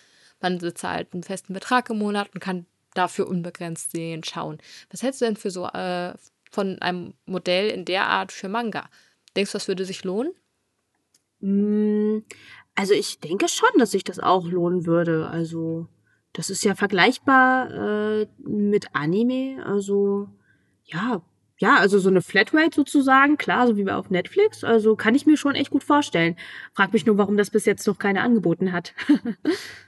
Man 0.42 0.60
bezahlt 0.60 1.14
einen 1.14 1.24
festen 1.24 1.54
Betrag 1.54 1.90
im 1.90 2.00
Monat 2.00 2.30
und 2.34 2.40
kann 2.40 2.66
dafür 2.94 3.28
unbegrenzt 3.28 3.92
Serien 3.92 4.24
schauen. 4.24 4.58
Was 4.90 5.04
hältst 5.04 5.22
du 5.22 5.26
denn 5.26 5.36
für 5.36 5.52
so 5.52 5.66
äh, 5.68 6.14
von 6.52 6.82
einem 6.82 7.14
Modell 7.26 7.70
in 7.70 7.86
der 7.86 8.08
Art 8.08 8.32
für 8.32 8.50
Manga? 8.50 8.90
Denkst 9.36 9.52
du, 9.52 9.58
das 9.58 9.68
würde 9.68 9.86
sich 9.86 10.04
lohnen? 10.04 10.34
Mm, 11.40 12.20
also 12.76 12.94
ich 12.94 13.20
denke 13.20 13.48
schon, 13.48 13.70
dass 13.78 13.92
sich 13.92 14.04
das 14.04 14.20
auch 14.20 14.46
lohnen 14.46 14.86
würde. 14.86 15.28
Also 15.30 15.88
das 16.34 16.50
ist 16.50 16.64
ja 16.64 16.76
vergleichbar 16.76 17.72
äh, 17.72 18.28
mit 18.40 18.96
Anime. 18.96 19.64
Also 19.66 20.30
ja, 20.86 21.22
ja, 21.60 21.76
also 21.76 22.00
so 22.00 22.08
eine 22.08 22.22
Flatrate 22.22 22.74
sozusagen, 22.74 23.38
klar, 23.38 23.68
so 23.68 23.76
wie 23.76 23.84
bei 23.84 23.94
auf 23.94 24.10
Netflix. 24.10 24.64
Also 24.64 24.96
kann 24.96 25.14
ich 25.14 25.26
mir 25.26 25.36
schon 25.36 25.56
echt 25.56 25.72
gut 25.72 25.84
vorstellen. 25.84 26.38
Frag 26.74 26.94
mich 26.94 27.06
nur, 27.06 27.18
warum 27.18 27.36
das 27.36 27.50
bis 27.50 27.66
jetzt 27.66 27.86
noch 27.86 28.00
keine 28.00 28.22
angeboten 28.22 28.72
hat. 28.72 28.94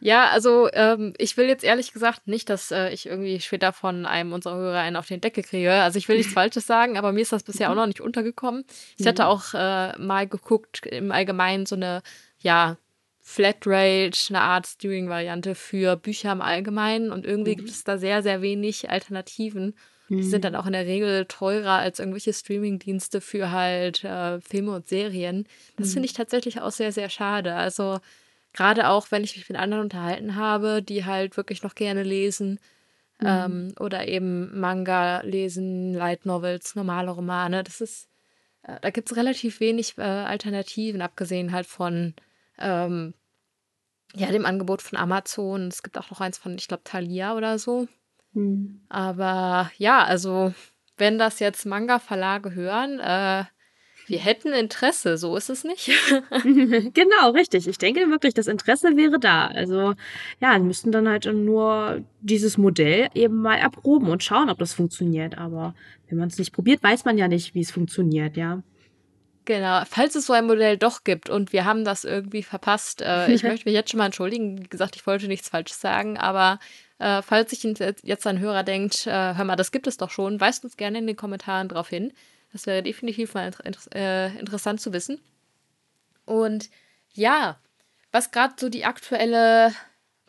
ja, 0.02 0.28
also 0.28 0.68
ähm, 0.74 1.14
ich 1.18 1.38
will 1.38 1.48
jetzt 1.48 1.64
ehrlich 1.64 1.94
gesagt 1.94 2.28
nicht, 2.28 2.50
dass 2.50 2.72
äh, 2.72 2.90
ich 2.90 3.06
irgendwie 3.06 3.40
später 3.40 3.72
von 3.72 4.06
einem 4.06 4.34
unserer 4.34 4.58
Hörer 4.58 4.80
einen 4.80 4.98
auf 4.98 5.08
den 5.08 5.22
Deckel 5.22 5.46
kriege. 5.46 5.72
Also 5.72 5.98
ich 5.98 6.10
will 6.10 6.18
nichts 6.18 6.34
Falsches 6.42 6.68
sagen, 6.68 6.98
aber 6.98 7.14
mir 7.14 7.22
ist 7.22 7.32
das 7.32 7.44
bisher 7.44 7.72
auch 7.72 7.76
noch 7.76 7.88
nicht 7.88 8.02
untergekommen. 8.02 8.66
Ich 8.98 9.08
hatte 9.08 9.24
mhm. 9.24 9.28
auch 9.30 9.54
äh, 9.54 9.98
mal 9.98 10.28
geguckt, 10.28 10.86
im 10.86 11.14
Allgemeinen 11.14 11.66
so 11.66 11.76
eine, 11.76 12.04
ja, 12.40 12.76
Flatrate, 13.22 14.18
eine 14.30 14.42
Art 14.42 14.68
Steering-Variante 14.68 15.56
für 15.56 15.96
Bücher 15.96 16.34
im 16.34 16.42
Allgemeinen 16.42 17.12
und 17.12 17.26
irgendwie 17.26 17.52
mhm. 17.52 17.60
gibt 17.60 17.70
es 17.70 17.86
da 17.86 17.98
sehr, 17.98 18.24
sehr 18.24 18.42
wenig 18.42 18.90
Alternativen. 18.90 19.74
Die 20.18 20.24
sind 20.24 20.44
dann 20.44 20.54
mhm. 20.54 20.60
auch 20.60 20.66
in 20.66 20.74
der 20.74 20.86
Regel 20.86 21.26
teurer 21.26 21.78
als 21.78 22.00
irgendwelche 22.00 22.34
Streaming-Dienste 22.34 23.22
für 23.22 23.52
halt 23.52 24.04
äh, 24.04 24.42
Filme 24.42 24.76
und 24.76 24.88
Serien. 24.88 25.48
Das 25.78 25.90
mhm. 25.90 25.94
finde 25.94 26.06
ich 26.08 26.14
tatsächlich 26.14 26.60
auch 26.60 26.72
sehr, 26.72 26.92
sehr 26.92 27.10
schade. 27.10 27.56
Also 27.56 28.00
gerade 28.52 28.90
auch, 28.90 29.08
wenn 29.12 29.24
ich 29.24 29.38
mich 29.38 29.48
mit 29.48 29.58
anderen 29.58 29.84
unterhalten 29.84 30.36
habe, 30.36 30.82
die 30.82 31.06
halt 31.06 31.38
wirklich 31.38 31.64
noch 31.64 31.76
gerne 31.76 32.04
lesen 32.04 32.60
mhm. 33.22 33.28
ähm, 33.28 33.74
oder 33.80 34.06
eben 34.08 34.60
Manga 34.60 35.22
lesen, 35.22 35.94
Light 35.94 36.26
Novels, 36.26 36.76
normale 36.76 37.12
Romane. 37.12 37.64
Das 37.64 37.80
ist, 37.80 38.10
äh, 38.64 38.80
da 38.82 38.90
gibt 38.90 39.10
es 39.10 39.18
relativ 39.18 39.62
wenig 39.62 39.98
äh, 39.98 40.02
Alternativen, 40.02 41.02
abgesehen 41.02 41.54
halt 41.54 41.68
von 41.68 42.16
ähm, 42.58 43.14
ja, 44.14 44.30
dem 44.30 44.46
Angebot 44.46 44.82
von 44.82 44.98
Amazon. 44.98 45.70
Es 45.70 45.84
gibt 45.84 45.98
auch 45.98 46.12
noch 46.12 46.20
eins 46.20 46.38
von, 46.38 46.56
ich 46.56 46.68
glaube, 46.68 46.84
Thalia 46.84 47.36
oder 47.38 47.58
so. 47.58 47.88
Mhm. 48.34 48.82
Aber 48.90 49.72
ja, 49.78 50.04
also 50.04 50.54
wenn 50.98 51.18
das 51.18 51.40
jetzt 51.40 51.66
Manga-Verlage 51.66 52.54
hören, 52.54 53.00
äh, 53.00 53.46
wir 54.08 54.20
hätten 54.20 54.52
Interesse, 54.52 55.18
so 55.18 55.36
ist 55.36 55.50
es 55.50 55.64
nicht. 55.64 55.90
genau, 56.94 57.32
richtig. 57.32 57.68
Ich 57.68 57.78
denke 57.78 58.10
wirklich, 58.10 58.34
das 58.34 58.48
Interesse 58.48 58.98
wäre 58.98 59.20
da. 59.20 59.48
Also 59.48 59.94
ja, 60.40 60.58
müssten 60.60 60.92
dann 60.92 61.08
halt 61.08 61.26
nur 61.26 62.04
dieses 62.20 62.58
Modell 62.58 63.10
eben 63.14 63.42
mal 63.42 63.56
erproben 63.56 64.10
und 64.10 64.24
schauen, 64.24 64.50
ob 64.50 64.60
das 64.60 64.74
funktioniert. 64.74 65.38
Aber 65.38 65.76
wenn 66.10 66.18
man 66.18 66.28
es 66.28 66.38
nicht 66.38 66.54
probiert, 66.54 66.84
weiß 66.84 67.06
man 67.06 67.18
ja 67.18 67.28
nicht, 67.28 67.56
wie 67.56 67.62
es 67.62 67.72
funktioniert, 67.72 68.38
ja. 68.38 68.62
Genau, 69.46 69.82
falls 69.90 70.16
es 70.16 70.28
so 70.28 70.34
ein 70.34 70.46
Modell 70.46 70.78
doch 70.78 71.04
gibt 71.04 71.30
und 71.30 71.52
wir 71.52 71.66
haben 71.66 71.84
das 71.84 72.04
irgendwie 72.04 72.44
verpasst, 72.44 73.02
äh, 73.02 73.32
ich 73.32 73.44
möchte 73.44 73.68
mich 73.68 73.74
jetzt 73.74 73.90
schon 73.90 73.98
mal 73.98 74.06
entschuldigen. 74.06 74.60
Wie 74.60 74.70
gesagt, 74.70 74.96
ich 74.96 75.08
wollte 75.08 75.28
nichts 75.28 75.50
Falsches 75.50 75.82
sagen, 75.82 76.18
aber 76.18 76.60
äh, 77.02 77.22
falls 77.24 77.50
sich 77.50 77.64
jetzt 77.64 78.28
ein 78.28 78.40
Hörer 78.40 78.64
denkt, 78.64 79.08
äh, 79.08 79.36
hör 79.36 79.44
mal, 79.44 79.56
das 79.56 79.72
gibt 79.72 79.88
es 79.88 79.98
doch 79.98 80.12
schon, 80.12 80.40
weist 80.40 80.64
uns 80.64 80.78
gerne 80.78 81.00
in 81.00 81.08
den 81.08 81.16
Kommentaren 81.16 81.68
darauf 81.68 81.90
hin. 81.90 82.14
Das 82.54 82.68
wäre 82.68 82.84
definitiv 82.84 83.34
mal 83.34 83.52
inter 83.64 83.96
äh, 83.96 84.38
interessant 84.38 84.82
zu 84.82 84.94
wissen. 84.94 85.20
Und 86.26 86.70
ja, 87.14 87.60
was 88.12 88.32
gerade 88.32 88.54
so 88.58 88.70
die 88.70 88.86
aktuelle 88.86 89.74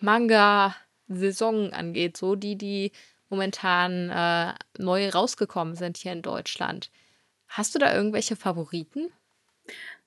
Manga-Saison 0.01 1.73
angeht, 1.73 2.17
so 2.17 2.37
die, 2.37 2.57
die 2.57 2.93
momentan 3.29 4.09
äh, 4.11 4.55
neu 4.79 5.09
rausgekommen 5.11 5.75
sind 5.75 5.97
hier 5.99 6.13
in 6.13 6.23
Deutschland. 6.23 6.91
Hast 7.49 7.75
du 7.75 7.79
da 7.79 7.95
irgendwelche 7.95 8.37
Favoriten? 8.37 9.13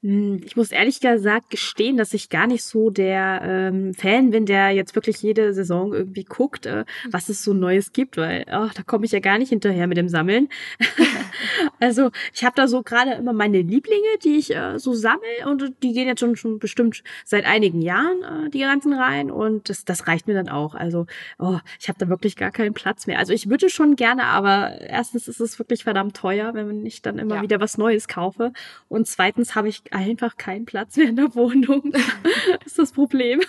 Hm, 0.06 0.40
ich 0.46 0.56
muss 0.56 0.72
ehrlich 0.72 1.00
gesagt 1.00 1.50
gestehen, 1.50 1.98
dass 1.98 2.14
ich 2.14 2.30
gar 2.30 2.46
nicht 2.46 2.64
so 2.64 2.92
der 2.92 3.42
ähm, 3.44 3.96
Fan 3.96 4.30
bin, 4.30 4.46
der 4.46 4.70
jetzt 4.70 4.94
wirklich 4.94 5.20
jede 5.24 5.52
Saison 5.52 5.96
irgendwie 5.96 6.26
guckt, 6.26 6.68
äh, 6.68 6.86
was 7.10 7.28
es 7.28 7.44
so 7.44 7.56
Neues 7.56 7.92
gibt, 7.92 8.16
weil 8.18 8.46
oh, 8.50 8.70
da 8.72 8.84
komme 8.86 9.06
ich 9.06 9.14
ja 9.14 9.20
gar 9.20 9.40
nicht 9.40 9.50
hinterher 9.50 9.88
mit 9.88 9.98
dem 9.98 10.08
Sammeln. 10.08 10.50
also 11.80 12.12
ich 12.36 12.46
habe 12.46 12.54
da 12.56 12.68
so 12.68 12.84
gerade 12.84 13.14
immer 13.14 13.34
meine 13.34 13.64
Lieblinge, 13.64 14.20
die 14.24 14.38
ich 14.38 14.56
äh, 14.56 14.78
so 14.78 14.94
sammle 14.94 15.26
und 15.48 15.74
die 15.82 15.94
gehen 15.94 16.08
jetzt 16.08 16.20
schon, 16.20 16.36
schon 16.36 16.60
bestimmt 16.60 17.02
seit 17.24 17.48
einigen 17.48 17.82
Jahren 17.82 18.46
äh, 18.46 18.50
die 18.52 18.60
ganzen 18.60 18.94
rein 18.94 19.32
und 19.32 19.70
das, 19.70 19.86
das 19.86 20.06
reicht 20.06 20.28
mir 20.28 20.36
dann 20.36 20.50
auch. 20.50 20.76
Also 20.76 21.08
oh, 21.40 21.58
ich 21.80 21.88
habe 21.88 21.98
da 21.98 22.10
wirklich 22.10 22.36
gar 22.36 22.52
keinen 22.52 22.76
Platz 22.76 23.08
mehr. 23.08 23.18
Also 23.18 23.34
ich 23.34 23.50
würde 23.50 23.72
schon 23.72 23.96
gerne, 23.96 24.26
aber 24.26 24.80
erstens 24.82 25.28
ist 25.28 25.40
es 25.40 25.58
wirklich 25.58 25.84
verdammt 25.84 26.16
teuer, 26.16 26.54
wenn 26.54 26.86
ich 26.86 27.02
dann 27.02 27.18
immer 27.18 27.38
ja. 27.38 27.42
wieder 27.42 27.60
was 27.60 27.80
Neues 27.80 28.08
kaufe 28.08 28.54
und 28.88 29.08
zweitens 29.08 29.56
habe 29.56 29.68
ich 29.68 29.82
einfach 29.96 30.36
keinen 30.36 30.66
Platz 30.66 30.98
mehr 30.98 31.08
in 31.08 31.16
der 31.16 31.34
Wohnung. 31.36 31.92
das 32.60 32.66
ist 32.66 32.80
das 32.80 32.92
Problem. 32.92 33.42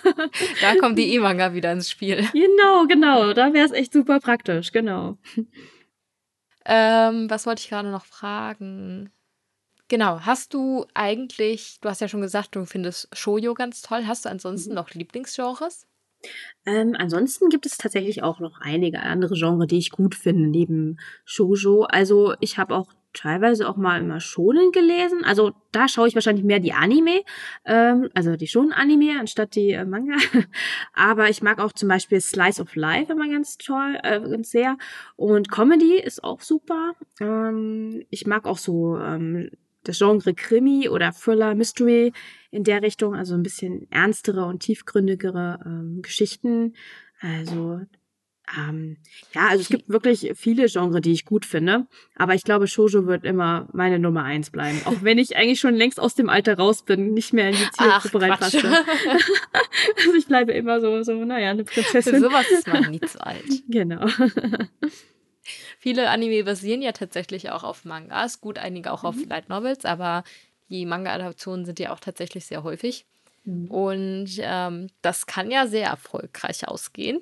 Da 0.61 0.75
kommt 0.79 0.97
die 0.97 1.13
E-Manga 1.13 1.53
wieder 1.53 1.71
ins 1.71 1.91
Spiel. 1.91 2.25
Genau, 2.33 2.87
genau. 2.87 3.33
Da 3.33 3.53
wäre 3.53 3.65
es 3.65 3.73
echt 3.73 3.91
super 3.93 4.19
praktisch, 4.19 4.71
genau. 4.71 5.17
Ähm, 6.65 7.29
was 7.29 7.45
wollte 7.45 7.61
ich 7.61 7.69
gerade 7.69 7.91
noch 7.91 8.05
fragen? 8.05 9.11
Genau, 9.89 10.21
hast 10.21 10.53
du 10.53 10.85
eigentlich, 10.93 11.79
du 11.81 11.89
hast 11.89 12.01
ja 12.01 12.07
schon 12.07 12.21
gesagt, 12.21 12.55
du 12.55 12.65
findest 12.65 13.09
Shoujo 13.13 13.53
ganz 13.53 13.81
toll. 13.81 14.05
Hast 14.05 14.25
du 14.25 14.29
ansonsten 14.29 14.71
mhm. 14.71 14.75
noch 14.75 14.91
Lieblingsgenres? 14.91 15.85
Ähm, 16.65 16.95
ansonsten 16.97 17.49
gibt 17.49 17.65
es 17.65 17.77
tatsächlich 17.77 18.23
auch 18.23 18.39
noch 18.39 18.59
einige 18.59 19.01
andere 19.01 19.35
Genres, 19.35 19.67
die 19.67 19.77
ich 19.77 19.91
gut 19.91 20.15
finde, 20.15 20.49
neben 20.49 20.99
Shoujo. 21.25 21.83
Also 21.83 22.33
ich 22.39 22.57
habe 22.57 22.75
auch 22.75 22.87
teilweise 23.17 23.67
auch 23.67 23.77
mal 23.77 23.99
immer 23.99 24.19
Shonen 24.19 24.71
gelesen. 24.71 25.23
Also 25.23 25.51
da 25.71 25.87
schaue 25.87 26.07
ich 26.07 26.15
wahrscheinlich 26.15 26.45
mehr 26.45 26.59
die 26.59 26.73
Anime, 26.73 27.23
ähm, 27.65 28.09
also 28.13 28.35
die 28.35 28.47
Shonen-Anime 28.47 29.19
anstatt 29.19 29.55
die 29.55 29.71
äh, 29.71 29.85
Manga. 29.85 30.15
Aber 30.93 31.29
ich 31.29 31.41
mag 31.41 31.59
auch 31.59 31.73
zum 31.73 31.89
Beispiel 31.89 32.21
Slice 32.21 32.61
of 32.61 32.75
Life 32.75 33.11
immer 33.11 33.29
ganz 33.29 33.57
toll, 33.57 33.97
äh, 34.03 34.19
ganz 34.19 34.51
sehr. 34.51 34.77
Und 35.15 35.51
Comedy 35.51 35.99
ist 35.99 36.23
auch 36.23 36.41
super. 36.41 36.93
Ähm, 37.19 38.03
ich 38.09 38.27
mag 38.27 38.45
auch 38.45 38.57
so 38.57 38.97
ähm, 38.97 39.49
das 39.83 39.97
Genre 39.97 40.33
Krimi 40.33 40.89
oder 40.89 41.11
Thriller, 41.13 41.55
Mystery 41.55 42.13
in 42.51 42.63
der 42.63 42.81
Richtung, 42.81 43.15
also 43.15 43.33
ein 43.33 43.43
bisschen 43.43 43.89
ernstere 43.91 44.45
und 44.45 44.59
tiefgründigere 44.59 45.59
ähm, 45.65 46.01
Geschichten. 46.01 46.73
Also 47.19 47.81
ähm, 48.55 48.97
ja, 49.33 49.47
also 49.49 49.61
es 49.61 49.69
gibt 49.69 49.89
wirklich 49.89 50.31
viele 50.35 50.67
Genres, 50.67 51.01
die 51.01 51.11
ich 51.11 51.25
gut 51.25 51.45
finde. 51.45 51.85
Aber 52.15 52.33
ich 52.33 52.43
glaube, 52.43 52.67
Shoujo 52.67 53.05
wird 53.05 53.25
immer 53.25 53.67
meine 53.73 53.99
Nummer 53.99 54.23
eins 54.23 54.49
bleiben. 54.51 54.81
Auch 54.85 55.01
wenn 55.01 55.17
ich 55.17 55.35
eigentlich 55.35 55.59
schon 55.59 55.75
längst 55.75 55.99
aus 55.99 56.15
dem 56.15 56.29
Alter 56.29 56.57
raus 56.57 56.83
bin, 56.83 57.13
nicht 57.13 57.33
mehr 57.33 57.49
in 57.49 57.55
die 57.55 57.71
Zielgruppe 57.71 58.21
reinpasse. 58.21 58.59
also 59.97 60.13
ich 60.17 60.27
bleibe 60.27 60.53
immer 60.53 60.79
so, 60.79 61.03
so, 61.03 61.13
naja, 61.25 61.51
eine 61.51 61.65
Prinzessin. 61.65 62.15
Für 62.15 62.21
sowas 62.21 62.49
ist 62.49 62.67
man 62.67 62.91
nie 62.91 63.01
zu 63.01 63.25
alt. 63.25 63.43
Genau. 63.69 64.07
Viele 65.79 66.09
Anime 66.09 66.43
basieren 66.43 66.81
ja 66.81 66.91
tatsächlich 66.91 67.51
auch 67.51 67.63
auf 67.63 67.85
Mangas. 67.85 68.41
Gut, 68.41 68.57
einige 68.57 68.91
auch 68.91 69.03
mhm. 69.03 69.09
auf 69.09 69.15
Light 69.27 69.49
Novels, 69.49 69.85
aber 69.85 70.23
die 70.69 70.85
Manga-Adaptionen 70.85 71.65
sind 71.65 71.79
ja 71.79 71.91
auch 71.91 71.99
tatsächlich 71.99 72.45
sehr 72.45 72.63
häufig. 72.63 73.05
Mhm. 73.43 73.67
Und 73.67 74.29
ähm, 74.39 74.87
das 75.01 75.25
kann 75.25 75.51
ja 75.51 75.67
sehr 75.67 75.87
erfolgreich 75.87 76.67
ausgehen 76.67 77.21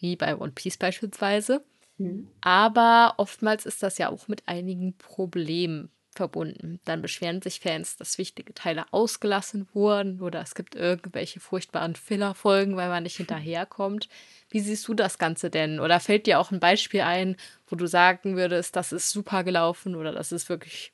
wie 0.00 0.16
bei 0.16 0.36
One 0.36 0.52
Piece 0.52 0.76
beispielsweise. 0.76 1.64
Mhm. 1.98 2.28
Aber 2.40 3.14
oftmals 3.18 3.66
ist 3.66 3.82
das 3.82 3.98
ja 3.98 4.08
auch 4.08 4.28
mit 4.28 4.48
einigen 4.48 4.96
Problemen 4.96 5.90
verbunden. 6.12 6.80
Dann 6.84 7.02
beschweren 7.02 7.40
sich 7.40 7.60
Fans, 7.60 7.96
dass 7.96 8.18
wichtige 8.18 8.52
Teile 8.52 8.84
ausgelassen 8.92 9.68
wurden 9.72 10.20
oder 10.20 10.40
es 10.40 10.54
gibt 10.54 10.74
irgendwelche 10.74 11.38
furchtbaren 11.38 11.94
Fillerfolgen, 11.94 12.76
weil 12.76 12.88
man 12.88 13.04
nicht 13.04 13.16
hinterherkommt. 13.18 14.08
Wie 14.48 14.60
siehst 14.60 14.88
du 14.88 14.94
das 14.94 15.18
Ganze 15.18 15.50
denn? 15.50 15.78
Oder 15.78 16.00
fällt 16.00 16.26
dir 16.26 16.40
auch 16.40 16.50
ein 16.50 16.60
Beispiel 16.60 17.02
ein, 17.02 17.36
wo 17.68 17.76
du 17.76 17.86
sagen 17.86 18.36
würdest, 18.36 18.74
das 18.74 18.92
ist 18.92 19.10
super 19.10 19.44
gelaufen 19.44 19.94
oder 19.94 20.12
das 20.12 20.32
ist 20.32 20.48
wirklich 20.48 20.92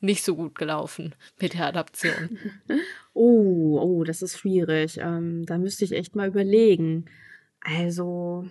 nicht 0.00 0.24
so 0.24 0.36
gut 0.36 0.56
gelaufen 0.56 1.14
mit 1.40 1.54
der 1.54 1.66
Adaption? 1.66 2.38
Oh, 3.18 3.78
oh, 3.80 4.04
das 4.04 4.20
ist 4.20 4.36
schwierig. 4.36 4.98
Ähm, 4.98 5.46
da 5.46 5.56
müsste 5.56 5.86
ich 5.86 5.92
echt 5.92 6.14
mal 6.14 6.28
überlegen. 6.28 7.06
Also, 7.66 8.46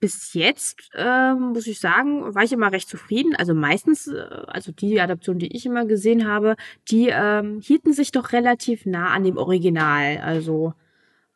bis 0.00 0.34
jetzt, 0.34 0.90
ähm, 0.94 1.52
muss 1.52 1.66
ich 1.66 1.78
sagen, 1.78 2.34
war 2.34 2.42
ich 2.42 2.52
immer 2.52 2.72
recht 2.72 2.88
zufrieden. 2.88 3.36
Also 3.36 3.54
meistens, 3.54 4.08
äh, 4.08 4.18
also 4.46 4.72
die 4.72 5.00
Adaptionen, 5.00 5.38
die 5.38 5.54
ich 5.54 5.66
immer 5.66 5.84
gesehen 5.84 6.26
habe, 6.26 6.56
die 6.90 7.08
ähm, 7.10 7.60
hielten 7.60 7.92
sich 7.92 8.10
doch 8.10 8.32
relativ 8.32 8.86
nah 8.86 9.10
an 9.10 9.24
dem 9.24 9.36
Original. 9.36 10.18
Also 10.18 10.74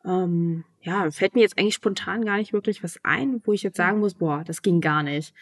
ähm, 0.03 0.65
ja, 0.81 1.09
fällt 1.11 1.35
mir 1.35 1.41
jetzt 1.41 1.57
eigentlich 1.57 1.75
spontan 1.75 2.25
gar 2.25 2.37
nicht 2.37 2.53
wirklich 2.53 2.83
was 2.83 2.99
ein, 3.03 3.41
wo 3.45 3.53
ich 3.53 3.63
jetzt 3.63 3.77
sagen 3.77 3.99
muss, 3.99 4.15
boah, 4.15 4.43
das 4.43 4.61
ging 4.61 4.81
gar 4.81 5.03
nicht. 5.03 5.33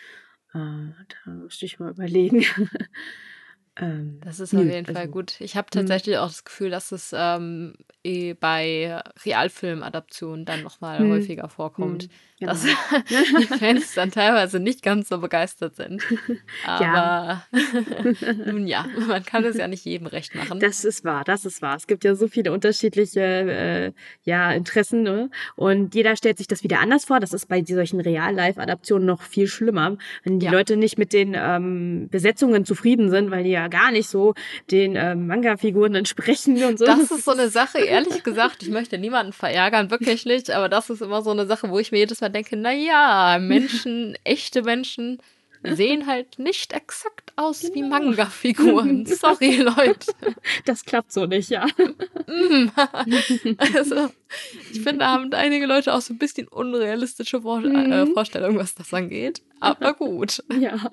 Äh, 0.53 0.59
da 1.25 1.31
müsste 1.31 1.65
ich 1.65 1.79
mal 1.79 1.91
überlegen. 1.91 2.45
Ähm, 3.75 4.19
das 4.23 4.39
ist 4.39 4.53
auf 4.53 4.63
jeden 4.63 4.85
also, 4.85 4.93
Fall 4.93 5.07
gut. 5.07 5.41
Ich 5.41 5.55
habe 5.57 5.67
mhm. 5.73 5.79
tatsächlich 5.79 6.17
auch 6.17 6.27
das 6.27 6.43
Gefühl, 6.43 6.69
dass 6.69 6.91
es 6.91 7.13
ähm, 7.15 7.73
eh 8.03 8.33
bei 8.33 9.01
Realfilmadaptionen 9.25 10.45
dann 10.45 10.61
nochmal 10.61 10.99
hm. 10.99 11.09
häufiger 11.09 11.49
vorkommt. 11.49 12.09
Genau. 12.43 12.53
Dass 12.53 12.63
die 13.39 13.45
Fans 13.45 13.93
dann 13.93 14.11
teilweise 14.11 14.59
nicht 14.59 14.83
ganz 14.83 15.07
so 15.09 15.17
begeistert 15.19 15.75
sind. 15.75 16.03
Aber 16.65 16.83
ja. 16.83 17.43
nun 18.45 18.67
ja, 18.67 18.85
man 19.07 19.23
kann 19.23 19.45
es 19.45 19.57
ja 19.57 19.67
nicht 19.67 19.85
jedem 19.85 20.07
recht 20.07 20.35
machen. 20.35 20.59
Das 20.59 20.83
ist 20.83 21.05
wahr, 21.05 21.23
das 21.23 21.45
ist 21.45 21.61
wahr. 21.61 21.77
Es 21.77 21.87
gibt 21.87 22.03
ja 22.03 22.15
so 22.15 22.27
viele 22.27 22.51
unterschiedliche 22.51 23.21
äh, 23.21 23.91
ja, 24.23 24.51
Interessen 24.51 25.03
ne? 25.03 25.29
und 25.55 25.95
jeder 25.95 26.15
stellt 26.17 26.37
sich 26.37 26.47
das 26.47 26.63
wieder 26.63 26.79
anders 26.79 27.05
vor. 27.05 27.19
Das 27.19 27.33
ist 27.33 27.47
bei 27.47 27.63
solchen 27.63 28.01
Real-Life-Adaptionen 28.01 29.05
noch 29.05 29.21
viel 29.21 29.47
schlimmer, 29.47 29.97
wenn 30.23 30.39
die 30.39 30.47
ja. 30.47 30.51
Leute 30.51 30.75
nicht 30.75 30.97
mit 30.97 31.13
den 31.13 31.35
ähm, 31.37 32.09
Besetzungen 32.11 32.65
zufrieden 32.65 33.09
sind, 33.09 33.31
weil 33.31 33.43
die 33.43 33.51
ja 33.51 33.69
gar 33.69 33.91
nicht 33.91 34.09
so 34.09 34.33
den 34.69 34.95
ähm, 34.97 35.27
Manga-Figuren 35.27 35.95
entsprechen 35.95 36.61
und 36.63 36.77
so. 36.77 36.85
Das 36.85 37.09
ist 37.09 37.23
so 37.23 37.31
eine 37.31 37.47
Sache, 37.49 37.79
ehrlich 37.79 38.23
gesagt, 38.23 38.63
ich 38.63 38.69
möchte 38.69 38.97
niemanden 38.97 39.31
verärgern, 39.31 39.89
wirklich 39.91 40.25
nicht, 40.25 40.51
aber 40.51 40.67
das 40.67 40.89
ist 40.89 41.01
immer 41.01 41.21
so 41.21 41.31
eine 41.31 41.45
Sache, 41.45 41.69
wo 41.69 41.79
ich 41.79 41.91
mir 41.91 41.99
jedes 41.99 42.19
Mal 42.19 42.32
denke, 42.33 42.57
naja, 42.57 43.37
Menschen, 43.39 44.17
echte 44.23 44.63
Menschen 44.63 45.19
sehen 45.63 46.07
halt 46.07 46.39
nicht 46.39 46.73
exakt 46.73 47.31
aus 47.37 47.61
genau. 47.61 47.75
wie 47.75 47.83
Manga-Figuren. 47.83 49.05
Sorry, 49.07 49.57
Leute. 49.57 50.11
Das 50.65 50.83
klappt 50.83 51.13
so 51.13 51.25
nicht, 51.25 51.49
ja. 51.49 51.65
Mm. 52.27 52.69
also, 53.57 54.09
ich 54.71 54.81
finde, 54.81 54.99
da 54.99 55.11
haben 55.11 55.33
einige 55.33 55.65
Leute 55.65 55.93
auch 55.93 56.01
so 56.01 56.13
ein 56.13 56.17
bisschen 56.17 56.47
unrealistische 56.49 57.41
Vor 57.41 57.63
äh, 57.63 58.05
mhm. 58.05 58.13
Vorstellungen, 58.13 58.57
was 58.57 58.75
das 58.75 58.93
angeht. 58.93 59.41
Aber 59.61 59.93
gut. 59.93 60.43
Ja. 60.59 60.91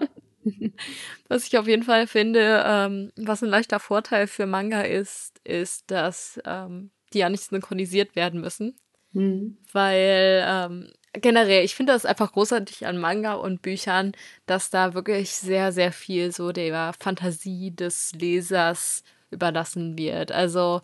Was 1.29 1.47
ich 1.47 1.59
auf 1.59 1.67
jeden 1.67 1.83
Fall 1.83 2.07
finde, 2.07 2.63
ähm, 2.65 3.13
was 3.17 3.43
ein 3.43 3.51
leichter 3.51 3.81
Vorteil 3.81 4.27
für 4.27 4.47
Manga 4.47 4.83
ist, 4.83 5.39
ist, 5.45 5.91
dass 5.91 6.41
ähm, 6.45 6.91
die 7.13 7.19
ja 7.19 7.29
nicht 7.29 7.43
synchronisiert 7.43 8.17
werden 8.17 8.41
müssen. 8.41 8.77
Mhm. 9.13 9.57
Weil 9.73 10.45
ähm, 10.47 10.93
generell, 11.13 11.65
ich 11.65 11.75
finde 11.75 11.93
das 11.93 12.07
einfach 12.07 12.33
großartig 12.33 12.87
an 12.87 12.99
Manga 12.99 13.35
und 13.35 13.63
Büchern, 13.63 14.13
dass 14.47 14.71
da 14.71 14.95
wirklich 14.95 15.33
sehr, 15.33 15.73
sehr 15.73 15.93
viel 15.93 16.33
so 16.33 16.53
der 16.53 16.93
Fantasie 16.99 17.71
des 17.75 18.13
Lesers 18.13 19.03
überlassen 19.31 19.97
wird. 19.99 20.33
Also 20.33 20.83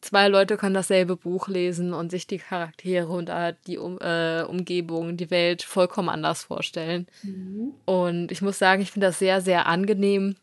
zwei 0.00 0.28
Leute 0.28 0.56
können 0.56 0.74
dasselbe 0.74 1.16
Buch 1.16 1.48
lesen 1.48 1.92
und 1.92 2.10
sich 2.10 2.26
die 2.26 2.38
Charaktere 2.38 3.08
und 3.08 3.30
die 3.66 3.78
um, 3.78 3.98
äh, 4.00 4.42
Umgebung, 4.42 5.16
die 5.16 5.30
Welt 5.30 5.62
vollkommen 5.62 6.08
anders 6.08 6.44
vorstellen. 6.44 7.06
Mhm. 7.22 7.74
Und 7.84 8.32
ich 8.32 8.42
muss 8.42 8.58
sagen, 8.58 8.82
ich 8.82 8.92
finde 8.92 9.08
das 9.08 9.18
sehr, 9.18 9.40
sehr 9.40 9.66
angenehm, 9.66 10.36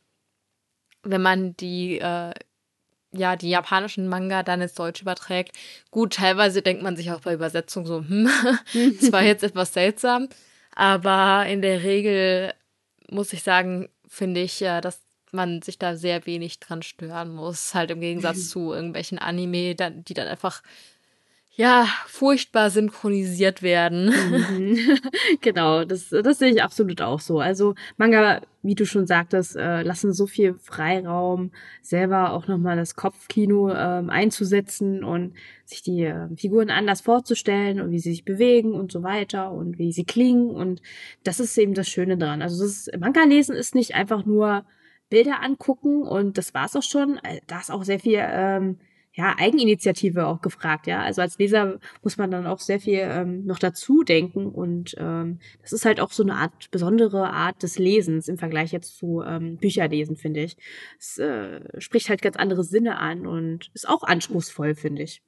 wenn 1.03 1.21
man 1.21 1.55
die 1.57 1.99
äh, 1.99 2.33
ja, 3.13 3.35
die 3.35 3.49
japanischen 3.49 4.07
Manga 4.07 4.43
dann 4.43 4.61
ins 4.61 4.73
Deutsche 4.73 5.03
überträgt. 5.03 5.55
Gut, 5.91 6.13
teilweise 6.13 6.61
denkt 6.61 6.83
man 6.83 6.97
sich 6.97 7.11
auch 7.11 7.21
bei 7.21 7.33
Übersetzung 7.33 7.85
so, 7.85 7.99
hm, 7.99 8.29
das 8.99 9.11
war 9.11 9.23
jetzt 9.23 9.43
etwas 9.43 9.73
seltsam. 9.73 10.27
Aber 10.75 11.45
in 11.47 11.61
der 11.61 11.83
Regel 11.83 12.53
muss 13.09 13.33
ich 13.33 13.43
sagen, 13.43 13.89
finde 14.07 14.41
ich, 14.41 14.59
ja, 14.59 14.81
dass 14.81 14.99
man 15.31 15.61
sich 15.61 15.79
da 15.79 15.95
sehr 15.95 16.25
wenig 16.25 16.59
dran 16.59 16.83
stören 16.83 17.33
muss. 17.33 17.73
Halt 17.73 17.91
im 17.91 18.01
Gegensatz 18.01 18.49
zu 18.49 18.73
irgendwelchen 18.73 19.19
Anime, 19.19 19.75
die 19.75 20.13
dann 20.13 20.27
einfach 20.27 20.61
ja, 21.55 21.85
furchtbar 22.07 22.71
synchronisiert 22.71 23.61
werden. 23.61 24.05
Mhm. 24.07 24.99
genau, 25.41 25.85
das, 25.85 26.09
das 26.09 26.39
sehe 26.39 26.51
ich 26.51 26.63
absolut 26.63 27.01
auch 27.01 27.19
so. 27.19 27.39
Also 27.39 27.75
Manga, 27.97 28.41
wie 28.63 28.73
du 28.73 28.87
schon 28.87 29.05
sagtest, 29.05 29.55
äh, 29.55 29.83
lassen 29.83 30.13
so 30.13 30.25
viel 30.25 30.55
Freiraum, 30.55 31.51
selber 31.81 32.33
auch 32.33 32.47
nochmal 32.47 32.75
das 32.75 32.95
Kopfkino 32.95 33.71
ähm, 33.71 34.09
einzusetzen 34.09 35.03
und 35.03 35.35
sich 35.65 35.83
die 35.83 36.05
äh, 36.05 36.27
Figuren 36.35 36.71
anders 36.71 37.01
vorzustellen 37.01 37.81
und 37.81 37.91
wie 37.91 37.99
sie 37.99 38.11
sich 38.11 38.25
bewegen 38.25 38.73
und 38.73 38.91
so 38.91 39.03
weiter 39.03 39.51
und 39.51 39.77
wie 39.77 39.91
sie 39.91 40.05
klingen. 40.05 40.49
Und 40.49 40.81
das 41.23 41.39
ist 41.39 41.55
eben 41.59 41.75
das 41.75 41.87
Schöne 41.87 42.17
dran. 42.17 42.41
Also 42.41 42.63
das 42.63 42.89
Manga 42.97 43.23
lesen 43.25 43.55
ist 43.55 43.75
nicht 43.75 43.93
einfach 43.93 44.25
nur 44.25 44.65
Bilder 45.11 45.43
angucken 45.43 46.01
und 46.01 46.39
das 46.39 46.55
war's 46.55 46.75
auch 46.75 46.81
schon. 46.81 47.17
Äh, 47.17 47.41
da 47.45 47.59
ist 47.59 47.69
auch 47.69 47.83
sehr 47.83 47.99
viel 47.99 48.19
ähm, 48.19 48.79
ja, 49.15 49.35
Eigeninitiative 49.37 50.25
auch 50.25 50.41
gefragt, 50.41 50.87
ja. 50.87 51.01
Also 51.01 51.21
als 51.21 51.37
Leser 51.37 51.79
muss 52.01 52.17
man 52.17 52.31
dann 52.31 52.47
auch 52.47 52.59
sehr 52.59 52.79
viel 52.79 52.99
ähm, 52.99 53.45
noch 53.45 53.59
dazu 53.59 54.03
denken 54.03 54.47
und 54.47 54.95
ähm, 54.97 55.39
das 55.61 55.71
ist 55.71 55.85
halt 55.85 55.99
auch 55.99 56.11
so 56.11 56.23
eine 56.23 56.35
Art 56.35 56.71
besondere 56.71 57.29
Art 57.29 57.61
des 57.61 57.77
Lesens 57.77 58.27
im 58.27 58.39
Vergleich 58.39 58.71
jetzt 58.71 58.97
zu 58.97 59.21
ähm, 59.21 59.57
Bücherlesen, 59.57 60.15
finde 60.15 60.41
ich. 60.41 60.57
Es 60.99 61.19
äh, 61.19 61.61
spricht 61.79 62.09
halt 62.09 62.23
ganz 62.23 62.37
andere 62.37 62.63
Sinne 62.63 62.97
an 62.97 63.27
und 63.27 63.69
ist 63.75 63.87
auch 63.87 64.01
anspruchsvoll, 64.01 64.73
finde 64.73 65.03
ich. 65.03 65.21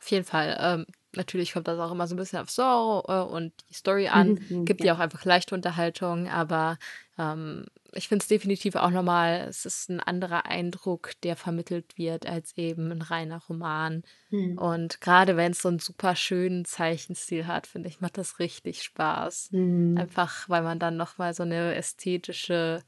Auf 0.00 0.10
jeden 0.10 0.24
Fall. 0.24 0.56
Ähm, 0.60 0.86
natürlich 1.16 1.52
kommt 1.52 1.66
das 1.66 1.80
auch 1.80 1.90
immer 1.90 2.06
so 2.06 2.14
ein 2.14 2.18
bisschen 2.18 2.38
auf 2.38 2.50
so 2.50 3.02
äh, 3.08 3.22
und 3.22 3.52
die 3.70 3.74
Story 3.74 4.06
an. 4.06 4.38
Mhm, 4.48 4.66
Gibt 4.66 4.84
ja 4.84 4.94
auch 4.94 5.00
einfach 5.00 5.24
leichte 5.24 5.54
Unterhaltung, 5.54 6.28
aber 6.28 6.78
ähm, 7.18 7.66
ich 7.96 8.08
finde 8.08 8.22
es 8.22 8.28
definitiv 8.28 8.76
auch 8.76 8.90
nochmal, 8.90 9.46
es 9.48 9.64
ist 9.64 9.88
ein 9.88 10.00
anderer 10.00 10.46
Eindruck, 10.46 11.12
der 11.22 11.36
vermittelt 11.36 11.96
wird, 11.96 12.26
als 12.26 12.56
eben 12.56 12.90
ein 12.90 13.02
reiner 13.02 13.42
Roman. 13.48 14.02
Mhm. 14.30 14.58
Und 14.58 15.00
gerade 15.00 15.36
wenn 15.36 15.52
es 15.52 15.62
so 15.62 15.68
einen 15.68 15.78
super 15.78 16.16
schönen 16.16 16.64
Zeichenstil 16.64 17.46
hat, 17.46 17.66
finde 17.66 17.88
ich, 17.88 18.00
macht 18.00 18.18
das 18.18 18.38
richtig 18.38 18.82
Spaß. 18.82 19.52
Mhm. 19.52 19.96
Einfach, 19.98 20.48
weil 20.48 20.62
man 20.62 20.78
dann 20.78 20.96
nochmal 20.96 21.34
so 21.34 21.42
eine 21.42 21.74
ästhetische, 21.74 22.82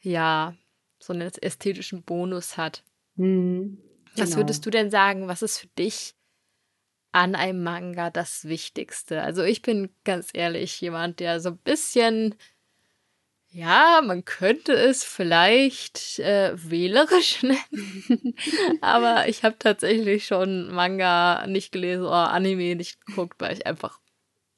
ja, 0.00 0.54
so 0.98 1.12
einen 1.12 1.22
ästhetischen 1.22 2.02
Bonus 2.02 2.56
hat. 2.56 2.82
Mhm. 3.16 3.78
Genau. 4.14 4.26
Was 4.26 4.36
würdest 4.36 4.66
du 4.66 4.70
denn 4.70 4.90
sagen, 4.90 5.28
was 5.28 5.42
ist 5.42 5.58
für 5.58 5.68
dich 5.78 6.14
an 7.12 7.34
einem 7.34 7.62
Manga 7.62 8.10
das 8.10 8.44
Wichtigste? 8.44 9.22
Also 9.22 9.42
ich 9.42 9.62
bin 9.62 9.90
ganz 10.04 10.30
ehrlich 10.32 10.80
jemand, 10.80 11.20
der 11.20 11.40
so 11.40 11.50
ein 11.50 11.58
bisschen 11.58 12.34
ja, 13.50 14.02
man 14.04 14.24
könnte 14.24 14.72
es 14.72 15.04
vielleicht 15.04 16.18
äh, 16.18 16.52
wählerisch 16.54 17.42
nennen. 17.42 18.34
Aber 18.80 19.28
ich 19.28 19.42
habe 19.42 19.56
tatsächlich 19.58 20.26
schon 20.26 20.72
Manga 20.72 21.46
nicht 21.46 21.72
gelesen 21.72 22.02
oder 22.02 22.30
Anime 22.30 22.76
nicht 22.76 23.04
geguckt, 23.06 23.40
weil 23.40 23.54
ich 23.54 23.66
einfach 23.66 24.00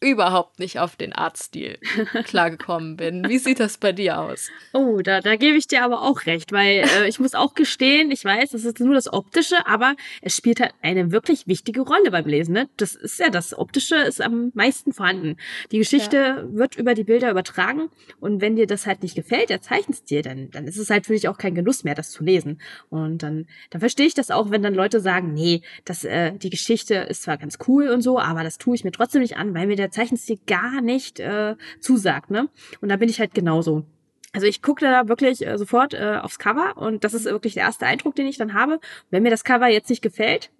überhaupt 0.00 0.58
nicht 0.58 0.78
auf 0.78 0.96
den 0.96 1.12
Artstil 1.12 1.78
klargekommen 2.24 2.96
bin. 2.96 3.28
Wie 3.28 3.36
sieht 3.36 3.60
das 3.60 3.76
bei 3.76 3.92
dir 3.92 4.18
aus? 4.18 4.48
Oh, 4.72 5.00
da, 5.02 5.20
da 5.20 5.36
gebe 5.36 5.58
ich 5.58 5.66
dir 5.66 5.84
aber 5.84 6.00
auch 6.02 6.24
recht, 6.24 6.52
weil 6.52 6.84
äh, 6.88 7.08
ich 7.08 7.20
muss 7.20 7.34
auch 7.34 7.54
gestehen, 7.54 8.10
ich 8.10 8.24
weiß, 8.24 8.50
das 8.50 8.64
ist 8.64 8.80
nur 8.80 8.94
das 8.94 9.12
Optische, 9.12 9.66
aber 9.66 9.94
es 10.22 10.34
spielt 10.34 10.60
halt 10.60 10.72
eine 10.80 11.12
wirklich 11.12 11.46
wichtige 11.46 11.82
Rolle 11.82 12.10
beim 12.10 12.24
Lesen. 12.24 12.54
Ne? 12.54 12.68
Das 12.78 12.94
ist 12.94 13.20
ja 13.20 13.28
das 13.28 13.56
Optische 13.56 13.96
ist 13.96 14.22
am 14.22 14.50
meisten 14.54 14.94
vorhanden. 14.94 15.36
Die 15.70 15.78
Geschichte 15.78 16.16
ja. 16.16 16.44
wird 16.50 16.76
über 16.76 16.94
die 16.94 17.04
Bilder 17.04 17.30
übertragen 17.30 17.90
und 18.20 18.40
wenn 18.40 18.56
dir 18.56 18.66
das 18.66 18.86
halt 18.86 19.02
nicht 19.02 19.14
gefällt, 19.14 19.50
der 19.50 19.60
Zeichenstil, 19.60 20.22
dann, 20.22 20.50
dann 20.50 20.66
ist 20.66 20.78
es 20.78 20.88
halt 20.88 21.06
für 21.06 21.12
dich 21.12 21.28
auch 21.28 21.36
kein 21.36 21.54
Genuss 21.54 21.84
mehr, 21.84 21.94
das 21.94 22.10
zu 22.10 22.24
lesen. 22.24 22.62
Und 22.88 23.22
dann, 23.22 23.46
dann 23.68 23.80
verstehe 23.80 24.06
ich 24.06 24.14
das 24.14 24.30
auch, 24.30 24.50
wenn 24.50 24.62
dann 24.62 24.74
Leute 24.74 25.00
sagen, 25.00 25.34
nee, 25.34 25.60
das, 25.84 26.04
äh, 26.04 26.32
die 26.32 26.50
Geschichte 26.50 26.94
ist 26.94 27.24
zwar 27.24 27.36
ganz 27.36 27.58
cool 27.68 27.88
und 27.88 28.00
so, 28.00 28.18
aber 28.18 28.42
das 28.44 28.56
tue 28.56 28.74
ich 28.74 28.84
mir 28.84 28.92
trotzdem 28.92 29.20
nicht 29.20 29.36
an, 29.36 29.52
weil 29.54 29.66
mir 29.66 29.76
der 29.76 29.89
der 29.89 29.89
Zeichenstil 29.90 30.38
gar 30.46 30.80
nicht 30.80 31.20
äh, 31.20 31.56
zusagt, 31.80 32.30
ne? 32.30 32.48
Und 32.80 32.88
da 32.88 32.96
bin 32.96 33.08
ich 33.08 33.20
halt 33.20 33.34
genauso. 33.34 33.84
Also 34.32 34.46
ich 34.46 34.62
gucke 34.62 34.84
da 34.84 35.08
wirklich 35.08 35.46
äh, 35.46 35.58
sofort 35.58 35.92
äh, 35.92 36.18
aufs 36.22 36.38
Cover 36.38 36.76
und 36.76 37.02
das 37.02 37.14
ist 37.14 37.24
wirklich 37.24 37.54
der 37.54 37.64
erste 37.64 37.86
Eindruck, 37.86 38.14
den 38.14 38.26
ich 38.26 38.38
dann 38.38 38.54
habe. 38.54 38.78
Wenn 39.10 39.22
mir 39.22 39.30
das 39.30 39.44
Cover 39.44 39.68
jetzt 39.68 39.90
nicht 39.90 40.02
gefällt, 40.02 40.50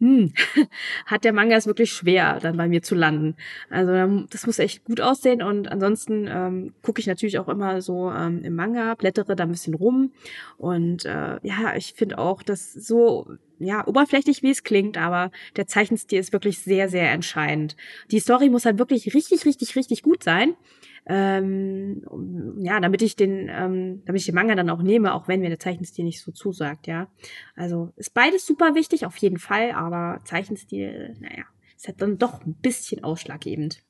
hm, 0.00 0.32
hat 1.06 1.24
der 1.24 1.32
Manga 1.32 1.56
es 1.56 1.66
wirklich 1.66 1.92
schwer, 1.92 2.38
dann 2.40 2.56
bei 2.56 2.68
mir 2.68 2.82
zu 2.82 2.94
landen. 2.94 3.36
Also 3.70 4.26
das 4.30 4.46
muss 4.46 4.58
echt 4.58 4.84
gut 4.84 5.00
aussehen 5.00 5.42
und 5.42 5.68
ansonsten 5.68 6.26
ähm, 6.28 6.74
gucke 6.82 7.00
ich 7.00 7.06
natürlich 7.06 7.38
auch 7.38 7.48
immer 7.48 7.80
so 7.80 8.10
ähm, 8.10 8.42
im 8.44 8.54
Manga, 8.54 8.94
blättere 8.94 9.36
da 9.36 9.44
ein 9.44 9.52
bisschen 9.52 9.74
rum 9.74 10.12
und 10.58 11.04
äh, 11.06 11.38
ja, 11.42 11.74
ich 11.76 11.94
finde 11.94 12.18
auch, 12.18 12.42
dass 12.42 12.72
so 12.72 13.26
ja, 13.58 13.86
oberflächlich 13.86 14.42
wie 14.42 14.50
es 14.50 14.64
klingt, 14.64 14.98
aber 14.98 15.30
der 15.56 15.66
Zeichenstil 15.66 16.18
ist 16.18 16.34
wirklich 16.34 16.58
sehr, 16.58 16.90
sehr 16.90 17.10
entscheidend. 17.10 17.74
Die 18.10 18.20
Story 18.20 18.50
muss 18.50 18.66
halt 18.66 18.78
wirklich 18.78 19.14
richtig, 19.14 19.46
richtig, 19.46 19.76
richtig 19.76 20.02
gut 20.02 20.22
sein 20.22 20.54
ähm, 21.06 22.02
ja, 22.58 22.80
damit 22.80 23.02
ich 23.02 23.16
den, 23.16 23.48
ähm, 23.48 24.02
damit 24.04 24.20
ich 24.20 24.26
den 24.26 24.34
Manga 24.34 24.54
dann 24.54 24.70
auch 24.70 24.82
nehme, 24.82 25.14
auch 25.14 25.28
wenn 25.28 25.40
mir 25.40 25.48
der 25.48 25.60
Zeichenstil 25.60 26.04
nicht 26.04 26.20
so 26.20 26.32
zusagt, 26.32 26.86
ja. 26.86 27.08
Also 27.54 27.92
ist 27.96 28.12
beides 28.14 28.44
super 28.44 28.74
wichtig, 28.74 29.06
auf 29.06 29.16
jeden 29.18 29.38
Fall, 29.38 29.70
aber 29.70 30.20
Zeichenstil, 30.24 31.16
naja, 31.20 31.44
ist 31.76 31.86
halt 31.86 32.02
dann 32.02 32.18
doch 32.18 32.44
ein 32.44 32.54
bisschen 32.54 33.04
ausschlaggebend. 33.04 33.85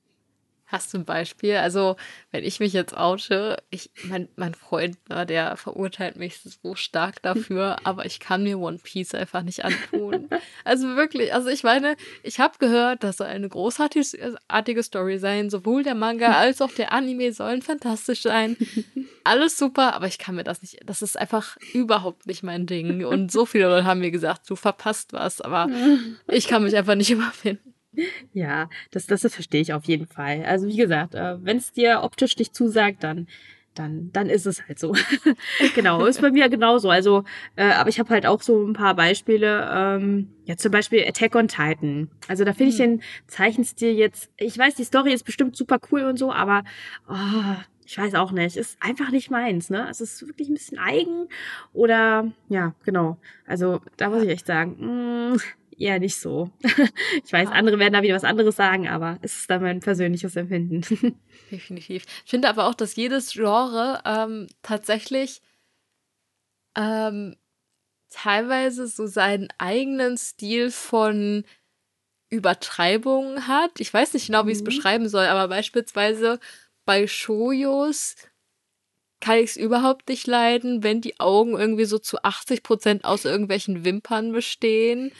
Hast 0.66 0.92
du 0.92 0.98
ein 0.98 1.04
Beispiel? 1.04 1.56
Also, 1.56 1.96
wenn 2.32 2.42
ich 2.42 2.58
mich 2.58 2.72
jetzt 2.72 2.96
oute, 2.96 3.62
ich, 3.70 3.90
mein, 4.04 4.28
mein 4.34 4.54
Freund, 4.54 4.96
ne, 5.08 5.24
der 5.24 5.56
verurteilt 5.56 6.16
mich 6.16 6.40
so 6.40 6.74
stark 6.74 7.22
dafür, 7.22 7.78
aber 7.84 8.04
ich 8.04 8.18
kann 8.18 8.42
mir 8.42 8.58
One 8.58 8.78
Piece 8.82 9.14
einfach 9.14 9.42
nicht 9.42 9.64
antun. 9.64 10.28
Also 10.64 10.96
wirklich, 10.96 11.32
also 11.32 11.48
ich 11.48 11.62
meine, 11.62 11.96
ich 12.24 12.40
habe 12.40 12.58
gehört, 12.58 13.04
das 13.04 13.18
soll 13.18 13.28
eine 13.28 13.48
großartige 13.48 14.82
Story 14.82 15.18
sein. 15.18 15.50
Sowohl 15.50 15.84
der 15.84 15.94
Manga 15.94 16.32
als 16.36 16.60
auch 16.60 16.72
der 16.72 16.92
Anime 16.92 17.32
sollen 17.32 17.62
fantastisch 17.62 18.22
sein. 18.22 18.56
Alles 19.22 19.56
super, 19.56 19.94
aber 19.94 20.06
ich 20.06 20.18
kann 20.18 20.34
mir 20.34 20.44
das 20.44 20.62
nicht. 20.62 20.80
Das 20.84 21.02
ist 21.02 21.16
einfach 21.18 21.56
überhaupt 21.72 22.26
nicht 22.26 22.42
mein 22.42 22.66
Ding. 22.66 23.04
Und 23.04 23.30
so 23.30 23.46
viele 23.46 23.68
Leute 23.68 23.84
haben 23.84 24.00
mir 24.00 24.10
gesagt, 24.10 24.50
du 24.50 24.56
verpasst 24.56 25.12
was, 25.12 25.40
aber 25.40 25.68
ich 26.28 26.48
kann 26.48 26.64
mich 26.64 26.76
einfach 26.76 26.96
nicht 26.96 27.10
überfinden. 27.10 27.65
Ja, 28.32 28.68
das, 28.90 29.06
das, 29.06 29.22
verstehe 29.22 29.60
ich 29.60 29.72
auf 29.72 29.84
jeden 29.84 30.06
Fall. 30.06 30.44
Also 30.44 30.66
wie 30.66 30.76
gesagt, 30.76 31.14
äh, 31.14 31.44
wenn 31.44 31.56
es 31.56 31.72
dir 31.72 32.00
optisch 32.02 32.36
nicht 32.36 32.54
zusagt, 32.54 33.02
dann 33.02 33.26
dann, 33.78 34.10
dann 34.12 34.28
ist 34.28 34.46
es 34.46 34.66
halt 34.66 34.78
so. 34.78 34.94
genau, 35.74 36.04
ist 36.06 36.20
bei 36.20 36.30
mir 36.30 36.48
genauso. 36.48 36.90
Also, 36.90 37.24
äh, 37.56 37.64
aber 37.64 37.88
ich 37.88 37.98
habe 37.98 38.10
halt 38.10 38.26
auch 38.26 38.42
so 38.42 38.66
ein 38.66 38.72
paar 38.72 38.94
Beispiele. 38.94 39.68
Ähm, 39.70 40.30
ja, 40.44 40.56
zum 40.56 40.72
Beispiel 40.72 41.04
Attack 41.06 41.34
on 41.34 41.48
Titan. 41.48 42.10
Also 42.28 42.44
da 42.44 42.52
finde 42.52 42.72
ich 42.72 42.78
hm. 42.78 42.98
den 42.98 43.02
Zeichenstil 43.26 43.92
jetzt. 43.92 44.30
Ich 44.36 44.56
weiß, 44.56 44.74
die 44.74 44.84
Story 44.84 45.12
ist 45.12 45.24
bestimmt 45.24 45.56
super 45.56 45.78
cool 45.90 46.02
und 46.04 46.18
so, 46.18 46.32
aber 46.32 46.64
oh, 47.08 47.56
ich 47.84 47.96
weiß 47.98 48.14
auch 48.14 48.32
nicht. 48.32 48.56
Ist 48.56 48.78
einfach 48.80 49.10
nicht 49.10 49.30
meins. 49.30 49.70
Ne, 49.70 49.86
es 49.90 50.00
ist 50.00 50.26
wirklich 50.26 50.48
ein 50.48 50.54
bisschen 50.54 50.78
eigen 50.78 51.28
oder 51.72 52.32
ja, 52.48 52.74
genau. 52.84 53.18
Also 53.46 53.80
da 53.96 54.10
muss 54.10 54.22
ich 54.22 54.30
echt 54.30 54.46
sagen. 54.46 54.76
Mh, 54.78 55.34
mm, 55.34 55.40
eher 55.78 55.98
nicht 55.98 56.16
so. 56.16 56.50
ich 57.24 57.32
weiß, 57.32 57.50
andere 57.50 57.78
werden 57.78 57.92
da 57.92 58.02
wieder 58.02 58.14
was 58.14 58.24
anderes 58.24 58.56
sagen, 58.56 58.88
aber 58.88 59.18
es 59.22 59.36
ist 59.36 59.50
dann 59.50 59.62
mein 59.62 59.80
persönliches 59.80 60.36
Empfinden. 60.36 60.82
Definitiv. 61.50 62.04
Ich 62.24 62.30
finde 62.30 62.48
aber 62.48 62.66
auch, 62.66 62.74
dass 62.74 62.96
jedes 62.96 63.32
Genre 63.32 64.00
ähm, 64.04 64.46
tatsächlich 64.62 65.42
ähm, 66.76 67.36
teilweise 68.10 68.86
so 68.86 69.06
seinen 69.06 69.48
eigenen 69.58 70.16
Stil 70.16 70.70
von 70.70 71.44
Übertreibung 72.28 73.46
hat. 73.46 73.78
Ich 73.78 73.92
weiß 73.92 74.14
nicht 74.14 74.26
genau, 74.26 74.46
wie 74.46 74.50
ich 74.50 74.56
es 74.56 74.62
mhm. 74.62 74.66
beschreiben 74.66 75.08
soll, 75.08 75.26
aber 75.26 75.48
beispielsweise 75.48 76.40
bei 76.84 77.06
Shojos 77.06 78.16
kann 79.20 79.38
ich 79.38 79.50
es 79.50 79.56
überhaupt 79.56 80.08
nicht 80.08 80.26
leiden, 80.26 80.82
wenn 80.82 81.00
die 81.00 81.18
Augen 81.20 81.58
irgendwie 81.58 81.84
so 81.84 81.98
zu 81.98 82.22
80 82.22 82.62
Prozent 82.62 83.04
aus 83.04 83.24
irgendwelchen 83.24 83.84
Wimpern 83.84 84.32
bestehen 84.32 85.12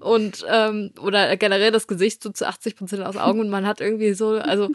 und 0.00 0.44
ähm, 0.48 0.92
oder 1.00 1.36
generell 1.36 1.70
das 1.70 1.86
Gesicht 1.86 2.22
so 2.22 2.30
zu 2.30 2.46
80 2.46 2.76
Prozent 2.76 3.02
aus 3.02 3.16
Augen 3.16 3.40
und 3.40 3.48
man 3.48 3.66
hat 3.66 3.80
irgendwie 3.80 4.12
so, 4.12 4.32
also 4.32 4.70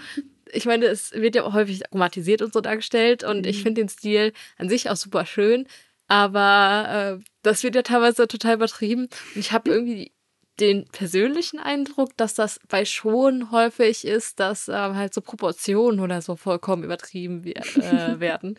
ich 0.51 0.65
meine, 0.65 0.85
es 0.85 1.11
wird 1.13 1.35
ja 1.35 1.43
auch 1.43 1.53
häufig 1.53 1.85
aromatisiert 1.87 2.41
und 2.41 2.53
so 2.53 2.61
dargestellt 2.61 3.23
und 3.23 3.45
ich 3.45 3.59
mhm. 3.59 3.63
finde 3.63 3.81
den 3.81 3.89
Stil 3.89 4.33
an 4.57 4.69
sich 4.69 4.89
auch 4.89 4.95
super 4.95 5.25
schön, 5.25 5.67
aber 6.07 7.19
äh, 7.19 7.23
das 7.43 7.63
wird 7.63 7.75
ja 7.75 7.83
teilweise 7.83 8.27
total 8.27 8.55
übertrieben 8.55 9.07
und 9.35 9.39
ich 9.39 9.51
habe 9.51 9.69
irgendwie 9.71 10.12
den 10.59 10.85
persönlichen 10.85 11.59
Eindruck, 11.59 12.15
dass 12.17 12.35
das 12.35 12.59
bei 12.69 12.85
schon 12.85 13.51
häufig 13.51 14.05
ist, 14.05 14.39
dass 14.39 14.67
ähm, 14.67 14.95
halt 14.95 15.13
so 15.13 15.21
Proportionen 15.21 15.99
oder 15.99 16.21
so 16.21 16.35
vollkommen 16.35 16.83
übertrieben 16.83 17.43
äh, 17.45 18.19
werden. 18.19 18.57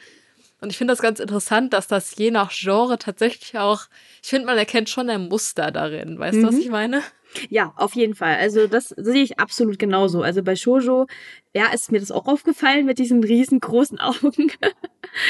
Und 0.65 0.71
ich 0.71 0.79
finde 0.79 0.93
das 0.93 1.03
ganz 1.03 1.21
interessant, 1.21 1.75
dass 1.75 1.89
das 1.89 2.17
je 2.17 2.31
nach 2.31 2.51
Genre 2.51 2.99
tatsächlich 2.99 3.59
auch, 3.59 3.83
ich 4.23 4.31
finde, 4.31 4.47
man 4.47 4.57
erkennt 4.57 4.89
schon 4.89 5.11
ein 5.11 5.29
Muster 5.29 5.71
darin. 5.71 6.19
Weißt 6.19 6.39
mhm. 6.39 6.41
du, 6.41 6.49
was 6.49 6.55
mhm. 6.55 6.61
ich 6.63 6.71
meine? 6.71 7.03
Ja, 7.51 7.75
auf 7.77 7.95
jeden 7.95 8.15
Fall. 8.15 8.37
Also 8.37 8.67
das 8.67 8.89
sehe 8.89 9.23
ich 9.23 9.39
absolut 9.39 9.79
genauso. 9.79 10.23
Also 10.23 10.43
bei 10.43 10.57
Shoujo, 10.57 11.07
ja, 11.55 11.67
ist 11.67 11.93
mir 11.93 12.01
das 12.01 12.11
auch 12.11 12.27
aufgefallen 12.27 12.87
mit 12.87 12.99
diesen 12.99 13.23
riesengroßen 13.23 13.99
Augen. 14.01 14.53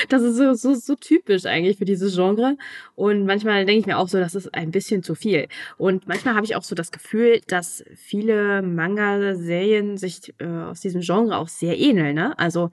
das 0.09 0.23
ist 0.23 0.37
so, 0.37 0.55
so, 0.55 0.75
so 0.75 0.95
typisch 0.95 1.47
eigentlich 1.47 1.79
für 1.79 1.85
dieses 1.85 2.15
Genre. 2.15 2.57
Und 2.95 3.27
manchmal 3.27 3.65
denke 3.65 3.81
ich 3.81 3.87
mir 3.87 3.99
auch 3.99 4.09
so, 4.09 4.21
das 4.21 4.37
ist 4.37 4.55
ein 4.55 4.71
bisschen 4.71 5.03
zu 5.03 5.17
viel. 5.17 5.49
Und 5.79 6.07
manchmal 6.07 6.37
habe 6.37 6.47
ich 6.47 6.55
auch 6.55 6.63
so 6.63 6.77
das 6.77 6.93
Gefühl, 6.93 7.41
dass 7.49 7.83
viele 7.97 8.63
Manga-Serien 8.63 9.97
sich 9.97 10.33
äh, 10.39 10.47
aus 10.47 10.81
diesem 10.81 11.01
Genre 11.01 11.39
auch 11.39 11.49
sehr 11.49 11.77
ähneln. 11.77 12.15
Ne? 12.15 12.39
Also 12.39 12.71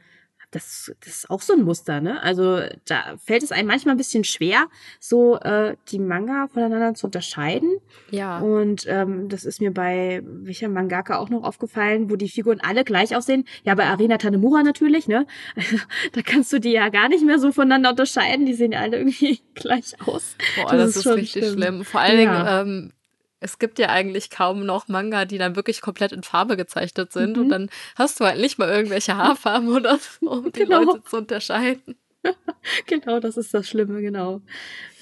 das, 0.52 0.92
das 1.04 1.14
ist 1.14 1.30
auch 1.30 1.42
so 1.42 1.54
ein 1.54 1.64
Muster, 1.64 2.02
ne? 2.02 2.22
Also 2.22 2.60
da 2.86 3.16
fällt 3.24 3.42
es 3.42 3.52
einem 3.52 3.68
manchmal 3.68 3.96
ein 3.96 3.98
bisschen 3.98 4.24
schwer, 4.24 4.68
so 5.00 5.38
äh, 5.40 5.76
die 5.90 6.00
Manga 6.00 6.48
voneinander 6.48 6.94
zu 6.94 7.08
unterscheiden. 7.08 7.78
Ja. 8.10 8.40
Und 8.40 8.86
ähm, 8.88 9.30
das 9.30 9.46
ist 9.46 9.62
mir 9.62 9.74
bei 9.74 10.22
welcher 10.24 10.68
Mangaka 10.68 11.18
auch 11.18 11.30
noch 11.30 11.44
aufgefallen, 11.44 12.10
wo 12.10 12.18
die 12.18 12.30
Figuren 12.30 12.60
alle 12.62 12.84
gleich 12.84 13.16
aussehen. 13.16 13.46
Ja, 13.64 13.76
bei 13.76 13.86
Arena 13.86 14.18
Tanemura 14.18 14.62
natürlich, 14.62 15.08
ne? 15.08 15.26
da 16.12 16.22
kannst 16.22 16.52
du 16.52 16.60
die 16.60 16.72
ja 16.72 16.90
gar 16.90 17.08
nicht 17.08 17.26
mehr 17.26 17.40
so 17.40 17.54
voneinander 17.54 17.92
unterscheiden. 17.92 18.46
Die 18.46 18.54
sehen 18.54 18.74
ja 18.74 18.82
alle 18.82 18.98
irgendwie 19.00 19.42
gleich 19.56 19.96
aus. 20.06 20.36
Boah, 20.58 20.72
das, 20.72 20.94
das 20.94 20.96
ist, 20.98 21.06
ist 21.06 21.16
richtig 21.16 21.44
schlimm. 21.44 21.54
schlimm. 21.54 21.86
Vor 21.86 22.02
allen 22.02 22.20
ja. 22.20 22.60
Dingen, 22.60 22.70
ähm, 22.70 22.94
es 23.42 23.60
gibt 23.60 23.80
ja 23.80 23.90
eigentlich 23.90 24.30
kaum 24.30 24.66
noch 24.66 24.88
Manga, 24.88 25.26
die 25.26 25.40
dann 25.40 25.56
wirklich 25.56 25.82
komplett 25.82 26.12
in 26.12 26.24
Farbe 26.24 26.56
gezeichnet 26.56 27.12
sind. 27.12 27.36
Mhm. 27.36 27.44
Und 27.44 27.50
dann 27.50 27.70
hast 27.96 28.20
du 28.20 28.26
halt 28.26 28.40
nicht 28.40 28.60
mal 28.60 28.70
irgendwelche 28.70 29.18
Haarfarben 29.18 29.70
oder 29.76 29.98
so, 29.98 30.30
um 30.30 30.52
genau. 30.52 30.80
die 30.80 30.86
Leute 30.86 31.04
zu 31.04 31.18
unterscheiden. 31.18 31.96
genau, 32.86 33.20
das 33.20 33.36
ist 33.36 33.52
das 33.52 33.68
Schlimme, 33.68 34.00
genau. 34.00 34.42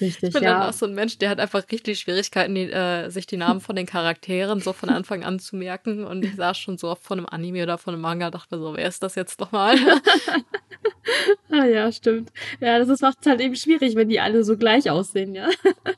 Richtig, 0.00 0.28
ich 0.28 0.32
bin 0.32 0.42
ja. 0.42 0.60
dann 0.60 0.68
auch 0.70 0.72
so 0.72 0.86
ein 0.86 0.94
Mensch, 0.94 1.18
der 1.18 1.28
hat 1.28 1.38
einfach 1.38 1.62
richtig 1.70 1.98
Schwierigkeiten, 1.98 2.54
die, 2.54 2.70
äh, 2.70 3.10
sich 3.10 3.26
die 3.26 3.36
Namen 3.36 3.60
von 3.60 3.76
den 3.76 3.84
Charakteren 3.84 4.60
so 4.60 4.72
von 4.72 4.88
Anfang 4.88 5.22
an 5.22 5.38
zu 5.38 5.56
merken. 5.56 6.04
Und 6.04 6.24
ich 6.24 6.34
saß 6.36 6.56
schon 6.56 6.78
so 6.78 6.88
oft 6.88 7.02
von 7.02 7.18
einem 7.18 7.26
Anime 7.26 7.62
oder 7.62 7.76
von 7.76 7.92
einem 7.92 8.02
Manga, 8.02 8.30
dachte 8.30 8.56
mir 8.56 8.62
so, 8.62 8.74
wer 8.74 8.88
ist 8.88 9.02
das 9.02 9.16
jetzt 9.16 9.38
nochmal? 9.38 9.76
ah 11.50 11.66
ja, 11.66 11.92
stimmt. 11.92 12.32
Ja, 12.60 12.82
das 12.82 13.00
macht 13.02 13.18
es 13.20 13.26
halt 13.26 13.42
eben 13.42 13.54
schwierig, 13.54 13.96
wenn 13.96 14.08
die 14.08 14.20
alle 14.20 14.42
so 14.42 14.56
gleich 14.56 14.90
aussehen, 14.90 15.34
ja. 15.34 15.50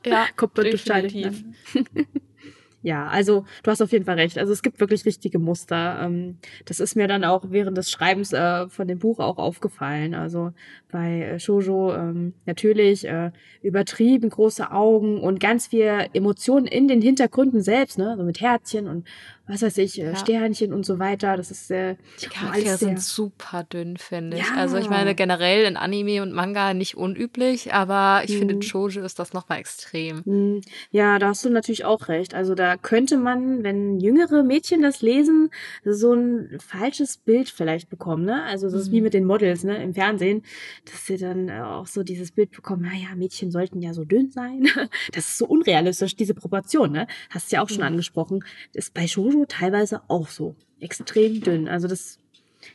Ja, 0.05 0.27
kommt 0.35 0.57
definitiv. 0.57 1.43
Ja, 2.85 3.07
also 3.07 3.45
du 3.63 3.71
hast 3.71 3.81
auf 3.81 3.93
jeden 3.93 4.03
Fall 4.03 4.15
recht. 4.19 4.37
Also 4.37 4.51
es 4.51 4.61
gibt 4.61 4.81
wirklich 4.81 5.05
richtige 5.05 5.39
Muster. 5.39 6.01
Ähm, 6.03 6.37
das 6.65 6.81
ist 6.81 6.95
mir 6.97 7.07
dann 7.07 7.23
auch 7.23 7.45
während 7.47 7.77
des 7.77 7.89
Schreibens 7.89 8.33
äh, 8.33 8.67
von 8.67 8.89
dem 8.89 8.99
Buch 8.99 9.19
auch 9.19 9.37
aufgefallen. 9.37 10.13
Also 10.13 10.51
bei 10.91 11.21
äh, 11.21 11.39
Shoujo 11.39 11.93
ähm, 11.95 12.33
natürlich 12.45 13.07
äh, 13.07 13.31
übertrieben 13.61 14.29
große 14.29 14.69
Augen 14.69 15.21
und 15.21 15.39
ganz 15.39 15.67
viel 15.67 16.07
Emotionen 16.13 16.67
in 16.67 16.89
den 16.89 17.01
Hintergründen 17.01 17.61
selbst, 17.61 17.97
ne? 17.97 18.15
So 18.17 18.23
mit 18.23 18.41
Herzchen 18.41 18.87
und 18.89 19.07
was 19.45 19.61
weiß 19.61 19.77
ich, 19.79 19.99
äh, 19.99 20.05
ja. 20.05 20.15
Sternchen 20.15 20.71
und 20.71 20.85
so 20.85 20.99
weiter. 20.99 21.35
Das 21.35 21.51
ist 21.51 21.69
äh, 21.69 21.97
Die 22.21 22.27
Charaktere 22.27 22.77
sind 22.77 23.01
super 23.01 23.65
dünn, 23.65 23.97
finde 23.97 24.37
ich. 24.37 24.47
Ja. 24.47 24.55
Also 24.55 24.77
ich 24.77 24.89
meine 24.89 25.15
generell 25.15 25.65
in 25.65 25.75
Anime 25.75 26.21
und 26.21 26.31
Manga 26.31 26.73
nicht 26.73 26.95
unüblich, 26.95 27.73
aber 27.73 28.21
ich 28.23 28.35
mhm. 28.35 28.39
finde 28.39 28.61
Shoujo 28.61 29.01
ist 29.01 29.19
das 29.19 29.33
nochmal 29.33 29.59
extrem. 29.59 30.21
Mhm. 30.23 30.61
Ja, 30.91 31.19
da 31.19 31.27
hast 31.27 31.43
du 31.43 31.49
natürlich 31.49 31.83
auch 31.83 32.07
recht. 32.07 32.33
Also 32.33 32.55
da 32.55 32.77
könnte 32.77 33.17
man, 33.17 33.63
wenn 33.63 33.99
jüngere 33.99 34.43
Mädchen 34.43 34.81
das 34.81 35.01
lesen, 35.01 35.49
so 35.83 36.13
ein 36.13 36.57
falsches 36.65 37.17
Bild 37.17 37.49
vielleicht 37.49 37.89
bekommen. 37.89 38.23
Ne? 38.23 38.43
Also 38.43 38.67
das 38.67 38.75
mhm. 38.75 38.79
ist 38.79 38.91
wie 38.91 38.97
mhm. 38.99 39.03
mit 39.03 39.13
den 39.13 39.25
Models 39.25 39.65
ne, 39.65 39.83
im 39.83 39.93
Fernsehen, 39.93 40.43
dass 40.85 41.05
sie 41.05 41.17
dann 41.17 41.49
auch 41.49 41.87
so 41.87 42.03
dieses 42.03 42.31
Bild 42.31 42.51
bekommen, 42.51 42.83
naja, 42.83 43.13
Mädchen 43.17 43.51
sollten 43.51 43.81
ja 43.81 43.93
so 43.93 44.05
dünn 44.05 44.31
sein. 44.31 44.67
Das 45.11 45.25
ist 45.25 45.37
so 45.37 45.45
unrealistisch, 45.45 46.15
diese 46.15 46.33
Proportion. 46.33 46.91
Ne? 46.91 47.07
Hast 47.29 47.51
du 47.51 47.55
ja 47.55 47.63
auch 47.63 47.69
schon 47.69 47.79
mhm. 47.79 47.87
angesprochen. 47.87 48.43
Das 48.73 48.85
ist 48.85 48.93
bei 48.93 49.07
Shoujo 49.07 49.32
Shoujo 49.33 49.45
teilweise 49.45 50.01
auch 50.07 50.27
so. 50.27 50.55
Extrem 50.79 51.41
dünn. 51.41 51.67
Also 51.67 51.87
das 51.87 52.19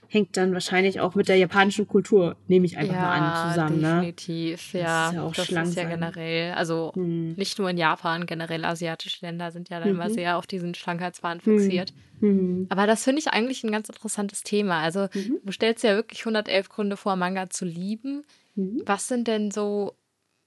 hängt 0.09 0.37
dann 0.37 0.53
wahrscheinlich 0.53 1.01
auch 1.01 1.15
mit 1.15 1.29
der 1.29 1.37
japanischen 1.37 1.87
Kultur, 1.87 2.37
nehme 2.47 2.67
ich 2.67 2.77
einfach 2.77 2.95
ja, 2.95 3.01
mal 3.01 3.13
an, 3.13 3.51
zusammen. 3.51 3.81
Ne? 3.81 3.95
Definitiv, 3.95 4.75
ne? 4.75 4.81
ja. 4.81 4.87
Das 4.87 5.09
ist 5.09 5.15
ja 5.15 5.23
auch 5.23 5.35
das 5.35 5.69
ist 5.69 5.77
ja 5.77 5.89
generell, 5.89 6.53
also 6.53 6.93
hm. 6.95 7.35
nicht 7.35 7.59
nur 7.59 7.71
in 7.71 7.79
Japan, 7.79 8.27
generell 8.27 8.65
asiatische 8.65 9.25
Länder 9.25 9.51
sind 9.51 9.69
ja 9.71 9.81
dann 9.81 9.89
mhm. 9.89 9.95
immer 9.97 10.11
sehr 10.11 10.37
auf 10.37 10.47
diesen 10.47 10.75
Schlankheitswahn 10.75 11.41
hm. 11.43 11.59
fixiert. 11.59 11.93
Mhm. 12.21 12.67
Aber 12.71 12.87
das 12.87 13.05
finde 13.05 13.21
ich 13.21 13.29
eigentlich 13.29 13.65
ein 13.65 13.73
ganz 13.73 13.89
interessantes 13.89 14.43
Thema. 14.43 14.81
Also 14.81 15.09
mhm. 15.15 15.39
du 15.45 15.53
stellst 15.53 15.85
ja 15.85 15.95
wirklich 15.95 16.21
111 16.21 16.69
Gründe 16.69 16.97
vor, 16.97 17.17
Manga 17.17 17.49
zu 17.49 17.65
lieben. 17.65 18.25
Mhm. 18.57 18.83
Was 18.85 19.09
sind 19.09 19.29
denn 19.29 19.51
so 19.51 19.95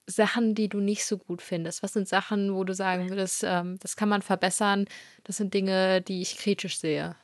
Sachen, 0.08 0.56
die 0.56 0.70
du 0.70 0.80
nicht 0.80 1.06
so 1.06 1.18
gut 1.18 1.42
findest? 1.42 1.84
Was 1.84 1.94
sind 1.94 2.08
Sachen, 2.08 2.54
wo 2.54 2.64
du 2.64 2.74
sagen 2.74 3.10
würdest, 3.10 3.44
ähm, 3.46 3.78
das 3.80 3.96
kann 3.96 4.10
man 4.10 4.22
verbessern? 4.22 4.86
Das 5.24 5.38
sind 5.38 5.54
Dinge, 5.54 6.02
die 6.02 6.22
ich 6.22 6.38
kritisch 6.38 6.80
sehe. 6.80 7.16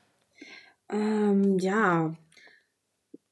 Ähm, 0.89 1.57
ja. 1.59 2.15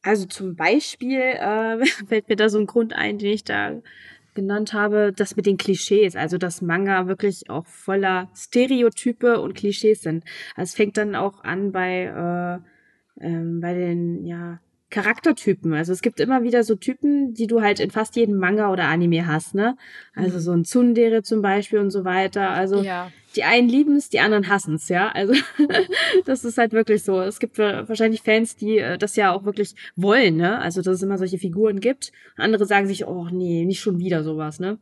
Also 0.02 0.26
zum 0.26 0.56
Beispiel 0.56 1.20
äh, 1.20 1.86
fällt 2.08 2.30
mir 2.30 2.36
da 2.36 2.50
so 2.50 2.60
ein 2.60 2.68
Grund 2.68 2.93
ein, 2.93 3.18
den 3.18 3.32
ich 3.32 3.43
da 3.43 3.82
genannt 4.36 4.74
habe, 4.74 5.14
das 5.16 5.36
mit 5.36 5.46
den 5.46 5.58
Klischees, 5.58 6.16
also 6.16 6.38
dass 6.38 6.62
Manga 6.62 7.08
wirklich 7.08 7.50
auch 7.50 7.66
voller 7.66 8.30
Stereotype 8.36 9.39
und 9.39 9.56
Klischees 9.56 10.02
sind. 10.02 10.26
Also 10.56 10.72
es 10.72 10.76
fängt 10.76 10.98
dann 10.98 11.16
auch 11.16 11.43
an 11.43 11.72
bei, 11.72 12.62
äh, 13.20 13.26
ähm, 13.26 13.62
bei 13.62 13.74
den, 13.74 14.26
ja, 14.26 14.60
Charaktertypen. 14.89 15.73
Also 15.73 15.91
es 15.91 16.01
gibt 16.01 16.19
immer 16.19 16.43
wieder 16.43 16.63
so 16.63 16.75
Typen, 16.75 17.33
die 17.33 17.47
du 17.47 17.61
halt 17.61 17.79
in 17.79 17.91
fast 17.91 18.15
jedem 18.15 18.38
Manga 18.38 18.71
oder 18.71 18.86
Anime 18.86 19.27
hast, 19.27 19.55
ne? 19.55 19.77
Also 20.13 20.39
so 20.39 20.51
ein 20.51 20.63
Tsundere 20.63 21.23
zum 21.23 21.41
Beispiel 21.41 21.79
und 21.79 21.89
so 21.91 22.05
weiter. 22.05 22.49
Also 22.51 22.81
Ja. 22.83 23.11
die 23.36 23.43
einen 23.43 23.67
lieben 23.67 23.95
es, 23.95 24.09
die 24.09 24.19
anderen 24.19 24.47
hassen 24.47 24.75
es, 24.75 24.88
ja. 24.89 25.09
Also 25.09 25.33
das 26.25 26.45
ist 26.45 26.57
halt 26.57 26.71
wirklich 26.73 27.03
so. 27.03 27.19
Es 27.21 27.39
gibt 27.39 27.57
wa- 27.57 27.83
wahrscheinlich 27.88 28.21
Fans, 28.21 28.55
die 28.55 28.77
äh, 28.77 28.97
das 28.97 29.15
ja 29.15 29.33
auch 29.33 29.43
wirklich 29.43 29.75
wollen, 29.95 30.38
ne? 30.38 30.59
Also 30.59 30.81
dass 30.81 30.95
es 30.95 31.03
immer 31.03 31.17
solche 31.17 31.39
Figuren 31.39 31.79
gibt. 31.79 32.11
Andere 32.38 32.65
sagen 32.65 32.88
sich, 32.88 33.05
oh 33.07 33.27
nee, 33.31 33.65
nicht 33.65 33.79
schon 33.81 33.99
wieder 33.99 34.23
sowas, 34.23 34.59
ne? 34.59 34.77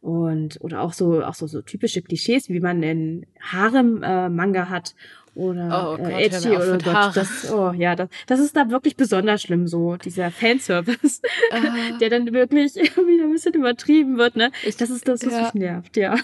Und 0.00 0.58
oder 0.60 0.80
auch 0.80 0.92
so 0.92 1.24
auch 1.24 1.34
so, 1.34 1.46
so 1.48 1.60
typische 1.60 2.02
Klischees, 2.02 2.48
wie 2.48 2.60
man 2.60 2.82
in 2.84 3.26
Harem 3.40 4.02
äh, 4.04 4.28
Manga 4.28 4.68
hat 4.68 4.94
oder 5.34 5.94
Oh 5.94 5.96
Gott, 5.96 6.08
äh, 6.08 6.12
hör 6.12 6.18
Edgy 6.20 6.48
oder 6.50 6.78
Gott, 6.78 7.16
das 7.16 7.50
oh 7.52 7.72
ja, 7.72 7.96
das, 7.96 8.08
das 8.26 8.40
ist 8.40 8.54
da 8.56 8.68
wirklich 8.70 8.96
besonders 8.96 9.42
schlimm 9.42 9.66
so 9.66 9.96
dieser 9.96 10.30
Fanservice, 10.30 11.22
Ah. 11.50 11.96
der 12.00 12.10
dann 12.10 12.32
wirklich 12.32 12.74
wieder 12.76 13.24
ein 13.24 13.32
bisschen 13.32 13.54
übertrieben 13.54 14.18
wird, 14.18 14.36
ne? 14.36 14.50
Ich- 14.64 14.76
Das 14.76 14.90
ist 14.90 15.08
das, 15.08 15.24
was 15.24 15.32
ja. 15.32 15.42
mich 15.44 15.54
nervt, 15.54 15.96
ja. 15.96 16.16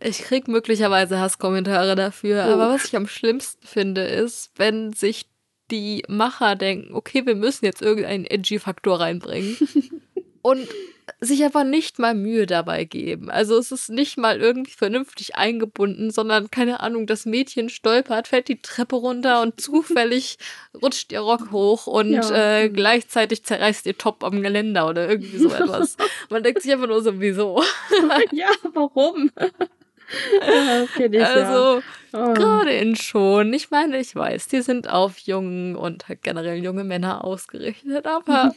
Ich 0.00 0.18
krieg 0.18 0.46
möglicherweise 0.46 1.18
Hasskommentare 1.18 1.96
dafür, 1.96 2.44
Oh. 2.48 2.52
aber 2.52 2.68
was 2.74 2.84
ich 2.84 2.94
am 2.96 3.08
schlimmsten 3.08 3.66
finde, 3.66 4.02
ist, 4.02 4.52
wenn 4.56 4.92
sich 4.92 5.28
die 5.72 6.04
Macher 6.08 6.54
denken, 6.56 6.94
okay, 6.94 7.26
wir 7.26 7.34
müssen 7.34 7.64
jetzt 7.64 7.82
irgendeinen 7.82 8.24
Edgy-Faktor 8.24 9.00
reinbringen 9.00 9.56
und 10.42 10.66
sich 11.20 11.42
einfach 11.44 11.64
nicht 11.64 11.98
mal 11.98 12.14
Mühe 12.14 12.46
dabei 12.46 12.84
geben. 12.84 13.30
Also 13.30 13.56
es 13.58 13.72
ist 13.72 13.88
nicht 13.90 14.18
mal 14.18 14.40
irgendwie 14.40 14.72
vernünftig 14.72 15.36
eingebunden, 15.36 16.10
sondern 16.10 16.50
keine 16.50 16.80
Ahnung, 16.80 17.06
das 17.06 17.26
Mädchen 17.26 17.68
stolpert, 17.68 18.28
fällt 18.28 18.48
die 18.48 18.60
Treppe 18.62 18.96
runter 18.96 19.42
und 19.42 19.60
zufällig 19.60 20.38
rutscht 20.80 21.12
ihr 21.12 21.20
Rock 21.20 21.50
hoch 21.50 21.86
und 21.86 22.12
Ja. 22.12 22.60
äh, 22.60 22.68
gleichzeitig 22.68 23.44
zerreißt 23.44 23.86
ihr 23.86 23.96
Top 23.98 24.24
am 24.24 24.42
Geländer 24.42 24.88
oder 24.88 25.08
irgendwie 25.08 25.38
so 25.38 25.48
etwas. 25.50 25.96
Man 26.30 26.42
denkt 26.42 26.62
sich 26.62 26.72
einfach 26.72 26.88
nur 26.88 27.02
so, 27.02 27.20
wieso? 27.20 27.62
ja, 28.32 28.48
warum? 28.74 29.30
ich, 30.98 31.24
Also 31.24 31.78
ja. 31.78 31.82
Oh. 32.12 32.32
Gerade 32.32 32.70
in 32.72 32.96
schon. 32.96 33.52
Ich 33.52 33.70
meine, 33.70 33.98
ich 34.00 34.14
weiß, 34.16 34.48
die 34.48 34.62
sind 34.62 34.88
auf 34.88 35.18
Jungen 35.18 35.76
und 35.76 36.08
halt 36.08 36.22
generell 36.22 36.56
junge 36.64 36.82
Männer 36.84 37.22
ausgerichtet, 37.22 38.06
aber 38.06 38.54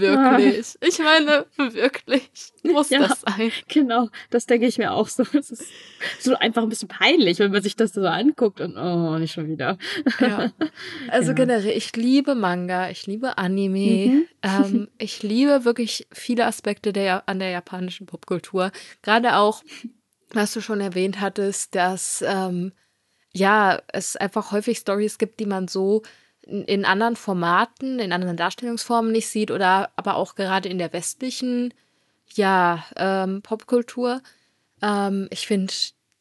wirklich. 0.00 0.76
Ich 0.82 0.98
meine, 0.98 1.46
wirklich. 1.56 2.30
Muss 2.62 2.90
Ja. 2.90 3.00
das 3.00 3.20
sein? 3.22 3.52
Genau, 3.68 4.08
das 4.30 4.46
denke 4.46 4.66
ich 4.66 4.78
mir 4.78 4.92
auch 4.92 5.08
so. 5.08 5.22
Es 5.32 5.50
ist 5.50 5.64
so 6.20 6.34
einfach 6.36 6.62
ein 6.62 6.68
bisschen 6.68 6.88
peinlich, 6.88 7.38
wenn 7.38 7.52
man 7.52 7.62
sich 7.62 7.76
das 7.76 7.92
so 7.92 8.02
anguckt 8.06 8.60
und 8.60 8.76
oh, 8.76 9.18
nicht 9.18 9.32
schon 9.32 9.48
wieder. 9.48 9.78
Ja. 10.20 10.50
Also 11.08 11.28
Ja. 11.30 11.34
generell, 11.34 11.76
ich 11.76 11.94
liebe 11.96 12.34
Manga, 12.34 12.90
ich 12.90 13.06
liebe 13.06 13.38
Anime. 13.38 14.08
Mhm. 14.08 14.24
Ähm, 14.42 14.88
ich 14.98 15.22
liebe 15.22 15.64
wirklich 15.64 16.06
viele 16.12 16.46
Aspekte 16.46 16.92
der, 16.92 17.28
an 17.28 17.38
der 17.38 17.50
japanischen 17.50 18.06
Popkultur. 18.06 18.70
Gerade 19.02 19.36
auch, 19.36 19.62
was 20.30 20.52
du 20.52 20.60
schon 20.60 20.80
erwähnt 20.80 21.20
hattest, 21.20 21.74
dass 21.74 22.24
ähm, 22.26 22.72
ja, 23.34 23.80
es 23.88 24.16
einfach 24.16 24.52
häufig 24.52 24.78
Stories 24.78 25.18
gibt, 25.18 25.40
die 25.40 25.46
man 25.46 25.68
so 25.68 26.02
in, 26.42 26.84
anderen 26.84 27.16
Formaten, 27.16 27.98
in 27.98 28.12
anderen 28.12 28.36
Darstellungsformen 28.36 29.12
nicht 29.12 29.28
sieht 29.28 29.50
oder 29.50 29.90
aber 29.96 30.16
auch 30.16 30.34
gerade 30.34 30.68
in 30.68 30.78
der 30.78 30.92
westlichen, 30.92 31.72
ja, 32.34 32.84
ähm, 32.96 33.42
Popkultur. 33.42 34.22
Ähm, 34.80 35.28
ich 35.30 35.46
finde 35.46 35.72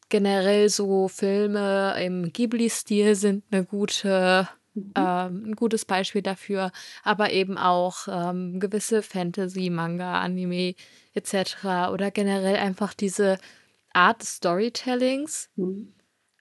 generell 0.10 0.70
so 0.70 1.08
Filme 1.08 1.96
im 2.04 2.32
Ghibli-Stil 2.32 3.16
sind 3.16 3.44
eine 3.52 3.66
gute, 3.66 4.48
ähm, 4.76 5.44
ein 5.48 5.56
gutes 5.56 5.86
Beispiel 5.86 6.22
dafür, 6.22 6.72
aber 7.04 7.32
eben 7.32 7.58
auch 7.58 8.08
ähm, 8.08 8.60
gewisse 8.60 9.02
Fantasy, 9.02 9.70
Manga, 9.70 10.20
Anime 10.20 10.76
etc. 11.14 11.90
oder 11.92 12.12
generell 12.12 12.58
einfach 12.58 12.94
diese 12.94 13.38
Art 13.94 14.22
des 14.22 14.36
Storytellings. 14.36 15.50
Mhm. 15.56 15.94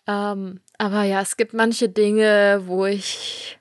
Ähm, 0.07 0.61
aber 0.76 1.05
ja, 1.05 1.20
es 1.20 1.37
gibt 1.37 1.55
manche 1.55 1.89
Dinge, 1.89 2.62
wo 2.66 2.87
ich 2.87 3.60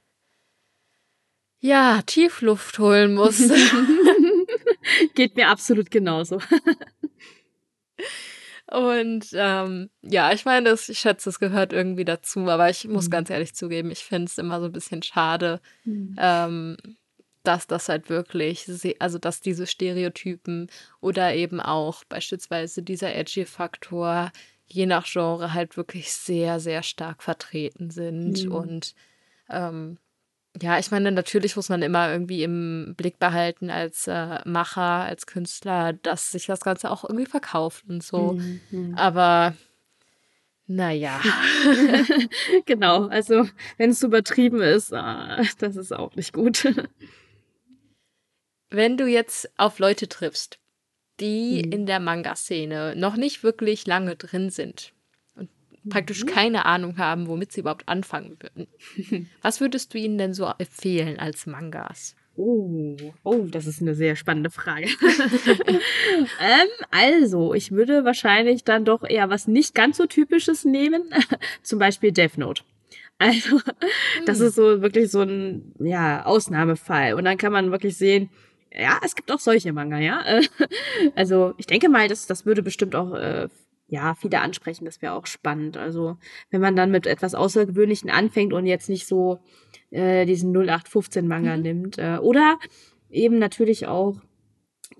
ja 1.60 2.02
Tiefluft 2.06 2.80
holen 2.80 3.16
muss. 3.16 3.38
Geht 5.16 5.36
mir 5.36 5.50
absolut 5.50 5.92
genauso. 5.92 6.40
Und 8.72 9.28
ähm, 9.34 9.90
ja, 10.02 10.32
ich 10.32 10.46
meine, 10.46 10.70
das, 10.70 10.90
ich 10.90 11.00
schätze, 11.00 11.30
es 11.30 11.40
gehört 11.40 11.74
irgendwie 11.74 12.06
dazu, 12.06 12.42
aber 12.48 12.70
ich 12.70 12.88
muss 12.88 13.08
Mhm. 13.08 13.12
ganz 13.12 13.30
ehrlich 13.32 13.56
zugeben, 13.56 13.90
ich 13.90 14.04
finde 14.04 14.26
es 14.26 14.38
immer 14.38 14.60
so 14.60 14.68
ein 14.68 14.72
bisschen 14.72 15.02
schade, 15.02 15.60
Mhm. 15.86 16.16
ähm, 16.20 16.78
dass 17.44 17.66
das 17.66 17.90
halt 17.90 18.10
wirklich, 18.10 18.68
also 19.00 19.18
dass 19.18 19.42
diese 19.42 19.66
Stereotypen 19.66 20.70
oder 21.02 21.34
eben 21.34 21.60
auch 21.60 22.04
beispielsweise 22.06 22.84
dieser 22.84 23.16
Edgy-Faktor 23.16 24.32
je 24.68 24.86
nach 24.86 25.08
Genre 25.12 25.54
halt 25.56 25.76
wirklich 25.76 26.12
sehr, 26.14 26.60
sehr 26.60 26.84
stark 26.84 27.24
vertreten 27.24 27.90
sind. 27.90 28.46
Mhm. 28.46 28.52
Und 28.52 28.94
ähm, 29.50 29.98
ja, 30.62 30.80
ich 30.80 30.92
meine, 30.92 31.12
natürlich 31.12 31.56
muss 31.56 31.70
man 31.70 31.82
immer 31.82 32.12
irgendwie 32.12 32.44
im 32.44 32.96
Blick 32.98 33.20
behalten 33.20 33.70
als 33.70 34.08
äh, 34.08 34.40
Macher, 34.48 34.82
als 35.06 35.26
Künstler, 35.28 35.94
dass 35.94 36.32
sich 36.32 36.48
das 36.48 36.62
Ganze 36.62 36.90
auch 36.92 37.04
irgendwie 37.04 37.28
verkauft 37.28 37.86
und 37.88 38.04
so. 38.04 38.34
Mhm. 38.72 38.96
Aber 38.96 39.56
naja. 40.66 41.22
genau, 42.66 43.08
also 43.08 43.48
wenn 43.78 43.92
es 43.92 44.04
übertrieben 44.04 44.62
ist, 44.62 44.94
ah, 44.94 45.42
das 45.60 45.76
ist 45.76 45.92
auch 45.94 46.16
nicht 46.16 46.34
gut. 46.34 46.66
Wenn 48.72 48.98
du 48.98 49.08
jetzt 49.08 49.50
auf 49.58 49.80
Leute 49.80 50.08
triffst, 50.08 50.60
die 51.20 51.64
Mhm. 51.66 51.72
in 51.72 51.86
der 51.88 52.00
Manga-Szene 52.00 52.96
noch 52.96 53.16
nicht 53.16 53.42
wirklich 53.44 53.88
lange 53.88 54.16
drin 54.16 54.52
sind 54.52 54.94
praktisch 55.88 56.24
Mhm. 56.24 56.28
keine 56.28 56.66
Ahnung 56.66 56.98
haben, 56.98 57.28
womit 57.28 57.52
sie 57.52 57.62
überhaupt 57.62 57.88
anfangen 57.88 58.38
würden, 58.42 58.68
was 59.42 59.62
würdest 59.62 59.94
du 59.94 59.98
ihnen 59.98 60.18
denn 60.18 60.34
so 60.34 60.52
empfehlen 60.58 61.20
als 61.20 61.46
Mangas? 61.46 62.16
Oh, 62.36 62.96
oh, 63.24 63.48
das 63.52 63.68
ist 63.68 63.82
eine 63.82 63.96
sehr 63.96 64.16
spannende 64.16 64.50
Frage. 64.50 64.88
ähm, 66.40 66.68
also, 66.92 67.54
ich 67.54 67.72
würde 67.72 68.06
wahrscheinlich 68.06 68.64
dann 68.64 68.86
doch 68.86 69.04
eher 69.04 69.30
was 69.30 69.48
nicht 69.48 69.76
ganz 69.76 69.98
so 69.98 70.06
typisches 70.06 70.64
nehmen. 70.66 71.04
Zum 71.64 71.80
Beispiel 71.80 72.12
Death 72.12 72.38
Note. 72.38 72.64
Also, 73.18 73.60
das 74.26 74.40
Hm. 74.40 74.48
ist 74.48 74.56
so 74.56 74.82
wirklich 74.82 75.12
so 75.12 75.22
ein 75.22 75.74
ja, 75.80 76.24
Ausnahmefall. 76.26 77.14
Und 77.16 77.26
dann 77.26 77.38
kann 77.38 77.52
man 77.52 77.72
wirklich 77.72 77.98
sehen, 77.98 78.30
ja, 78.74 79.00
es 79.04 79.16
gibt 79.16 79.32
auch 79.32 79.40
solche 79.40 79.74
Manga, 79.74 79.98
ja. 80.00 80.24
Also, 81.16 81.54
ich 81.58 81.66
denke 81.66 81.90
mal, 81.90 82.08
das, 82.08 82.28
das 82.28 82.46
würde 82.46 82.64
bestimmt 82.64 82.96
auch 82.96 83.14
äh, 83.16 83.50
ja, 83.90 84.14
viele 84.16 84.40
ansprechen. 84.42 84.86
Das 84.86 85.02
wäre 85.02 85.14
auch 85.14 85.26
spannend. 85.26 85.76
Also, 85.76 86.18
wenn 86.52 86.62
man 86.62 86.76
dann 86.76 86.92
mit 86.92 87.08
etwas 87.08 87.34
Außergewöhnlichen 87.36 88.10
anfängt 88.10 88.54
und 88.54 88.66
jetzt 88.66 88.88
nicht 88.90 89.08
so 89.08 89.40
äh, 89.92 90.26
diesen 90.26 90.54
0815-Manga 90.56 91.58
Mhm. 91.58 91.64
nimmt. 91.64 91.98
Äh, 91.98 92.18
oder 92.22 92.58
eben 93.10 93.40
natürlich 93.40 93.88
auch, 93.88 94.18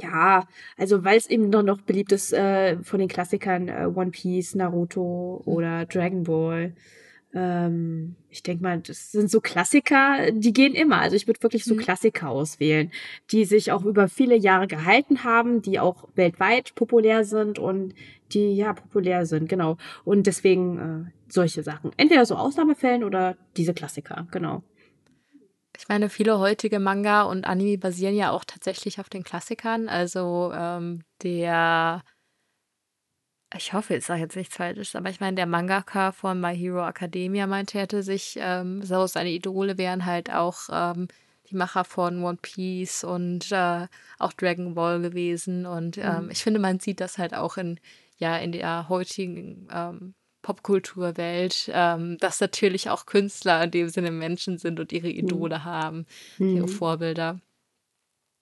ja, 0.02 0.48
also 0.78 1.04
weil 1.04 1.18
es 1.18 1.30
eben 1.30 1.50
noch, 1.50 1.62
noch 1.64 1.82
beliebt 1.82 2.12
ist 2.12 2.34
äh, 2.34 2.78
von 2.84 3.00
den 3.00 3.08
Klassikern 3.10 3.68
äh, 3.68 3.86
One 3.94 4.12
Piece, 4.12 4.56
Naruto 4.56 5.44
Mhm. 5.46 5.54
oder 5.54 5.86
Dragon 5.86 6.24
Ball. 6.24 6.74
Ähm, 7.34 8.16
ich 8.30 8.42
denke 8.44 8.64
mal, 8.64 8.80
das 8.80 9.12
sind 9.12 9.30
so 9.30 9.40
Klassiker, 9.40 10.32
die 10.32 10.54
gehen 10.54 10.74
immer. 10.74 11.00
Also 11.00 11.16
ich 11.16 11.28
würde 11.28 11.44
wirklich 11.44 11.66
so 11.66 11.76
Mhm. 11.76 11.80
Klassiker 11.80 12.30
auswählen, 12.30 12.92
die 13.32 13.46
sich 13.46 13.72
auch 13.72 13.84
über 13.86 14.08
viele 14.08 14.36
Jahre 14.36 14.68
gehalten 14.68 15.24
haben, 15.24 15.62
die 15.62 15.80
auch 15.80 16.08
weltweit 16.16 16.74
populär 16.76 17.24
sind 17.26 17.60
und 17.60 17.94
die 18.34 18.56
ja 18.56 18.74
populär 18.74 19.26
sind, 19.26 19.50
genau. 19.50 19.78
Und 20.06 20.28
deswegen 20.28 21.08
äh, 21.08 21.12
solche 21.32 21.64
Sachen. 21.64 21.92
Entweder 21.98 22.26
so 22.26 22.36
Ausnahmefällen 22.36 23.04
oder 23.04 23.38
diese 23.58 23.74
Klassiker, 23.74 24.28
genau. 24.32 24.64
Ich 25.78 25.88
meine, 25.88 26.10
viele 26.10 26.40
heutige 26.40 26.80
Manga 26.80 27.22
und 27.24 27.46
Anime 27.46 27.78
basieren 27.78 28.16
ja 28.16 28.32
auch 28.32 28.44
tatsächlich 28.44 29.00
auf 29.00 29.08
den 29.10 29.24
Klassikern. 29.24 29.88
Also 29.88 30.52
ähm, 30.54 31.04
der, 31.24 32.04
ich 33.56 33.74
hoffe, 33.74 33.96
ich 33.96 34.06
sage 34.06 34.22
jetzt 34.22 34.36
nichts 34.36 34.56
Falsches, 34.56 34.96
aber 34.96 35.10
ich 35.10 35.20
meine, 35.20 35.36
der 35.36 35.48
Mangaka 35.48 36.12
von 36.12 36.40
My 36.40 36.56
Hero 36.56 36.88
Academia 36.88 37.48
meinte, 37.48 37.78
er 37.78 37.84
hätte 37.84 38.04
sich, 38.04 38.38
ähm, 38.40 38.84
so 38.84 39.08
seine 39.08 39.32
Idole 39.32 39.78
wären 39.78 40.06
halt 40.06 40.32
auch 40.32 40.70
ähm, 40.72 41.08
die 41.50 41.56
Macher 41.56 41.84
von 41.84 42.24
One 42.24 42.38
Piece 42.42 43.04
und 43.04 43.52
äh, 43.52 43.88
auch 44.20 44.34
Dragon 44.34 44.76
Ball 44.76 45.02
gewesen. 45.02 45.66
Und 45.66 45.98
ähm, 45.98 46.26
Mhm. 46.26 46.32
ich 46.32 46.44
finde, 46.44 46.60
man 46.60 46.80
sieht 46.80 47.00
das 47.02 47.18
halt 47.18 47.34
auch 47.34 47.58
in, 47.58 47.80
ja, 48.18 48.38
in 48.38 48.52
der 48.52 48.88
heutigen 48.88 49.68
ähm, 49.72 50.14
Popkulturwelt, 50.44 51.70
ähm, 51.74 52.18
dass 52.20 52.40
natürlich 52.40 52.90
auch 52.90 53.06
Künstler 53.08 53.64
in 53.64 53.72
dem 53.72 53.90
Sinne 53.90 54.12
Menschen 54.12 54.58
sind 54.60 54.80
und 54.80 54.92
ihre 54.92 55.10
Idole 55.10 55.64
haben, 55.64 56.06
ihre 56.54 56.68
Mhm. 56.68 56.68
Vorbilder. 56.68 57.40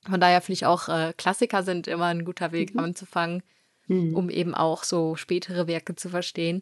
Von 0.10 0.20
daher 0.20 0.42
finde 0.42 0.54
ich 0.54 0.66
auch, 0.66 0.90
äh, 0.90 1.14
Klassiker 1.18 1.64
sind 1.64 1.88
immer 1.88 2.06
ein 2.06 2.24
guter 2.26 2.52
Weg 2.52 2.74
Mhm. 2.76 2.80
anzufangen, 2.80 3.44
Mhm. 3.88 4.16
um 4.16 4.30
eben 4.30 4.54
auch 4.54 4.84
so 4.84 5.16
spätere 5.16 5.68
Werke 5.68 5.96
zu 5.96 6.10
verstehen. 6.10 6.62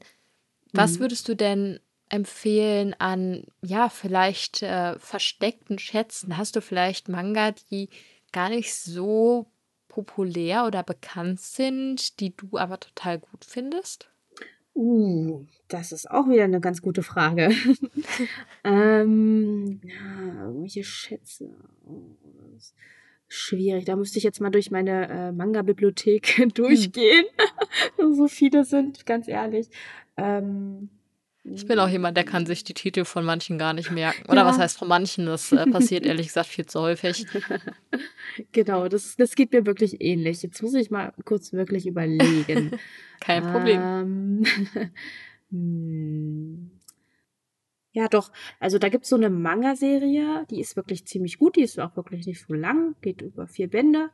Was 0.74 0.96
Mhm. 0.96 1.00
würdest 1.00 1.28
du 1.30 1.36
denn 1.36 1.80
empfehlen 2.10 2.94
an, 3.00 3.46
ja, 3.62 3.90
vielleicht 3.90 4.62
äh, 4.62 4.98
versteckten 5.00 5.80
Schätzen? 5.80 6.38
Hast 6.38 6.56
du 6.56 6.62
vielleicht 6.62 7.10
Manga, 7.10 7.52
die 7.72 7.90
gar 8.32 8.50
nicht 8.50 8.76
so 8.76 9.48
populär 9.88 10.66
oder 10.66 10.84
bekannt 10.84 11.40
sind, 11.40 12.20
die 12.20 12.36
du 12.36 12.58
aber 12.58 12.80
total 12.80 13.18
gut 13.20 13.46
findest? 13.46 14.10
Uh, 14.76 15.46
das 15.70 15.94
ist 15.94 16.12
auch 16.12 16.28
wieder 16.28 16.44
eine 16.44 16.60
ganz 16.60 16.82
gute 16.82 17.02
Frage. 17.02 17.50
ähm, 18.66 19.80
ja, 19.84 20.44
irgendwelche 20.48 20.84
Schätze. 20.84 21.50
Schwierig. 23.28 23.86
Da 23.86 23.96
müsste 23.96 24.18
ich 24.18 24.24
jetzt 24.24 24.40
mal 24.40 24.52
durch 24.52 24.72
meine 24.72 25.10
äh, 25.10 25.32
Manga-Bibliothek 25.32 26.28
hm. 26.38 26.50
durchgehen. 26.54 27.26
so 27.98 28.28
viele 28.28 28.64
sind, 28.66 29.06
ganz 29.06 29.28
ehrlich. 29.28 29.70
Ähm, 30.18 30.90
ich 31.44 31.68
bin 31.68 31.78
auch 31.78 31.88
jemand, 31.88 32.18
der 32.18 32.24
kann 32.24 32.48
sich 32.48 32.64
die 32.64 32.74
Titel 32.74 33.06
von 33.06 33.24
manchen 33.24 33.60
gar 33.60 33.74
nicht 33.74 33.92
merken. 33.92 34.24
Oder 34.30 34.42
ja. 34.42 34.46
was 34.48 34.58
heißt 34.58 34.80
von 34.80 34.88
manchen? 34.88 35.28
Das 35.28 35.52
äh, 35.52 35.66
passiert 35.68 36.06
ehrlich 36.08 36.28
gesagt 36.28 36.48
viel 36.48 36.66
zu 36.66 36.82
häufig. 36.82 37.28
Genau, 38.52 38.88
das, 38.88 39.16
das 39.16 39.36
geht 39.36 39.52
mir 39.52 39.66
wirklich 39.66 40.02
ähnlich. 40.02 40.42
Jetzt 40.42 40.64
muss 40.64 40.74
ich 40.74 40.90
mal 40.90 41.14
kurz 41.24 41.54
wirklich 41.54 41.86
überlegen. 41.86 42.72
Kein 43.20 43.44
Problem. 43.44 43.82
Ähm, 43.82 44.44
hm. 45.52 46.72
Ja, 47.96 48.10
doch. 48.10 48.30
Also 48.60 48.78
da 48.78 48.90
gibt 48.90 49.06
es 49.06 49.10
so 49.10 49.16
eine 49.16 49.30
Manga-Serie, 49.30 50.46
die 50.50 50.60
ist 50.60 50.76
wirklich 50.76 51.08
ziemlich 51.08 51.40
gut. 51.40 51.56
Die 51.56 51.62
ist 51.62 51.80
auch 51.80 51.96
wirklich 51.96 52.28
nicht 52.28 52.46
so 52.46 52.54
lang, 52.54 52.94
geht 53.00 53.22
über 53.22 53.48
vier 53.48 53.70
Bände. 53.70 54.10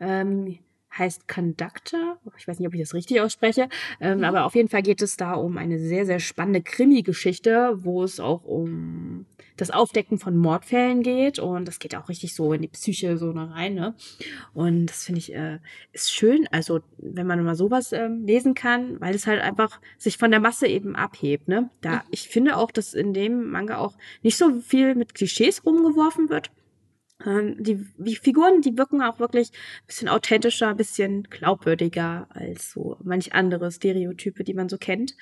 Ähm, 0.00 0.58
heißt 0.98 1.28
Conductor. 1.28 2.18
Ich 2.38 2.46
weiß 2.48 2.58
nicht, 2.58 2.68
ob 2.68 2.74
ich 2.74 2.80
das 2.80 2.94
richtig 2.94 3.20
ausspreche, 3.20 3.68
ähm, 4.00 4.18
mhm. 4.18 4.24
aber 4.24 4.44
auf 4.44 4.54
jeden 4.54 4.68
Fall 4.68 4.82
geht 4.82 5.02
es 5.02 5.16
da 5.16 5.34
um 5.34 5.58
eine 5.58 5.78
sehr, 5.78 6.06
sehr 6.06 6.20
spannende 6.20 6.62
Krimi-Geschichte, 6.62 7.78
wo 7.82 8.02
es 8.02 8.20
auch 8.20 8.44
um 8.44 9.26
das 9.56 9.70
Aufdecken 9.70 10.18
von 10.18 10.36
Mordfällen 10.36 11.02
geht 11.02 11.38
und 11.38 11.66
das 11.66 11.78
geht 11.78 11.94
auch 11.96 12.08
richtig 12.08 12.34
so 12.34 12.52
in 12.52 12.62
die 12.62 12.68
Psyche 12.68 13.16
so 13.16 13.30
rein. 13.30 13.74
Ne? 13.74 13.94
Und 14.54 14.86
das 14.86 15.04
finde 15.04 15.18
ich 15.18 15.34
äh, 15.34 15.58
ist 15.92 16.12
schön, 16.12 16.46
also 16.50 16.80
wenn 16.98 17.26
man 17.26 17.42
mal 17.42 17.56
sowas 17.56 17.92
ähm, 17.92 18.24
lesen 18.26 18.54
kann, 18.54 19.00
weil 19.00 19.14
es 19.14 19.26
halt 19.26 19.40
einfach 19.40 19.80
sich 19.96 20.18
von 20.18 20.30
der 20.30 20.40
Masse 20.40 20.66
eben 20.66 20.94
abhebt. 20.94 21.48
Ne? 21.48 21.70
Da 21.80 21.96
mhm. 21.96 22.00
ich 22.10 22.28
finde 22.28 22.56
auch, 22.56 22.70
dass 22.70 22.94
in 22.94 23.14
dem 23.14 23.50
Manga 23.50 23.78
auch 23.78 23.94
nicht 24.22 24.36
so 24.36 24.60
viel 24.60 24.94
mit 24.94 25.14
Klischees 25.14 25.64
rumgeworfen 25.64 26.28
wird 26.28 26.50
die, 27.24 27.86
die 27.96 28.16
Figuren, 28.16 28.60
die 28.60 28.76
wirken 28.76 29.02
auch 29.02 29.18
wirklich 29.18 29.50
ein 29.50 29.86
bisschen 29.86 30.08
authentischer, 30.08 30.68
ein 30.68 30.76
bisschen 30.76 31.22
glaubwürdiger 31.24 32.26
als 32.30 32.72
so 32.72 32.98
manch 33.02 33.32
andere 33.32 33.70
Stereotype, 33.70 34.44
die 34.44 34.54
man 34.54 34.68
so 34.68 34.76
kennt. 34.76 35.16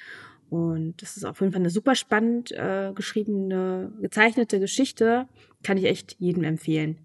Und 0.50 1.00
das 1.02 1.16
ist 1.16 1.24
auf 1.24 1.40
jeden 1.40 1.52
Fall 1.52 1.62
eine 1.62 1.70
super 1.70 1.94
spannend 1.94 2.52
äh, 2.52 2.92
geschriebene, 2.94 3.92
gezeichnete 4.00 4.60
Geschichte. 4.60 5.28
Kann 5.62 5.78
ich 5.78 5.84
echt 5.84 6.16
jedem 6.18 6.44
empfehlen. 6.44 6.98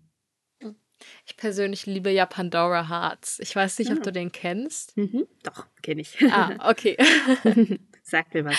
Ich 1.25 1.37
persönlich 1.37 1.85
liebe 1.85 2.09
ja 2.09 2.25
Pandora 2.25 2.89
Hearts. 2.89 3.39
Ich 3.39 3.55
weiß 3.55 3.79
nicht, 3.79 3.91
ob 3.91 3.99
ah. 3.99 4.03
du 4.03 4.11
den 4.11 4.31
kennst. 4.31 4.97
Mhm, 4.97 5.27
doch, 5.43 5.67
kenne 5.81 6.01
ich. 6.01 6.17
Ah, 6.29 6.69
okay. 6.69 6.97
Sagt 8.03 8.33
mir 8.33 8.43
was. 8.43 8.57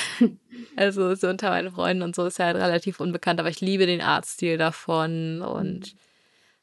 Also 0.77 1.15
so 1.17 1.29
unter 1.29 1.51
meinen 1.51 1.71
Freunden 1.71 2.03
und 2.03 2.15
so 2.15 2.25
ist 2.25 2.39
er 2.39 2.47
halt 2.47 2.57
relativ 2.57 3.01
unbekannt, 3.01 3.41
aber 3.41 3.51
ich 3.51 3.61
liebe 3.61 3.85
den 3.85 4.01
Artstil 4.01 4.57
davon 4.57 5.43
und 5.43 5.93
mhm. 5.93 5.99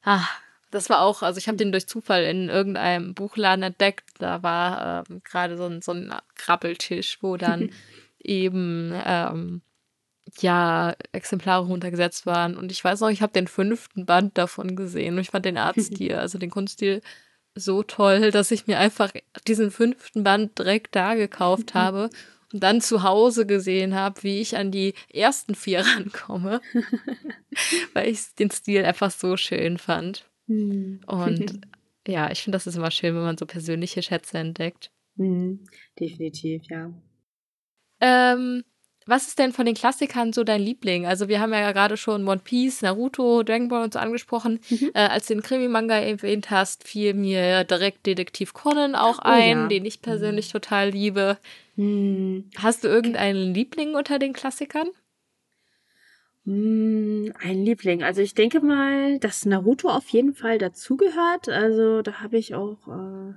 Ah, 0.10 0.26
das 0.72 0.90
war 0.90 1.02
auch, 1.02 1.22
also 1.22 1.38
ich 1.38 1.50
habe 1.50 1.58
den 1.58 1.74
durch 1.74 1.86
Zufall 1.86 2.24
in 2.24 2.48
irgendeinem 2.48 3.14
Buchladen 3.14 3.62
entdeckt. 3.62 4.06
Da 4.20 4.42
war 4.42 5.04
ähm, 5.10 5.22
gerade 5.26 5.58
so 5.58 5.66
ein, 5.66 5.82
so 5.82 5.92
ein 5.92 6.14
Krabbeltisch, 6.36 7.18
wo 7.22 7.36
dann 7.36 7.72
eben 8.20 8.94
ähm, 9.06 9.62
ja 10.40 10.96
Exemplare 11.12 11.66
runtergesetzt 11.66 12.26
waren. 12.26 12.56
Und 12.56 12.72
ich 12.72 12.82
weiß 12.82 13.02
noch, 13.02 13.10
ich 13.10 13.22
habe 13.22 13.34
den 13.34 13.50
fünften 13.50 14.06
Band 14.06 14.38
davon 14.38 14.78
gesehen 14.78 15.16
und 15.16 15.20
ich 15.20 15.32
fand 15.32 15.44
den 15.44 15.58
Artstil, 15.58 16.16
also 16.16 16.38
den 16.38 16.52
Kunststil 16.52 17.02
so 17.54 17.84
toll, 17.84 18.32
dass 18.32 18.52
ich 18.52 18.66
mir 18.66 18.80
einfach 18.80 19.12
diesen 19.46 19.72
fünften 19.72 20.24
Band 20.24 20.58
direkt 20.58 20.96
da 20.96 21.16
gekauft 21.16 21.74
habe 21.74 22.10
und 22.54 22.64
dann 22.64 22.82
zu 22.82 23.04
Hause 23.04 23.46
gesehen 23.46 23.96
habe, 23.96 24.24
wie 24.24 24.40
ich 24.40 24.56
an 24.56 24.72
die 24.72 24.94
ersten 25.14 25.56
vier 25.56 25.80
rankomme, 25.86 26.62
weil 27.94 28.10
ich 28.10 28.34
den 28.36 28.52
Stil 28.52 28.86
einfach 28.86 29.12
so 29.12 29.38
schön 29.38 29.78
fand. 29.78 30.30
Mhm. 30.48 31.02
Und 31.06 31.62
ja, 32.08 32.32
ich 32.32 32.42
finde, 32.42 32.56
das 32.56 32.68
ist 32.68 32.78
immer 32.78 32.92
schön, 32.92 33.16
wenn 33.16 33.24
man 33.24 33.38
so 33.38 33.46
persönliche 33.46 34.02
Schätze 34.02 34.38
entdeckt. 34.38 34.92
Mhm. 35.16 35.66
Definitiv, 36.00 36.64
ja. 36.70 36.94
Ähm, 38.00 38.64
was 39.08 39.28
ist 39.28 39.40
denn 39.40 39.54
von 39.54 39.66
den 39.66 39.76
Klassikern 39.76 40.34
so 40.34 40.44
dein 40.44 40.62
Liebling? 40.62 41.06
Also 41.06 41.28
wir 41.28 41.40
haben 41.40 41.54
ja 41.54 41.72
gerade 41.72 41.98
schon 41.98 42.28
One 42.28 42.42
Piece, 42.44 42.82
Naruto, 42.82 43.44
Dragon 43.44 43.68
Ball 43.68 43.84
und 43.84 43.94
so 43.94 44.00
angesprochen. 44.00 44.60
Mhm. 44.70 44.92
Äh, 44.94 45.08
als 45.08 45.28
du 45.28 45.36
den 45.36 45.44
Krimi-Manga 45.44 45.96
erwähnt 45.96 46.50
hast, 46.50 46.88
fiel 46.88 47.14
mir 47.14 47.64
direkt 47.64 48.06
Detektiv 48.06 48.54
Conan 48.54 48.96
auch 48.96 49.20
oh, 49.20 49.30
ein, 49.30 49.58
ja. 49.58 49.68
den 49.68 49.86
ich 49.86 50.02
persönlich 50.02 50.50
mhm. 50.50 50.52
total 50.54 50.90
liebe. 50.90 51.38
Mhm. 51.76 52.50
Hast 52.58 52.84
du 52.84 52.88
irgendeinen 52.88 53.54
Liebling 53.54 53.96
unter 53.96 54.20
den 54.20 54.34
Klassikern? 54.34 54.88
Mm, 56.48 57.32
ein 57.40 57.66
Liebling. 57.66 58.04
Also 58.04 58.22
ich 58.22 58.34
denke 58.34 58.62
mal, 58.62 59.20
dass 59.20 59.46
Naruto 59.46 59.90
auf 59.90 60.08
jeden 60.10 60.34
Fall 60.34 60.58
dazugehört. 60.58 61.50
Also 61.50 62.02
da 62.02 62.22
habe 62.22 62.38
ich 62.38 62.56
auch 62.56 62.88
äh, 62.88 63.34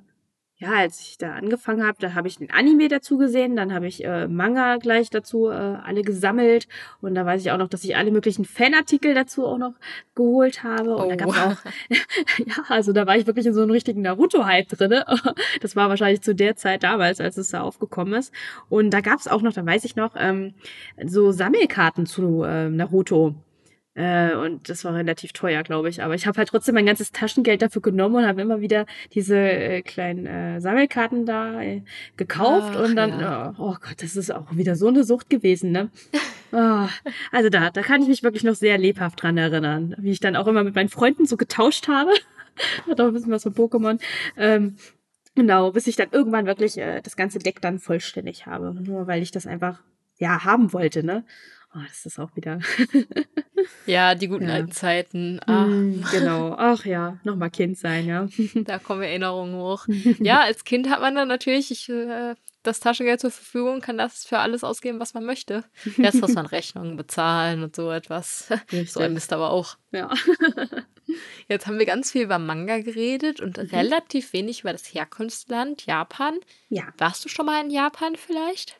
ja, 0.60 0.72
als 0.74 1.00
ich 1.00 1.16
da 1.16 1.32
angefangen 1.32 1.86
habe, 1.86 1.96
da 2.00 2.12
habe 2.12 2.28
ich 2.28 2.36
den 2.36 2.50
Anime 2.50 2.88
dazu 2.88 3.16
gesehen, 3.16 3.56
dann 3.56 3.72
habe 3.72 3.86
ich 3.86 4.04
äh, 4.04 4.28
Manga 4.28 4.76
gleich 4.76 5.08
dazu 5.08 5.48
äh, 5.48 5.54
alle 5.54 6.02
gesammelt 6.02 6.68
und 7.00 7.14
da 7.14 7.24
weiß 7.24 7.40
ich 7.40 7.50
auch 7.50 7.56
noch, 7.56 7.68
dass 7.68 7.82
ich 7.82 7.96
alle 7.96 8.10
möglichen 8.10 8.44
Fanartikel 8.44 9.14
dazu 9.14 9.46
auch 9.46 9.56
noch 9.56 9.72
geholt 10.14 10.62
habe 10.62 10.96
und 10.96 11.06
oh. 11.06 11.08
da 11.08 11.16
gab 11.16 11.30
es 11.30 11.38
auch, 11.38 11.56
ja, 12.46 12.62
also 12.68 12.92
da 12.92 13.06
war 13.06 13.16
ich 13.16 13.26
wirklich 13.26 13.46
in 13.46 13.54
so 13.54 13.62
einem 13.62 13.70
richtigen 13.70 14.02
Naruto-Hype 14.02 14.68
drinne. 14.68 15.06
Das 15.60 15.76
war 15.76 15.88
wahrscheinlich 15.88 16.20
zu 16.20 16.34
der 16.34 16.56
Zeit 16.56 16.82
damals, 16.82 17.20
als 17.20 17.36
es 17.36 17.50
da 17.50 17.62
aufgekommen 17.62 18.14
ist 18.14 18.32
und 18.68 18.90
da 18.90 19.00
gab 19.00 19.18
es 19.18 19.28
auch 19.28 19.42
noch, 19.42 19.52
da 19.52 19.64
weiß 19.64 19.84
ich 19.84 19.96
noch, 19.96 20.14
ähm, 20.16 20.54
so 21.02 21.32
Sammelkarten 21.32 22.06
zu 22.06 22.42
äh, 22.42 22.68
Naruto. 22.68 23.34
Äh, 24.00 24.34
und 24.34 24.70
das 24.70 24.82
war 24.86 24.94
relativ 24.94 25.34
teuer, 25.34 25.62
glaube 25.62 25.90
ich. 25.90 26.02
Aber 26.02 26.14
ich 26.14 26.26
habe 26.26 26.38
halt 26.38 26.48
trotzdem 26.48 26.74
mein 26.74 26.86
ganzes 26.86 27.12
Taschengeld 27.12 27.60
dafür 27.60 27.82
genommen 27.82 28.16
und 28.16 28.26
habe 28.26 28.40
immer 28.40 28.62
wieder 28.62 28.86
diese 29.12 29.36
äh, 29.36 29.82
kleinen 29.82 30.24
äh, 30.24 30.58
Sammelkarten 30.58 31.26
da 31.26 31.60
äh, 31.60 31.82
gekauft. 32.16 32.76
Ach, 32.76 32.84
und 32.84 32.96
dann, 32.96 33.20
ja. 33.20 33.54
oh, 33.58 33.72
oh, 33.72 33.76
Gott, 33.78 33.96
das 33.98 34.16
ist 34.16 34.32
auch 34.32 34.56
wieder 34.56 34.74
so 34.74 34.88
eine 34.88 35.04
Sucht 35.04 35.28
gewesen, 35.28 35.72
ne? 35.72 35.90
oh, 36.52 36.86
also 37.32 37.50
da, 37.50 37.68
da 37.68 37.82
kann 37.82 38.00
ich 38.00 38.08
mich 38.08 38.22
wirklich 38.22 38.42
noch 38.42 38.54
sehr 38.54 38.78
lebhaft 38.78 39.22
dran 39.22 39.36
erinnern, 39.36 39.94
wie 39.98 40.12
ich 40.12 40.20
dann 40.20 40.34
auch 40.34 40.46
immer 40.46 40.64
mit 40.64 40.74
meinen 40.74 40.88
Freunden 40.88 41.26
so 41.26 41.36
getauscht 41.36 41.86
habe. 41.86 42.12
Hat 42.88 43.00
auch 43.02 43.08
ein 43.08 43.12
bisschen 43.12 43.32
was 43.32 43.42
von 43.42 43.52
Pokémon. 43.52 44.00
Ähm, 44.38 44.76
genau, 45.34 45.72
bis 45.72 45.86
ich 45.86 45.96
dann 45.96 46.08
irgendwann 46.10 46.46
wirklich 46.46 46.78
äh, 46.78 47.02
das 47.02 47.16
ganze 47.16 47.38
Deck 47.38 47.60
dann 47.60 47.78
vollständig 47.78 48.46
habe. 48.46 48.74
Nur 48.80 49.06
weil 49.06 49.20
ich 49.20 49.30
das 49.30 49.46
einfach, 49.46 49.82
ja, 50.16 50.42
haben 50.44 50.72
wollte, 50.72 51.04
ne? 51.04 51.24
Oh, 51.72 51.78
das 51.86 52.04
ist 52.04 52.18
auch 52.18 52.34
wieder. 52.34 52.58
ja, 53.86 54.16
die 54.16 54.26
guten 54.26 54.48
ja. 54.48 54.54
alten 54.54 54.72
Zeiten. 54.72 55.40
Ach. 55.46 55.66
Mm, 55.66 56.02
genau. 56.10 56.54
Ach 56.58 56.84
ja, 56.84 57.18
nochmal 57.22 57.50
Kind 57.50 57.78
sein, 57.78 58.06
ja. 58.06 58.26
da 58.54 58.78
kommen 58.78 59.02
Erinnerungen 59.02 59.54
hoch. 59.54 59.86
Ja, 60.18 60.40
als 60.40 60.64
Kind 60.64 60.90
hat 60.90 61.00
man 61.00 61.14
dann 61.14 61.28
natürlich 61.28 61.70
ich, 61.70 61.88
äh, 61.88 62.34
das 62.64 62.80
Taschengeld 62.80 63.20
zur 63.20 63.30
Verfügung, 63.30 63.80
kann 63.80 63.98
das 63.98 64.24
für 64.24 64.38
alles 64.38 64.64
ausgeben, 64.64 64.98
was 64.98 65.14
man 65.14 65.24
möchte. 65.24 65.64
Erst 65.96 66.20
muss 66.20 66.34
man 66.34 66.46
Rechnungen 66.46 66.96
bezahlen 66.96 67.62
und 67.62 67.76
so 67.76 67.90
etwas. 67.90 68.50
Richtig. 68.50 68.92
So 68.92 69.00
ein 69.00 69.14
Mist 69.14 69.32
aber 69.32 69.50
auch. 69.50 69.76
Ja. 69.92 70.12
Jetzt 71.48 71.66
haben 71.66 71.78
wir 71.78 71.86
ganz 71.86 72.10
viel 72.10 72.22
über 72.22 72.38
Manga 72.38 72.78
geredet 72.80 73.40
und 73.40 73.58
mhm. 73.58 73.64
relativ 73.66 74.32
wenig 74.32 74.60
über 74.60 74.72
das 74.72 74.84
Herkunftsland 74.92 75.86
Japan. 75.86 76.38
Ja. 76.68 76.84
Warst 76.98 77.24
du 77.24 77.28
schon 77.28 77.46
mal 77.46 77.64
in 77.64 77.70
Japan 77.70 78.16
vielleicht? 78.16 78.79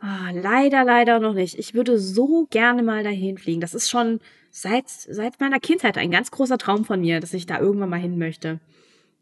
Ah, 0.00 0.30
leider, 0.32 0.84
leider 0.84 1.18
noch 1.18 1.34
nicht. 1.34 1.58
Ich 1.58 1.74
würde 1.74 1.98
so 1.98 2.46
gerne 2.50 2.82
mal 2.82 3.02
dahin 3.02 3.38
fliegen. 3.38 3.60
Das 3.60 3.74
ist 3.74 3.88
schon 3.90 4.20
seit, 4.50 4.88
seit 4.88 5.40
meiner 5.40 5.60
Kindheit 5.60 5.98
ein 5.98 6.10
ganz 6.10 6.30
großer 6.30 6.58
Traum 6.58 6.84
von 6.84 7.00
mir, 7.00 7.20
dass 7.20 7.34
ich 7.34 7.46
da 7.46 7.58
irgendwann 7.58 7.90
mal 7.90 8.00
hin 8.00 8.18
möchte. 8.18 8.60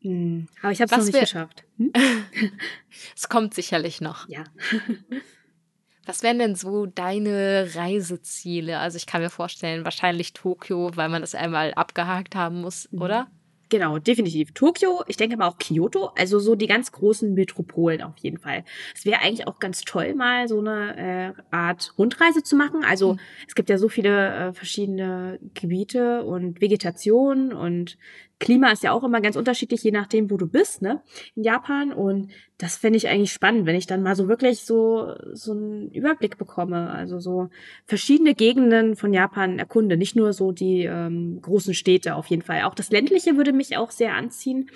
Hm. 0.03 0.49
Aber 0.63 0.73
ich 0.73 0.81
habe 0.81 0.91
es 0.91 0.99
noch 0.99 1.05
nicht 1.05 1.21
geschafft. 1.21 1.65
Hm? 1.79 1.93
es 3.17 3.29
kommt 3.29 3.55
sicherlich 3.55 4.01
noch. 4.01 4.29
Ja. 4.29 4.45
Was 6.07 6.23
wären 6.23 6.39
denn 6.39 6.55
so 6.55 6.87
deine 6.87 7.69
Reiseziele? 7.75 8.79
Also 8.79 8.97
ich 8.97 9.07
kann 9.07 9.23
mir 9.23 9.31
vorstellen, 9.31 9.85
wahrscheinlich 9.85 10.33
Tokio, 10.33 10.93
weil 10.95 11.09
man 11.09 11.21
das 11.21 11.35
einmal 11.35 11.75
abgehakt 11.75 12.37
haben 12.37 12.61
muss, 12.61 12.89
mhm. 12.93 13.03
oder? 13.03 13.31
Genau, 13.69 13.99
definitiv. 13.99 14.53
Tokio, 14.53 15.03
ich 15.09 15.17
denke 15.17 15.37
mal 15.37 15.49
auch 15.49 15.59
Kyoto, 15.59 16.13
also 16.17 16.39
so 16.39 16.55
die 16.55 16.69
ganz 16.69 16.93
großen 16.93 17.35
Metropolen 17.35 18.01
auf 18.01 18.17
jeden 18.19 18.39
Fall. 18.39 18.65
Es 18.95 19.05
wäre 19.05 19.21
eigentlich 19.23 19.49
auch 19.49 19.59
ganz 19.59 19.81
toll, 19.81 20.15
mal 20.15 20.47
so 20.47 20.61
eine 20.61 21.35
äh, 21.37 21.43
Art 21.51 21.93
Rundreise 21.99 22.45
zu 22.45 22.55
machen. 22.55 22.85
Also 22.85 23.15
mhm. 23.15 23.21
es 23.49 23.57
gibt 23.57 23.69
ja 23.69 23.79
so 23.79 23.89
viele 23.89 24.35
äh, 24.35 24.53
verschiedene 24.53 25.41
Gebiete 25.55 26.23
und 26.23 26.61
Vegetation 26.61 27.53
und 27.53 27.99
Klima 28.39 28.71
ist 28.71 28.83
ja 28.83 28.93
auch 28.93 29.03
immer 29.03 29.21
ganz 29.23 29.37
unterschiedlich, 29.37 29.83
je 29.83 29.93
nachdem, 29.93 30.31
wo 30.31 30.37
du 30.37 30.47
bist, 30.47 30.83
ne, 30.83 31.03
in 31.35 31.43
Japan. 31.43 31.93
Und 31.93 32.31
das 32.59 32.77
fände 32.77 32.99
ich 32.99 33.09
eigentlich 33.09 33.33
spannend, 33.33 33.65
wenn 33.67 33.77
ich 33.77 33.87
dann 33.87 34.03
mal 34.03 34.15
so 34.15 34.29
wirklich 34.29 34.61
so, 34.61 35.15
so 35.33 35.53
einen 35.53 35.91
Überblick 35.91 36.37
bekomme. 36.37 36.91
Also 36.91 37.19
so 37.19 37.49
verschiedene 37.87 38.35
Gegenden 38.35 38.95
von 38.97 39.15
Japan 39.15 39.59
erkunde, 39.59 39.97
nicht 39.97 40.17
nur 40.17 40.35
so 40.35 40.53
die 40.53 40.85
ähm, 40.85 41.41
großen 41.41 41.73
Städte 41.73 42.15
auf 42.15 42.27
jeden 42.27 42.43
Fall. 42.43 42.63
Auch 42.65 42.75
das 42.75 42.91
ländliche 42.91 43.37
würde 43.37 43.53
mich 43.55 43.77
auch 43.79 43.91
sehr 43.91 44.15
anziehen, 44.15 44.71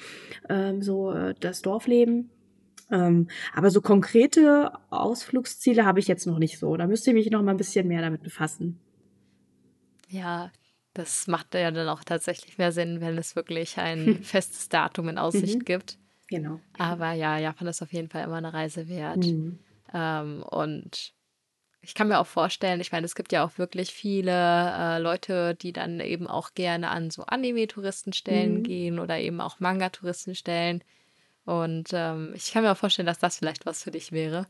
ähm, 0.49 0.81
so 0.81 1.13
äh, 1.13 1.35
das 1.39 1.61
Dorfleben. 1.61 2.31
Ähm, 2.91 3.29
aber 3.55 3.71
so 3.71 3.81
konkrete 3.81 4.73
Ausflugsziele 4.89 5.85
habe 5.85 6.01
ich 6.01 6.09
jetzt 6.09 6.27
noch 6.27 6.39
nicht 6.39 6.59
so. 6.59 6.77
Da 6.77 6.87
müsste 6.87 7.11
ich 7.11 7.15
mich 7.15 7.31
noch 7.31 7.43
mal 7.43 7.53
ein 7.53 7.57
bisschen 7.57 7.87
mehr 7.87 8.01
damit 8.01 8.23
befassen. 8.23 8.81
Ja, 10.09 10.51
das 10.95 11.26
macht 11.26 11.55
ja 11.55 11.70
dann 11.70 11.88
auch 11.88 12.05
tatsächlich 12.05 12.59
mehr 12.59 12.72
Sinn, 12.72 13.01
wenn 13.01 13.16
es 13.18 13.36
wirklich 13.36 13.78
ein 13.78 14.22
festes 14.22 14.68
Datum 14.68 15.09
in 15.09 15.18
Aussicht 15.18 15.61
Mhm. 15.61 15.64
gibt. 15.64 15.99
Genau. 16.28 16.61
Aber 16.78 17.12
ja, 17.12 17.38
Japan 17.38 17.68
ist 17.68 17.82
auf 17.82 17.93
jeden 17.93 18.09
Fall 18.09 18.24
immer 18.24 18.36
eine 18.36 18.53
Reise 18.53 18.88
wert. 18.88 19.16
Mhm. 19.26 19.59
Ähm, 19.93 20.43
und 20.43 21.12
ich 21.82 21.95
kann 21.95 22.09
mir 22.09 22.18
auch 22.20 22.26
vorstellen, 22.26 22.80
ich 22.80 22.93
meine, 22.93 23.07
es 23.07 23.14
gibt 23.14 23.32
ja 23.32 23.45
auch 23.45 23.59
wirklich 23.59 23.93
viele 23.93 24.30
äh, 24.32 24.99
Leute, 24.99 25.55
die 25.55 25.72
dann 25.72 26.01
eben 26.01 26.26
auch 26.26 26.55
gerne 26.55 26.91
an 26.91 27.11
so 27.11 27.22
Anime-Touristenstellen 27.24 28.59
Mhm. 28.59 28.62
gehen 28.62 28.99
oder 28.99 29.18
eben 29.18 29.41
auch 29.41 29.61
Manga-Touristenstellen. 29.61 30.84
Und 31.45 31.88
ähm, 31.93 32.32
ich 32.34 32.53
kann 32.53 32.62
mir 32.64 32.72
auch 32.72 32.76
vorstellen, 32.76 33.07
dass 33.07 33.18
das 33.18 33.38
vielleicht 33.38 33.66
was 33.66 33.82
für 33.82 33.91
dich 33.91 34.12
wäre. 34.12 34.47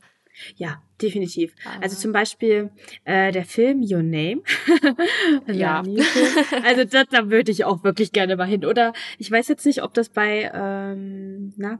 Ja, 0.55 0.81
definitiv. 1.01 1.53
Also 1.81 1.95
Aber- 1.95 2.01
zum 2.01 2.11
Beispiel 2.11 2.71
äh, 3.03 3.31
der 3.31 3.45
Film 3.45 3.81
Your 3.81 4.03
Name. 4.03 4.41
Ja. 5.47 5.83
Also 6.63 6.83
da, 6.85 7.03
da 7.05 7.29
würde 7.29 7.51
ich 7.51 7.65
auch 7.65 7.83
wirklich 7.83 8.11
gerne 8.11 8.35
mal 8.35 8.45
hin. 8.47 8.65
Oder 8.65 8.93
ich 9.17 9.29
weiß 9.31 9.47
jetzt 9.47 9.65
nicht, 9.65 9.83
ob 9.83 9.93
das 9.93 10.09
bei 10.09 10.51
ähm, 10.53 11.53
na 11.57 11.79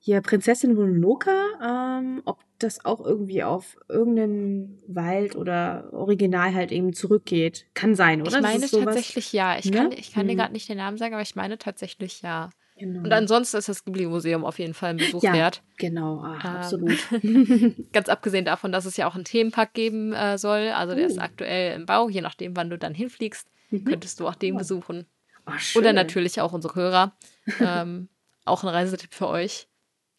hier 0.00 0.20
Prinzessin 0.20 0.74
Mononoke, 0.74 1.30
ähm, 1.62 2.22
ob 2.24 2.38
das 2.58 2.84
auch 2.84 3.04
irgendwie 3.04 3.42
auf 3.42 3.76
irgendeinen 3.88 4.80
Wald 4.86 5.36
oder 5.36 5.88
Original 5.92 6.54
halt 6.54 6.72
eben 6.72 6.92
zurückgeht. 6.92 7.66
Kann 7.74 7.94
sein, 7.94 8.20
oder? 8.20 8.28
Ich 8.30 8.34
Das 8.36 8.42
meine 8.72 8.84
tatsächlich 8.84 9.32
ja. 9.32 9.58
Ich 9.58 9.66
Ne? 9.66 9.76
kann, 9.76 9.92
ich 9.92 10.12
kann 10.12 10.26
dir 10.28 10.34
Mhm. 10.34 10.38
gerade 10.38 10.52
nicht 10.52 10.68
den 10.68 10.78
Namen 10.78 10.96
sagen, 10.98 11.14
aber 11.14 11.22
ich 11.22 11.34
meine 11.36 11.58
tatsächlich 11.58 12.22
ja. 12.22 12.50
Genau. 12.78 13.00
Und 13.00 13.12
ansonsten 13.12 13.56
ist 13.56 13.68
das 13.68 13.84
Ghibli-Museum 13.84 14.44
auf 14.44 14.58
jeden 14.58 14.74
Fall 14.74 14.90
ein 14.90 14.96
Besuch 14.98 15.22
Ja. 15.22 15.32
wert. 15.32 15.62
genau, 15.78 16.20
ah, 16.20 16.34
Ähm, 16.44 16.50
absolut. 16.56 16.98
Ganz 17.92 18.08
abgesehen 18.08 18.44
davon, 18.44 18.70
dass 18.72 18.84
es 18.84 18.96
ja 18.96 19.08
auch 19.08 19.14
einen 19.16 19.24
Themenpark 19.24 19.74
geben 19.74 20.12
äh, 20.12 20.38
soll. 20.38 20.68
Also 20.68 20.94
der 20.94 21.06
ist 21.06 21.18
Oh. 21.18 21.22
aktuell 21.22 21.74
im 21.76 21.86
Bau. 21.86 22.08
Je 22.08 22.20
nachdem, 22.20 22.56
wann 22.56 22.70
du 22.70 22.78
dann 22.78 22.94
hinfliegst, 22.94 23.48
Mhm. 23.70 23.84
könntest 23.84 24.20
du 24.20 24.26
auch 24.28 24.34
den 24.34 24.54
Oh. 24.54 24.58
besuchen. 24.58 25.06
Oh. 25.46 25.78
Oder 25.78 25.92
natürlich 25.92 26.40
auch 26.40 26.52
unsere 26.52 26.74
Hörer. 26.74 27.16
ähm, 27.60 28.08
auch 28.44 28.62
ein 28.62 28.68
Reisetipp 28.68 29.12
für 29.12 29.28
euch. 29.28 29.66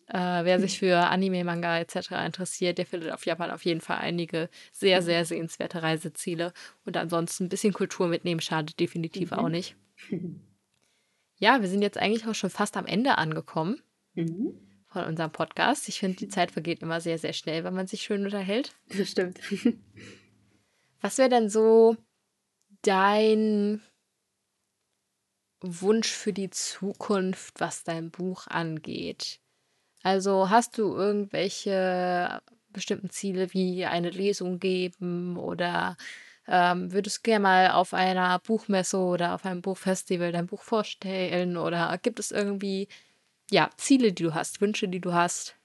Äh, 0.08 0.44
wer 0.44 0.60
sich 0.60 0.80
für 0.80 0.98
Anime, 1.10 1.44
Manga 1.44 1.78
etc. 1.80 2.26
interessiert, 2.26 2.78
der 2.80 2.86
findet 2.88 3.12
auf 3.12 3.26
Japan 3.28 3.52
auf 3.52 3.64
jeden 3.64 3.80
Fall 3.82 3.98
einige 3.98 4.50
sehr, 4.72 5.02
sehr 5.04 5.24
sehenswerte 5.24 5.84
Reiseziele. 5.84 6.52
Und 6.84 6.98
ansonsten 6.98 7.46
ein 7.46 7.50
bisschen 7.50 7.74
Kultur 7.74 8.08
mitnehmen 8.08 8.42
schadet 8.42 8.80
definitiv 8.80 9.32
Mhm. 9.32 9.38
auch 9.38 9.50
nicht. 9.50 9.76
Ja, 11.40 11.62
wir 11.62 11.68
sind 11.70 11.82
jetzt 11.82 11.98
eigentlich 11.98 12.28
auch 12.28 12.36
schon 12.36 12.50
fast 12.50 12.78
am 12.78 12.86
Ende 12.86 13.18
angekommen 13.18 13.82
Mhm. 14.14 14.54
von 14.88 15.06
unserem 15.06 15.32
Podcast. 15.32 15.88
Ich 15.88 16.00
finde, 16.00 16.18
die 16.18 16.28
Zeit 16.28 16.52
vergeht 16.52 16.82
immer 16.82 17.00
sehr, 17.02 17.18
sehr 17.18 17.34
schnell, 17.34 17.64
wenn 17.64 17.74
man 17.74 17.88
sich 17.88 18.02
schön 18.04 18.26
unterhält. 18.26 18.74
Das 18.90 19.10
stimmt. 19.10 19.40
Was 21.02 21.18
wäre 21.18 21.30
denn 21.30 21.50
so 21.50 21.96
dein 22.82 23.82
Wunsch 25.62 26.10
für 26.10 26.34
die 26.34 26.50
Zukunft, 26.50 27.60
was 27.60 27.84
dein 27.84 28.12
Buch 28.12 28.48
angeht? 28.48 29.40
Also 30.04 30.50
hast 30.50 30.78
du 30.78 30.94
irgendwelche 30.96 32.42
bestimmten 32.70 33.10
Ziele 33.10 33.54
wie 33.54 33.86
eine 33.86 34.10
Lesung 34.10 34.60
geben 34.60 35.38
oder 35.38 35.98
ähm, 36.50 36.92
würdest 36.92 37.20
du 37.20 37.22
gerne 37.24 37.44
mal 37.44 37.72
auf 37.72 37.94
einer 37.94 38.40
Buchmesse 38.40 38.98
oder 38.98 39.36
auf 39.36 39.46
einem 39.46 39.62
Buchfestival 39.62 40.32
dein 40.32 40.48
Buch 40.48 40.64
vorstellen 40.64 41.58
oder 41.58 41.98
gibt 42.02 42.20
es 42.20 42.32
irgendwie 42.32 42.88
ja 43.52 43.70
Ziele, 43.78 44.14
die 44.14 44.24
du 44.24 44.34
hast, 44.34 44.62
Wünsche, 44.62 44.88
die 44.88 45.02
du 45.02 45.14
hast? 45.14 45.56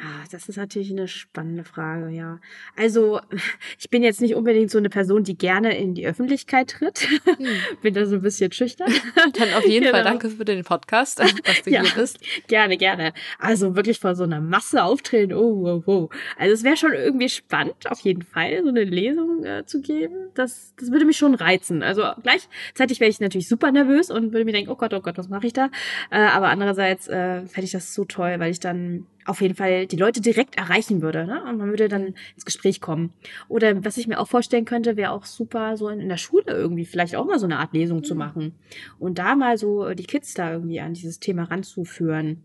Ja, 0.00 0.24
das 0.30 0.48
ist 0.48 0.56
natürlich 0.56 0.90
eine 0.92 1.08
spannende 1.08 1.64
Frage, 1.64 2.10
ja. 2.10 2.38
Also, 2.76 3.20
ich 3.80 3.90
bin 3.90 4.02
jetzt 4.04 4.20
nicht 4.20 4.34
unbedingt 4.36 4.70
so 4.70 4.78
eine 4.78 4.90
Person, 4.90 5.24
die 5.24 5.36
gerne 5.36 5.76
in 5.76 5.94
die 5.94 6.06
Öffentlichkeit 6.06 6.70
tritt. 6.70 7.00
Hm. 7.24 7.46
Bin 7.82 7.94
da 7.94 8.06
so 8.06 8.16
ein 8.16 8.22
bisschen 8.22 8.52
schüchtern. 8.52 8.92
Dann 9.38 9.54
auf 9.54 9.66
jeden 9.66 9.84
Fall 9.86 10.02
Genau. 10.02 10.10
danke 10.10 10.30
für 10.30 10.44
den 10.44 10.62
Podcast, 10.64 11.18
dass 11.18 11.62
du 11.64 11.70
Ja. 11.70 11.82
hier 11.82 11.90
bist. 11.96 12.20
Gerne, 12.46 12.76
gerne. 12.76 13.12
Also 13.38 13.74
wirklich 13.74 13.98
vor 13.98 14.14
so 14.14 14.22
einer 14.24 14.40
Masse 14.40 14.84
auftreten. 14.84 15.32
Oh, 15.32 15.62
wow, 15.62 15.82
wow. 15.86 16.10
Also 16.38 16.54
es 16.54 16.62
wäre 16.62 16.76
schon 16.76 16.92
irgendwie 16.92 17.28
spannend, 17.28 17.90
auf 17.90 18.00
jeden 18.00 18.22
Fall, 18.22 18.62
so 18.62 18.68
eine 18.68 18.84
Lesung 18.84 19.44
äh, 19.44 19.64
zu 19.66 19.80
geben. 19.80 20.30
Das, 20.34 20.74
das 20.78 20.90
würde 20.92 21.04
mich 21.06 21.16
schon 21.16 21.34
reizen. 21.34 21.82
Also 21.82 22.04
gleichzeitig 22.22 23.00
wäre 23.00 23.10
ich 23.10 23.18
natürlich 23.20 23.48
super 23.48 23.72
nervös 23.72 24.10
und 24.10 24.32
würde 24.32 24.44
mir 24.44 24.52
denken, 24.52 24.70
oh 24.70 24.76
Gott, 24.76 24.94
oh 24.94 25.00
Gott, 25.00 25.18
was 25.18 25.28
mache 25.28 25.46
ich 25.48 25.52
da? 25.52 25.70
Äh, 26.10 26.18
aber 26.20 26.48
andererseits 26.50 27.08
äh, 27.08 27.40
fände 27.46 27.64
ich 27.64 27.72
das 27.72 27.94
so 27.94 28.04
toll, 28.04 28.36
weil 28.38 28.50
ich 28.52 28.60
dann 28.60 29.06
auf 29.24 29.40
jeden 29.40 29.54
Fall 29.54 29.86
die 29.86 29.96
Leute 29.96 30.20
direkt 30.20 30.56
erreichen 30.56 31.02
würde. 31.02 31.26
Ne? 31.26 31.42
Und 31.44 31.58
man 31.58 31.68
würde 31.70 31.88
dann 31.88 32.14
ins 32.34 32.44
Gespräch 32.44 32.80
kommen. 32.80 33.12
Oder 33.48 33.84
was 33.84 33.98
ich 33.98 34.06
mir 34.08 34.18
auch 34.20 34.28
vorstellen 34.28 34.64
könnte, 34.64 34.96
wäre 34.96 35.12
auch 35.12 35.24
super, 35.24 35.76
so 35.76 35.88
in, 35.88 36.00
in 36.00 36.08
der 36.08 36.16
Schule 36.16 36.44
irgendwie 36.46 36.86
vielleicht 36.86 37.14
auch 37.16 37.26
mal 37.26 37.38
so 37.38 37.46
eine 37.46 37.58
Art 37.58 37.72
Lesung 37.74 38.04
zu 38.04 38.14
Mhm. 38.14 38.18
machen. 38.18 38.54
Und 38.98 39.18
da 39.18 39.36
mal 39.36 39.58
so 39.58 39.90
die 39.94 40.04
Kids 40.06 40.34
da 40.34 40.52
irgendwie 40.52 40.80
an 40.80 40.94
dieses 40.94 41.20
Thema 41.20 41.44
ranzuführen. 41.44 42.42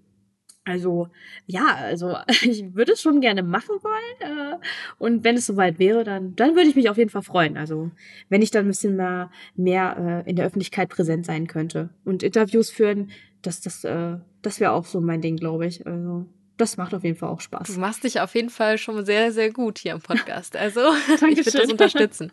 Also, 0.65 1.09
ja, 1.45 1.75
also 1.75 2.15
ich 2.27 2.73
würde 2.73 2.93
es 2.93 3.01
schon 3.01 3.19
gerne 3.21 3.43
machen 3.43 3.75
wollen. 3.81 4.21
Äh, 4.21 4.57
und 4.97 5.23
wenn 5.23 5.35
es 5.35 5.45
soweit 5.45 5.77
wäre, 5.79 6.03
dann, 6.03 6.35
dann 6.35 6.55
würde 6.55 6.69
ich 6.69 6.75
mich 6.75 6.89
auf 6.89 6.97
jeden 6.97 7.09
Fall 7.09 7.21
freuen. 7.21 7.57
Also, 7.57 7.91
wenn 8.29 8.41
ich 8.41 8.51
dann 8.51 8.65
ein 8.65 8.69
bisschen 8.69 8.95
mal 8.95 9.29
mehr 9.55 10.23
äh, 10.25 10.29
in 10.29 10.35
der 10.37 10.45
Öffentlichkeit 10.45 10.89
präsent 10.89 11.25
sein 11.25 11.47
könnte 11.47 11.89
und 12.05 12.23
Interviews 12.23 12.69
führen, 12.69 13.11
das, 13.41 13.59
das, 13.59 13.83
äh, 13.83 14.17
das 14.41 14.61
wäre 14.61 14.71
auch 14.71 14.85
so 14.85 15.01
mein 15.01 15.21
Ding, 15.21 15.35
glaube 15.35 15.65
ich. 15.65 15.85
Also, 15.85 16.27
das 16.57 16.77
macht 16.77 16.93
auf 16.93 17.03
jeden 17.03 17.17
Fall 17.17 17.29
auch 17.29 17.37
Du 17.39 17.43
Spaß. 17.43 17.77
machst 17.77 18.03
dich 18.03 18.19
auf 18.19 18.33
jeden 18.35 18.49
Fall 18.49 18.77
schon 18.77 19.05
sehr, 19.05 19.31
sehr 19.31 19.51
gut 19.51 19.79
hier 19.79 19.93
im 19.93 20.01
Podcast. 20.01 20.55
Also, 20.55 20.81
ich 21.29 21.45
würde 21.45 21.51
das 21.51 21.71
unterstützen. 21.71 22.31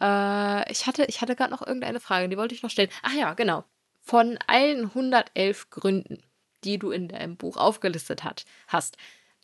Äh, 0.00 0.70
ich 0.70 0.86
hatte, 0.86 1.04
ich 1.06 1.20
hatte 1.20 1.36
gerade 1.36 1.50
noch 1.50 1.66
irgendeine 1.66 2.00
Frage, 2.00 2.28
die 2.28 2.36
wollte 2.36 2.54
ich 2.54 2.62
noch 2.62 2.70
stellen. 2.70 2.90
Ach 3.02 3.14
ja, 3.14 3.34
genau. 3.34 3.64
Von 4.02 4.38
allen 4.46 4.84
111 4.86 5.70
Gründen, 5.70 6.22
die 6.64 6.78
du 6.78 6.90
in 6.90 7.08
deinem 7.08 7.36
Buch 7.36 7.56
aufgelistet 7.56 8.24
hat, 8.24 8.44
hast, 8.68 8.96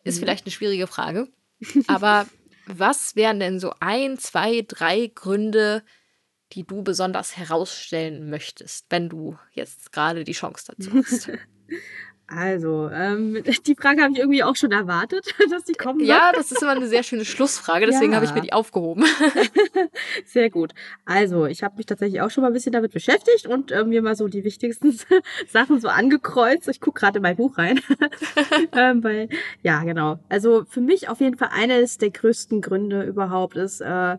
ist 0.04 0.16
Mhm. 0.16 0.20
vielleicht 0.20 0.44
eine 0.46 0.52
schwierige 0.52 0.86
Frage. 0.86 1.28
Aber 1.86 2.26
was 2.66 3.16
wären 3.16 3.40
denn 3.40 3.58
so 3.60 3.72
ein, 3.80 4.18
zwei, 4.18 4.64
drei 4.66 5.10
Gründe, 5.14 5.82
die 6.52 6.64
du 6.64 6.82
besonders 6.82 7.36
herausstellen 7.36 8.28
möchtest, 8.28 8.86
wenn 8.90 9.08
du 9.08 9.38
jetzt 9.52 9.90
gerade 9.92 10.24
die 10.24 10.32
Chance 10.32 10.74
dazu 10.76 10.90
hast? 10.92 11.30
Also, 12.34 12.88
ähm, 12.90 13.42
die 13.66 13.74
Frage 13.74 14.02
habe 14.02 14.12
ich 14.12 14.18
irgendwie 14.20 14.42
auch 14.42 14.56
schon 14.56 14.72
erwartet, 14.72 15.34
dass 15.50 15.64
die 15.64 15.74
kommen 15.74 16.00
wird. 16.00 16.08
Ja, 16.08 16.32
das 16.34 16.50
ist 16.50 16.62
immer 16.62 16.72
eine 16.72 16.86
sehr 16.86 17.02
schöne 17.02 17.24
Schlussfrage, 17.24 17.86
deswegen 17.86 18.12
Ja. 18.12 18.16
habe 18.16 18.24
ich 18.26 18.34
mir 18.34 18.40
die 18.40 18.52
aufgehoben. 18.52 19.04
Sehr 20.24 20.50
gut. 20.50 20.72
Also, 21.04 21.46
ich 21.46 21.62
habe 21.62 21.76
mich 21.76 21.86
tatsächlich 21.86 22.20
auch 22.20 22.30
schon 22.30 22.42
mal 22.42 22.48
ein 22.48 22.54
bisschen 22.54 22.72
damit 22.72 22.92
beschäftigt 22.92 23.46
und 23.46 23.70
äh, 23.70 23.84
mir 23.84 24.02
mal 24.02 24.14
so 24.16 24.28
die 24.28 24.44
wichtigsten 24.44 24.98
Sachen 25.48 25.80
so 25.80 25.88
angekreuzt. 25.88 26.68
Ich 26.68 26.80
gucke 26.80 27.00
gerade 27.00 27.18
in 27.18 27.22
mein 27.22 27.36
Buch 27.36 27.58
rein. 27.58 27.80
ähm, 28.76 29.04
weil, 29.04 29.28
ja, 29.62 29.82
genau. 29.84 30.18
Also 30.28 30.64
für 30.68 30.80
mich 30.80 31.08
auf 31.08 31.20
jeden 31.20 31.36
Fall 31.36 31.50
eines 31.52 31.98
der 31.98 32.10
größten 32.10 32.60
Gründe 32.60 33.02
überhaupt 33.02 33.56
ist, 33.56 33.80
äh, 33.80 34.16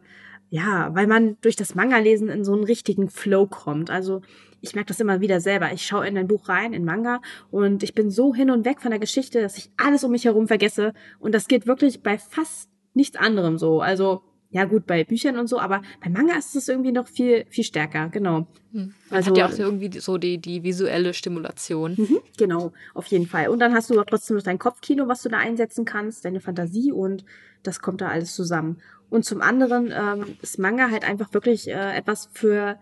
ja, 0.49 0.89
weil 0.93 1.07
man 1.07 1.38
durch 1.41 1.55
das 1.55 1.74
Manga-Lesen 1.74 2.30
in 2.30 2.43
so 2.43 2.53
einen 2.53 2.64
richtigen 2.64 3.09
Flow 3.09 3.47
kommt. 3.47 3.89
Also 3.89 4.22
ich 4.64 4.76
merke 4.76 4.88
das 4.88 4.99
immer 5.01 5.20
wieder 5.20 5.41
selber. 5.41 5.72
Ich 5.74 5.86
schaue 5.86 6.07
in 6.07 6.18
ein 6.18 6.28
Buch 6.28 6.47
rein, 6.47 6.74
in 6.74 6.86
Manga, 6.86 7.22
und 7.51 7.84
ich 7.84 7.93
bin 7.93 8.09
so 8.09 8.34
hin 8.34 8.49
und 8.49 8.64
weg 8.66 8.82
von 8.82 8.91
der 8.91 8.99
Geschichte, 8.99 9.41
dass 9.41 9.57
ich 9.57 9.70
alles 9.78 10.03
um 10.05 10.11
mich 10.11 10.24
herum 10.26 10.47
vergesse. 10.47 10.93
Und 11.20 11.36
das 11.36 11.47
geht 11.47 11.68
wirklich 11.68 12.01
bei 12.01 12.18
fast 12.18 12.70
nichts 12.93 13.18
anderem 13.18 13.57
so. 13.57 13.82
Also 13.82 14.22
ja 14.51 14.66
gut, 14.66 14.86
bei 14.86 15.03
Büchern 15.03 15.38
und 15.38 15.47
so, 15.47 15.59
aber 15.59 15.82
bei 16.03 16.09
Manga 16.11 16.38
ist 16.38 16.55
es 16.55 16.68
irgendwie 16.70 16.91
noch 16.91 17.07
viel, 17.07 17.43
viel 17.49 17.64
stärker, 17.64 18.09
genau. 18.09 18.47
Man 18.72 18.93
Also- 19.09 19.32
hat 19.32 19.38
ja 19.38 19.47
auch 19.47 19.51
so 19.51 19.64
irgendwie 19.64 19.99
so 19.99 20.18
die, 20.20 20.38
die 20.38 20.64
visuelle 20.64 21.14
Stimulation. 21.14 21.95
Mhm, 21.97 22.20
genau, 22.38 22.72
auf 22.93 23.07
jeden 23.07 23.26
Fall. 23.26 23.49
Und 23.49 23.59
dann 23.59 23.74
hast 23.74 23.89
du 23.89 23.99
auch 23.99 24.05
trotzdem 24.05 24.38
noch 24.38 24.43
dein 24.43 24.59
Kopfkino, 24.59 25.07
was 25.07 25.24
du 25.24 25.30
da 25.30 25.39
einsetzen 25.39 25.86
kannst, 25.86 26.24
deine 26.24 26.39
Fantasie 26.39 26.91
und 26.91 27.26
das 27.64 27.82
kommt 27.82 28.01
da 28.01 28.09
alles 28.09 28.36
zusammen. 28.36 28.78
Und 29.09 29.26
zum 29.26 29.41
anderen 29.41 29.91
ähm, 29.91 30.38
ist 30.41 30.59
Manga 30.59 30.89
halt 30.91 31.03
einfach 31.03 31.34
wirklich 31.34 31.68
äh, 31.68 31.97
etwas 31.97 32.30
für 32.32 32.78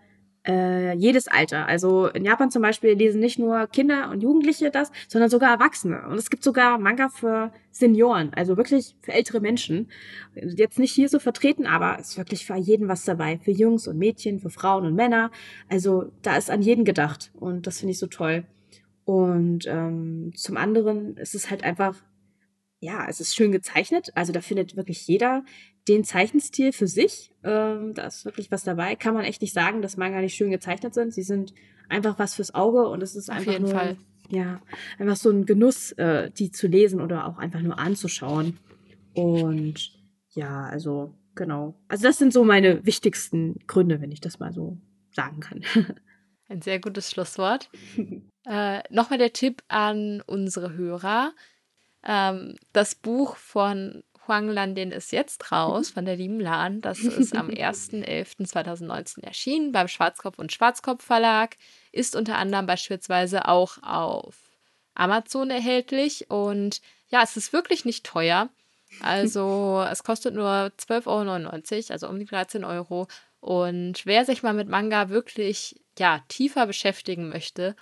äh, 0.46 0.94
jedes 0.94 1.28
Alter. 1.28 1.66
Also 1.66 2.06
in 2.08 2.24
Japan 2.24 2.50
zum 2.50 2.62
Beispiel 2.62 2.92
lesen 2.92 3.20
nicht 3.20 3.38
nur 3.38 3.66
Kinder 3.66 4.10
und 4.10 4.22
Jugendliche 4.22 4.70
das, 4.70 4.90
sondern 5.08 5.30
sogar 5.30 5.52
Erwachsene. 5.52 6.08
Und 6.08 6.18
es 6.18 6.30
gibt 6.30 6.42
sogar 6.42 6.78
Manga 6.78 7.08
für 7.08 7.52
Senioren, 7.70 8.32
also 8.34 8.56
wirklich 8.56 8.96
für 9.02 9.12
ältere 9.12 9.40
Menschen. 9.40 9.88
Jetzt 10.34 10.78
nicht 10.78 10.92
hier 10.92 11.08
so 11.08 11.18
vertreten, 11.18 11.66
aber 11.66 11.98
es 11.98 12.10
ist 12.10 12.18
wirklich 12.18 12.46
für 12.46 12.56
jeden 12.56 12.88
was 12.88 13.04
dabei. 13.04 13.38
Für 13.38 13.52
Jungs 13.52 13.86
und 13.86 13.98
Mädchen, 13.98 14.40
für 14.40 14.50
Frauen 14.50 14.86
und 14.86 14.94
Männer. 14.94 15.30
Also 15.68 16.10
da 16.22 16.36
ist 16.36 16.50
an 16.50 16.62
jeden 16.62 16.84
gedacht. 16.84 17.30
Und 17.34 17.66
das 17.66 17.78
finde 17.78 17.92
ich 17.92 17.98
so 17.98 18.06
toll. 18.06 18.44
Und 19.04 19.66
ähm, 19.66 20.32
zum 20.36 20.56
anderen 20.56 21.16
ist 21.16 21.34
es 21.34 21.50
halt 21.50 21.64
einfach 21.64 21.96
ja, 22.82 23.06
es 23.08 23.20
ist 23.20 23.36
schön 23.36 23.52
gezeichnet. 23.52 24.10
Also 24.16 24.32
da 24.32 24.40
findet 24.40 24.76
wirklich 24.76 25.06
jeder 25.06 25.44
den 25.86 26.02
Zeichenstil 26.02 26.72
für 26.72 26.88
sich. 26.88 27.32
Ähm, 27.44 27.94
da 27.94 28.06
ist 28.06 28.24
wirklich 28.24 28.50
was 28.50 28.64
dabei. 28.64 28.96
Kann 28.96 29.14
man 29.14 29.24
echt 29.24 29.40
nicht 29.40 29.54
sagen, 29.54 29.82
dass 29.82 29.96
Manga 29.96 30.20
nicht 30.20 30.34
schön 30.34 30.50
gezeichnet 30.50 30.92
sind. 30.92 31.14
Sie 31.14 31.22
sind 31.22 31.54
einfach 31.88 32.18
was 32.18 32.34
fürs 32.34 32.54
Auge 32.54 32.88
und 32.88 33.00
es 33.00 33.14
ist 33.14 33.30
Auf 33.30 33.36
einfach 33.36 33.60
nur, 33.60 33.70
Fall. 33.70 33.96
ja, 34.30 34.60
einfach 34.98 35.14
so 35.14 35.30
ein 35.30 35.46
Genuss, 35.46 35.92
äh, 35.92 36.32
die 36.32 36.50
zu 36.50 36.66
lesen 36.66 37.00
oder 37.00 37.28
auch 37.28 37.38
einfach 37.38 37.60
nur 37.60 37.78
anzuschauen. 37.78 38.58
Und 39.14 39.92
ja, 40.30 40.64
also 40.64 41.14
genau. 41.36 41.76
Also 41.86 42.08
das 42.08 42.18
sind 42.18 42.32
so 42.32 42.42
meine 42.42 42.84
wichtigsten 42.84 43.60
Gründe, 43.68 44.00
wenn 44.00 44.10
ich 44.10 44.20
das 44.20 44.40
mal 44.40 44.52
so 44.52 44.76
sagen 45.12 45.38
kann. 45.38 45.64
Ein 46.48 46.62
sehr 46.62 46.80
gutes 46.80 47.12
Schlusswort. 47.12 47.70
äh, 48.44 48.82
Nochmal 48.90 49.18
der 49.18 49.32
Tipp 49.32 49.62
an 49.68 50.20
unsere 50.26 50.72
Hörer. 50.72 51.32
Ähm, 52.04 52.56
das 52.72 52.94
Buch 52.94 53.36
von 53.36 54.02
Huang 54.26 54.48
Landin 54.48 54.92
ist 54.92 55.12
jetzt 55.12 55.50
raus, 55.50 55.90
von 55.90 56.04
der 56.04 56.16
lieben 56.16 56.40
Lan. 56.40 56.80
Das 56.80 57.00
ist 57.00 57.34
am 57.36 57.48
1.11.2019 57.50 59.22
erschienen 59.24 59.72
beim 59.72 59.88
Schwarzkopf 59.88 60.38
und 60.38 60.52
Schwarzkopf 60.52 61.04
Verlag. 61.04 61.56
Ist 61.90 62.16
unter 62.16 62.36
anderem 62.36 62.66
beispielsweise 62.66 63.48
auch 63.48 63.78
auf 63.82 64.36
Amazon 64.94 65.50
erhältlich. 65.50 66.30
Und 66.30 66.80
ja, 67.08 67.22
es 67.22 67.36
ist 67.36 67.52
wirklich 67.52 67.84
nicht 67.84 68.04
teuer. 68.04 68.48
Also 69.00 69.84
es 69.90 70.04
kostet 70.04 70.34
nur 70.34 70.70
12,99 70.78 71.06
Euro, 71.06 71.92
also 71.92 72.08
um 72.08 72.18
die 72.18 72.26
13 72.26 72.64
Euro. 72.64 73.08
Und 73.40 74.06
wer 74.06 74.24
sich 74.24 74.44
mal 74.44 74.54
mit 74.54 74.68
Manga 74.68 75.08
wirklich 75.08 75.80
ja, 75.98 76.22
tiefer 76.28 76.66
beschäftigen 76.66 77.28
möchte, 77.28 77.74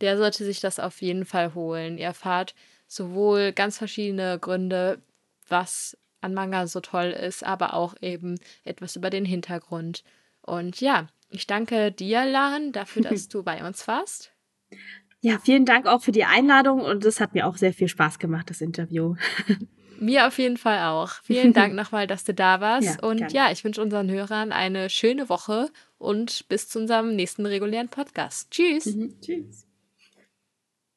der 0.00 0.16
sollte 0.16 0.44
sich 0.44 0.60
das 0.60 0.80
auf 0.80 1.02
jeden 1.02 1.26
Fall 1.26 1.54
holen. 1.54 1.98
Ihr 1.98 2.06
erfahrt 2.06 2.54
sowohl 2.92 3.52
ganz 3.52 3.78
verschiedene 3.78 4.38
Gründe, 4.38 5.00
was 5.48 5.96
an 6.20 6.34
Manga 6.34 6.66
so 6.66 6.80
toll 6.80 7.10
ist, 7.10 7.44
aber 7.44 7.74
auch 7.74 7.94
eben 8.00 8.38
etwas 8.64 8.96
über 8.96 9.10
den 9.10 9.24
Hintergrund. 9.24 10.04
Und 10.40 10.80
ja, 10.80 11.08
ich 11.30 11.46
danke 11.46 11.90
dir, 11.90 12.24
Lan, 12.24 12.72
dafür, 12.72 13.02
dass 13.02 13.28
du 13.28 13.42
bei 13.42 13.66
uns 13.66 13.88
warst. 13.88 14.32
Ja, 15.20 15.38
vielen 15.38 15.64
Dank 15.64 15.86
auch 15.86 16.02
für 16.02 16.12
die 16.12 16.24
Einladung 16.24 16.80
und 16.80 17.04
es 17.04 17.20
hat 17.20 17.34
mir 17.34 17.46
auch 17.46 17.56
sehr 17.56 17.72
viel 17.72 17.88
Spaß 17.88 18.18
gemacht, 18.18 18.50
das 18.50 18.60
Interview. 18.60 19.16
Mir 19.98 20.26
auf 20.26 20.38
jeden 20.38 20.56
Fall 20.56 20.80
auch. 20.86 21.10
Vielen 21.22 21.52
Dank 21.52 21.74
nochmal, 21.74 22.08
dass 22.08 22.24
du 22.24 22.34
da 22.34 22.60
warst. 22.60 23.00
Ja, 23.00 23.08
und 23.08 23.18
gerne. 23.18 23.32
ja, 23.32 23.52
ich 23.52 23.62
wünsche 23.62 23.80
unseren 23.80 24.10
Hörern 24.10 24.50
eine 24.50 24.90
schöne 24.90 25.28
Woche 25.28 25.70
und 25.96 26.48
bis 26.48 26.68
zu 26.68 26.80
unserem 26.80 27.14
nächsten 27.14 27.46
regulären 27.46 27.88
Podcast. 27.88 28.50
Tschüss. 28.50 28.86
Mhm, 28.86 29.20
tschüss. 29.20 29.64